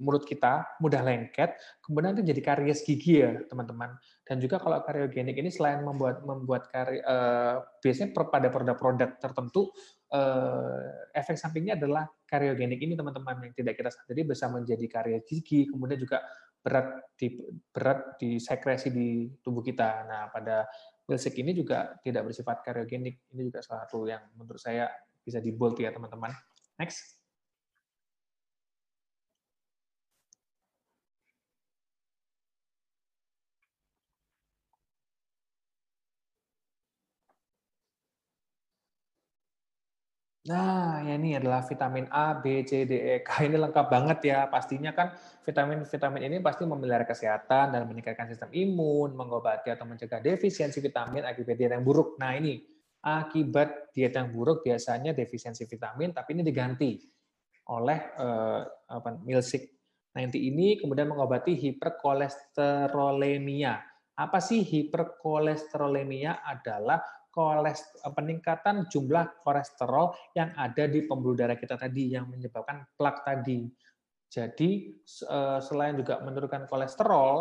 [0.03, 3.95] mulut kita, mudah lengket, kemudian itu jadi karies gigi ya, teman-teman.
[4.27, 9.71] Dan juga kalau kariogenik ini selain membuat membuat kari, uh, biasanya pada produk-produk tertentu
[10.11, 10.83] uh,
[11.15, 16.03] efek sampingnya adalah kariogenik ini teman-teman yang tidak kita sadari bisa menjadi karies gigi, kemudian
[16.03, 16.19] juga
[16.59, 17.39] berat di
[17.71, 20.03] berat di sekresi di tubuh kita.
[20.03, 20.67] Nah, pada
[21.07, 23.23] milkshake ini juga tidak bersifat kariogenik.
[23.33, 24.91] Ini juga salah satu yang menurut saya
[25.23, 26.31] bisa di bold ya, teman-teman.
[26.77, 27.16] Next.
[40.47, 43.29] Nah, ya ini adalah vitamin A, B, C, D, E, K.
[43.51, 44.47] Ini lengkap banget ya.
[44.47, 45.11] Pastinya kan
[45.43, 51.59] vitamin-vitamin ini pasti memelihara kesehatan dan meningkatkan sistem imun, mengobati atau mencegah defisiensi vitamin akibat
[51.59, 52.15] diet yang buruk.
[52.15, 52.63] Nah, ini
[53.03, 56.95] akibat diet yang buruk biasanya defisiensi vitamin, tapi ini diganti
[57.67, 59.75] oleh eh, apa, milkshake
[60.15, 63.83] 90 ini kemudian mengobati hiperkolesterolemia.
[64.15, 66.39] Apa sih hiperkolesterolemia?
[66.41, 67.03] Adalah
[68.01, 73.69] peningkatan jumlah kolesterol yang ada di pembuluh darah kita tadi yang menyebabkan plak tadi.
[74.27, 74.69] Jadi
[75.05, 77.35] eh, selain juga menurunkan kolesterol,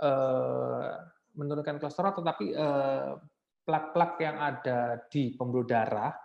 [0.00, 0.92] eh,
[1.36, 3.12] menurunkan kolesterol, tetapi eh,
[3.68, 6.16] plak-plak yang ada di pembuluh darah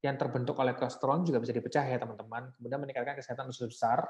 [0.00, 2.56] yang terbentuk oleh kolesterol juga bisa dipecah ya teman-teman.
[2.56, 4.00] Kemudian meningkatkan kesehatan usus besar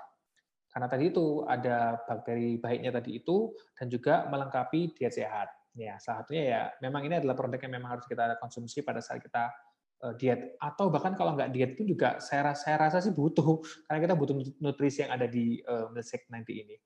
[0.70, 5.51] karena tadi itu ada bakteri baiknya tadi itu dan juga melengkapi diet sehat.
[5.78, 9.22] Ya, salah satunya ya memang ini adalah produk yang memang harus kita konsumsi pada saat
[9.22, 9.55] kita
[10.02, 13.62] uh, diet atau bahkan kalau nggak diet pun juga saya rasa, saya rasa sih butuh
[13.86, 16.76] karena kita butuh nutrisi yang ada di uh, milkshake nanti ini.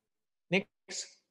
[0.52, 1.24] Next.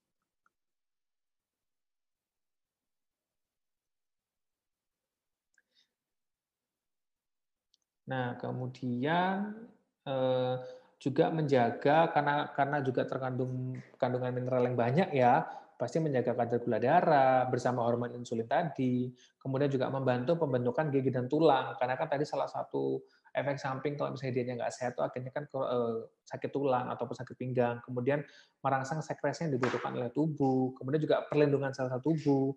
[8.03, 9.55] Nah, kemudian
[10.03, 10.55] uh,
[10.99, 15.43] juga menjaga karena karena juga terkandung kandungan mineral yang banyak ya
[15.76, 21.26] pasti menjaga kadar gula darah bersama hormon insulin tadi, kemudian juga membantu pembentukan gigi dan
[21.28, 23.02] tulang, karena kan tadi salah satu
[23.34, 25.98] efek samping kalau misalnya dia nggak sehat itu akhirnya kan eh,
[26.30, 28.22] sakit tulang ataupun sakit pinggang, kemudian
[28.62, 32.54] merangsang sekresi yang dibutuhkan oleh tubuh, kemudian juga perlindungan sel-sel tubuh,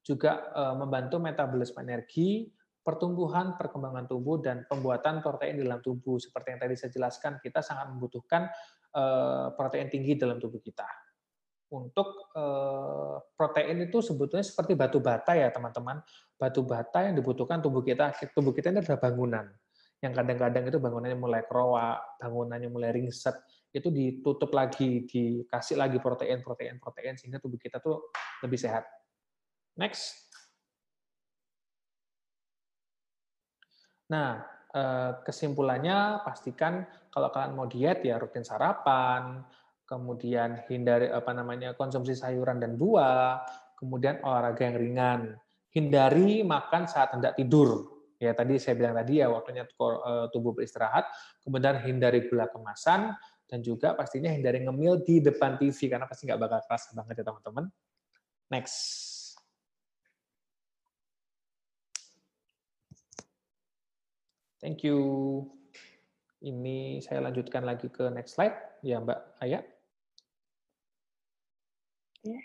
[0.00, 2.48] juga eh, membantu metabolisme energi,
[2.80, 6.20] pertumbuhan, perkembangan tubuh, dan pembuatan protein dalam tubuh.
[6.20, 8.48] Seperti yang tadi saya jelaskan, kita sangat membutuhkan
[8.96, 11.03] eh, protein tinggi dalam tubuh kita
[11.74, 15.98] untuk eh, protein itu sebetulnya seperti batu bata ya teman-teman.
[16.38, 18.14] Batu bata yang dibutuhkan tubuh kita.
[18.30, 19.46] Tubuh kita ini adalah bangunan.
[20.04, 23.40] Yang kadang-kadang itu bangunannya mulai keroak, bangunannya mulai ringset,
[23.74, 28.12] itu ditutup lagi, dikasih lagi protein, protein, protein sehingga tubuh kita tuh
[28.44, 28.86] lebih sehat.
[29.74, 30.30] Next.
[34.12, 39.42] Nah, eh, kesimpulannya pastikan kalau kalian mau diet ya rutin sarapan,
[39.94, 43.46] kemudian hindari apa namanya konsumsi sayuran dan buah,
[43.78, 45.20] kemudian olahraga yang ringan.
[45.70, 47.94] Hindari makan saat hendak tidur.
[48.18, 51.06] Ya tadi saya bilang tadi ya waktunya eh, tubuh beristirahat,
[51.46, 53.14] kemudian hindari gula kemasan
[53.46, 57.24] dan juga pastinya hindari ngemil di depan TV karena pasti nggak bakal keras banget ya
[57.30, 57.64] teman-teman.
[58.50, 58.78] Next.
[64.58, 64.98] Thank you.
[66.40, 68.56] Ini saya lanjutkan lagi ke next slide.
[68.80, 69.73] Ya, Mbak Ayah.
[72.24, 72.40] Eh,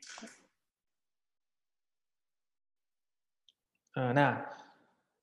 [4.11, 4.43] nah,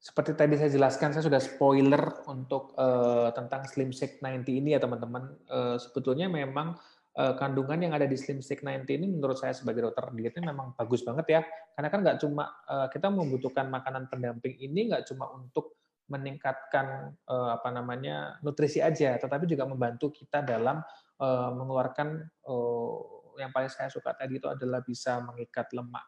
[0.00, 4.80] seperti tadi saya jelaskan, saya sudah spoiler untuk uh, tentang Slim Shake 90 ini ya
[4.80, 5.36] teman-teman.
[5.44, 6.72] Uh, sebetulnya memang
[7.20, 10.72] uh, kandungan yang ada di Slim Shake 90 ini menurut saya sebagai dokter dietnya memang
[10.72, 11.40] bagus banget ya.
[11.76, 15.76] Karena kan nggak cuma uh, kita membutuhkan makanan pendamping ini nggak cuma untuk
[16.06, 20.78] meningkatkan uh, apa namanya nutrisi aja, tetapi juga membantu kita dalam
[21.18, 26.04] uh, mengeluarkan uh, yang paling saya suka tadi itu adalah bisa mengikat lemak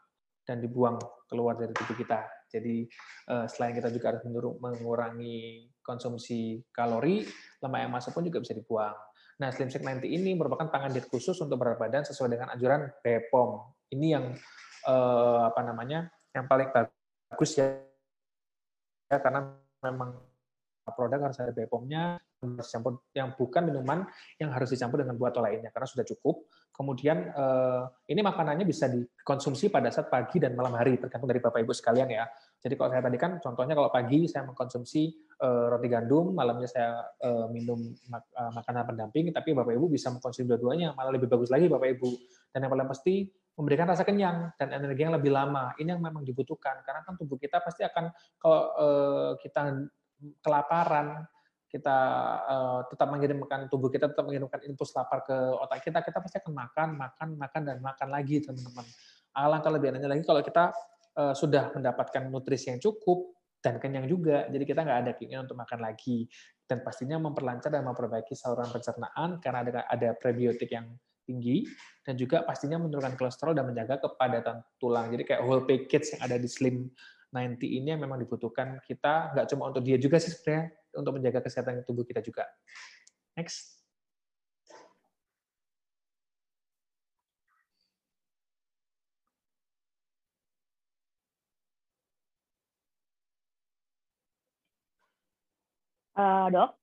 [0.48, 0.96] dan dibuang
[1.28, 2.24] keluar dari tubuh kita.
[2.48, 2.88] Jadi
[3.28, 4.24] eh, selain kita juga harus
[4.59, 7.24] mengurangi konsumsi kalori,
[7.60, 8.96] lemak yang masuk pun juga bisa dibuang.
[9.38, 12.90] Nah, Slim Shake 90 ini merupakan pangan diet khusus untuk berat badan sesuai dengan anjuran
[13.05, 13.50] BPOM.
[13.94, 14.24] Ini yang
[14.88, 16.09] eh, apa namanya?
[16.36, 17.66] yang paling bagus ya,
[19.10, 20.14] ya karena memang
[20.92, 24.06] produk harus ada BPOM-nya, dicampur yang bukan minuman
[24.39, 26.47] yang harus dicampur dengan buah atau lainnya karena sudah cukup.
[26.70, 27.82] Kemudian eh,
[28.15, 32.06] ini makanannya bisa dikonsumsi pada saat pagi dan malam hari tergantung dari Bapak Ibu sekalian
[32.06, 32.31] ya.
[32.59, 35.15] Jadi kalau saya tadi kan contohnya kalau pagi saya mengkonsumsi
[35.47, 37.78] uh, roti gandum, malamnya saya uh, minum
[38.10, 42.10] mak makanan pendamping, tapi Bapak Ibu bisa mengkonsumsi dua-duanya, malah lebih bagus lagi Bapak Ibu.
[42.51, 45.70] Dan yang paling pasti memberikan rasa kenyang dan energi yang lebih lama.
[45.78, 48.10] Ini yang memang dibutuhkan karena kan tubuh kita pasti akan
[48.43, 48.62] kalau
[49.39, 49.62] kita
[50.43, 51.27] kelaparan,
[51.68, 51.96] kita
[52.48, 56.52] uh, tetap mengirimkan tubuh kita tetap mengirimkan impuls lapar ke otak kita, kita pasti akan
[56.56, 58.84] makan, makan, makan dan makan lagi teman-teman.
[59.36, 60.72] Alangkah lebih enaknya lagi kalau kita
[61.20, 65.58] uh, sudah mendapatkan nutrisi yang cukup dan kenyang juga, jadi kita nggak ada keinginan untuk
[65.60, 66.24] makan lagi.
[66.68, 70.84] Dan pastinya memperlancar dan memperbaiki saluran pencernaan karena ada, ada prebiotik yang
[71.28, 71.68] tinggi
[72.04, 75.12] dan juga pastinya menurunkan kolesterol dan menjaga kepadatan tulang.
[75.12, 76.88] Jadi kayak whole package yang ada di Slim
[77.28, 81.38] 90 ini yang memang dibutuhkan kita nggak cuma untuk dia juga sih sebenarnya untuk menjaga
[81.38, 82.42] kesehatan tubuh kita juga.
[83.38, 83.78] Next.
[96.18, 96.74] Uh, dok?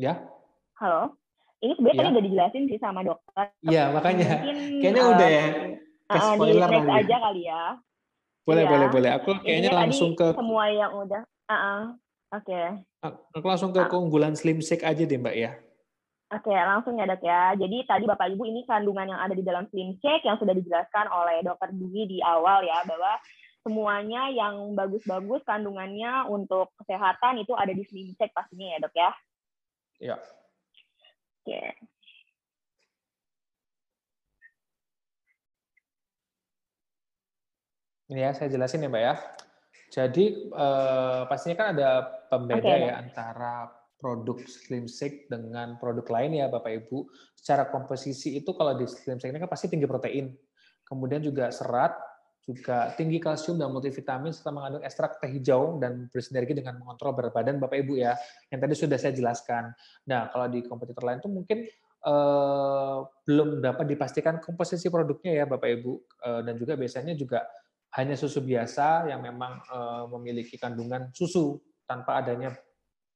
[0.00, 0.24] Ya.
[0.80, 1.20] Halo.
[1.60, 2.00] Ini sebenarnya ya.
[2.00, 3.52] tadi udah dijelasin sih sama dokter.
[3.60, 4.40] Iya, makanya.
[4.40, 5.44] Mungkin, Kayaknya uh, udah ya.
[6.04, 7.62] Ke uh, spoiler di next aja kali ya.
[8.44, 8.70] Boleh, ya.
[8.72, 9.10] boleh, boleh.
[9.20, 11.22] Aku kayaknya langsung ke semua yang udah.
[11.44, 11.80] Uh -uh.
[12.34, 12.50] Oke.
[12.50, 12.66] Okay.
[13.38, 15.54] Aku langsung ke keunggulan Slim Shake aja deh Mbak ya.
[16.34, 17.54] Oke, langsung ya dok ya.
[17.54, 21.06] Jadi tadi Bapak Ibu ini kandungan yang ada di dalam Slim Shake yang sudah dijelaskan
[21.06, 23.22] oleh dokter Dwi di awal ya, bahwa
[23.62, 29.10] semuanya yang bagus-bagus kandungannya untuk kesehatan itu ada di Slim Shake pastinya ya dok ya.
[30.02, 30.16] Iya.
[31.44, 31.62] Oke.
[38.10, 39.14] Ini ya, saya jelasin ya Mbak ya.
[39.94, 41.90] Jadi uh, pastinya kan ada
[42.26, 42.90] pembeda okay.
[42.90, 47.06] ya antara produk Slim Shake dengan produk lain ya Bapak Ibu.
[47.38, 50.34] Secara komposisi itu kalau di Slim Shake ini kan pasti tinggi protein,
[50.82, 51.94] kemudian juga serat,
[52.42, 57.30] juga tinggi kalsium dan multivitamin serta mengandung ekstrak teh hijau dan bersinergi dengan mengontrol berat
[57.30, 58.18] badan Bapak Ibu ya.
[58.50, 59.70] Yang tadi sudah saya jelaskan.
[60.10, 61.58] Nah, kalau di kompetitor lain itu mungkin
[62.04, 65.92] uh, belum dapat dipastikan komposisi produknya ya Bapak Ibu
[66.26, 67.46] uh, dan juga biasanya juga
[67.94, 72.50] hanya susu biasa yang memang uh, memiliki kandungan susu tanpa adanya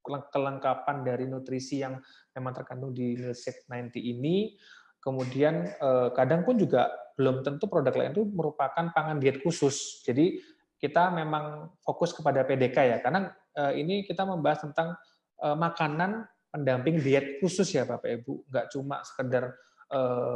[0.06, 1.98] kelengkapan dari nutrisi yang
[2.32, 4.54] memang terkandung di Milkshake 90 ini.
[5.02, 10.00] Kemudian uh, kadang pun juga belum tentu produk lain itu merupakan pangan diet khusus.
[10.06, 10.38] Jadi
[10.78, 14.94] kita memang fokus kepada PDK ya, karena uh, ini kita membahas tentang
[15.38, 19.67] makanan pendamping diet khusus ya Bapak Ibu, nggak cuma sekedar Eh,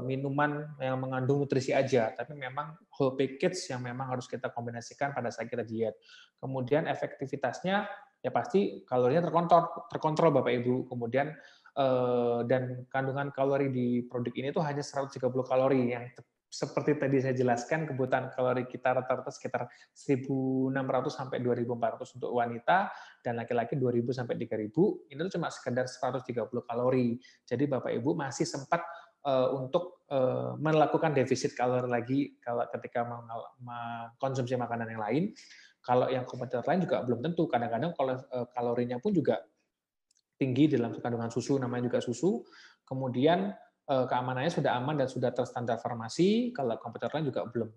[0.09, 5.29] minuman yang mengandung nutrisi aja, tapi memang whole package yang memang harus kita kombinasikan pada
[5.29, 5.93] saat kita diet.
[6.41, 7.85] Kemudian efektivitasnya
[8.23, 10.89] ya pasti kalorinya terkontrol, terkontrol Bapak Ibu.
[10.89, 11.37] Kemudian
[11.77, 16.09] eh, dan kandungan kalori di produk ini tuh hanya 130 kalori yang
[16.53, 20.69] seperti tadi saya jelaskan kebutuhan kalori kita rata-rata sekitar 1.600
[21.09, 22.93] sampai 2.400 untuk wanita
[23.25, 24.69] dan laki-laki 2.000 sampai 3.000
[25.09, 27.17] ini tuh cuma sekedar 130 kalori.
[27.49, 28.85] Jadi Bapak Ibu masih sempat
[29.55, 33.07] untuk uh, melakukan defisit kalori lagi kalau ketika
[33.63, 35.25] mengkonsumsi makanan yang lain.
[35.83, 37.47] Kalau yang kompetitor lain juga belum tentu.
[37.51, 39.43] Kadang-kadang uh, kalorinya pun juga
[40.39, 42.43] tinggi dalam kandungan susu, namanya juga susu.
[42.83, 46.55] Kemudian keamanannya sudah aman dan sudah terstandar farmasi.
[46.55, 47.69] Kalau kompetitor lain juga belum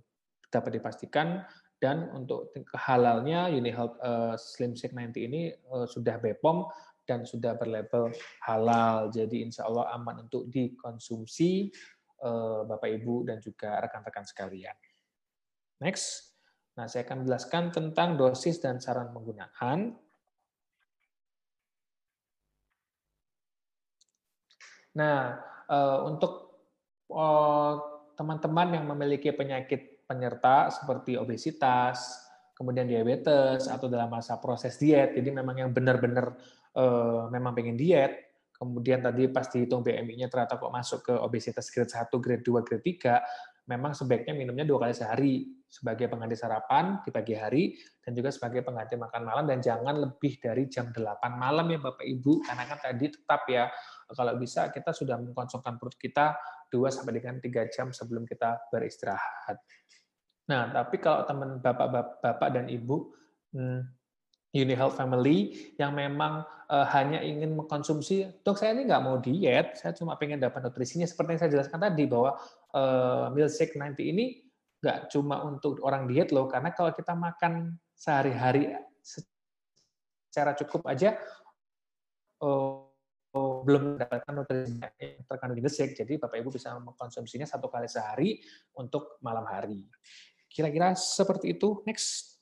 [0.50, 1.46] dapat dipastikan.
[1.76, 5.42] Dan untuk halalnya UniHealth uh, Slim Shake 90 ini
[5.86, 6.66] sudah BPOM
[7.06, 8.12] dan sudah berlabel
[8.44, 9.14] halal.
[9.14, 11.70] Jadi insya Allah aman untuk dikonsumsi
[12.20, 14.76] eh, Bapak Ibu dan juga rekan-rekan sekalian.
[15.80, 16.34] Next.
[16.76, 19.96] Nah, saya akan menjelaskan tentang dosis dan saran penggunaan.
[24.96, 25.40] Nah,
[25.72, 26.34] eh, untuk
[27.14, 27.74] eh,
[28.16, 32.26] teman-teman yang memiliki penyakit penyerta seperti obesitas,
[32.56, 36.40] kemudian diabetes, atau dalam masa proses diet, jadi memang yang benar-benar
[36.76, 41.92] uh, memang pengen diet, kemudian tadi pas dihitung BMI-nya ternyata kok masuk ke obesitas grade
[41.92, 45.36] 1, grade 2, grade 3, memang sebaiknya minumnya dua kali sehari
[45.66, 50.38] sebagai pengganti sarapan di pagi hari dan juga sebagai pengganti makan malam dan jangan lebih
[50.38, 51.02] dari jam 8
[51.36, 53.68] malam ya Bapak Ibu karena kan tadi tetap ya
[54.14, 56.38] kalau bisa kita sudah mengkonsumsikan perut kita
[56.70, 59.58] 2 sampai dengan 3 jam sebelum kita beristirahat.
[60.46, 62.98] Nah, tapi kalau teman Bapak-bapak dan Ibu
[63.58, 63.80] hmm,
[64.64, 69.92] Health Family yang memang uh, hanya ingin mengkonsumsi, dok saya ini nggak mau diet, saya
[69.92, 72.40] cuma pengen dapat nutrisinya seperti yang saya jelaskan tadi bahwa
[72.72, 74.26] uh, milkshake nanti ini
[74.80, 78.72] nggak cuma untuk orang diet loh, karena kalau kita makan sehari-hari
[79.04, 81.20] secara cukup aja
[82.40, 82.86] uh,
[83.36, 87.92] uh, belum mendapatkan nutrisi yang terkandung di milkshake, jadi bapak ibu bisa mengkonsumsinya satu kali
[87.92, 88.40] sehari
[88.80, 89.84] untuk malam hari.
[90.48, 91.84] Kira-kira seperti itu.
[91.84, 92.35] Next.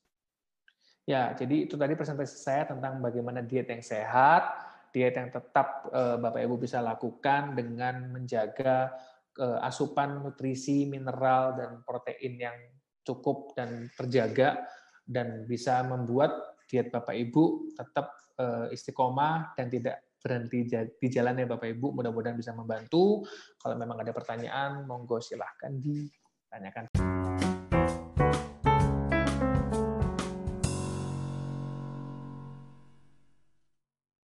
[1.03, 4.55] Ya, jadi itu tadi presentasi saya tentang bagaimana diet yang sehat,
[4.95, 8.95] diet yang tetap eh, Bapak Ibu bisa lakukan dengan menjaga
[9.35, 12.57] eh, asupan nutrisi, mineral dan protein yang
[13.03, 14.63] cukup dan terjaga
[15.03, 21.51] dan bisa membuat diet Bapak Ibu tetap eh, istiqomah dan tidak berhenti di jalan ya
[21.51, 21.99] Bapak Ibu.
[21.99, 23.27] Mudah-mudahan bisa membantu.
[23.59, 27.12] Kalau memang ada pertanyaan, monggo silahkan ditanyakan.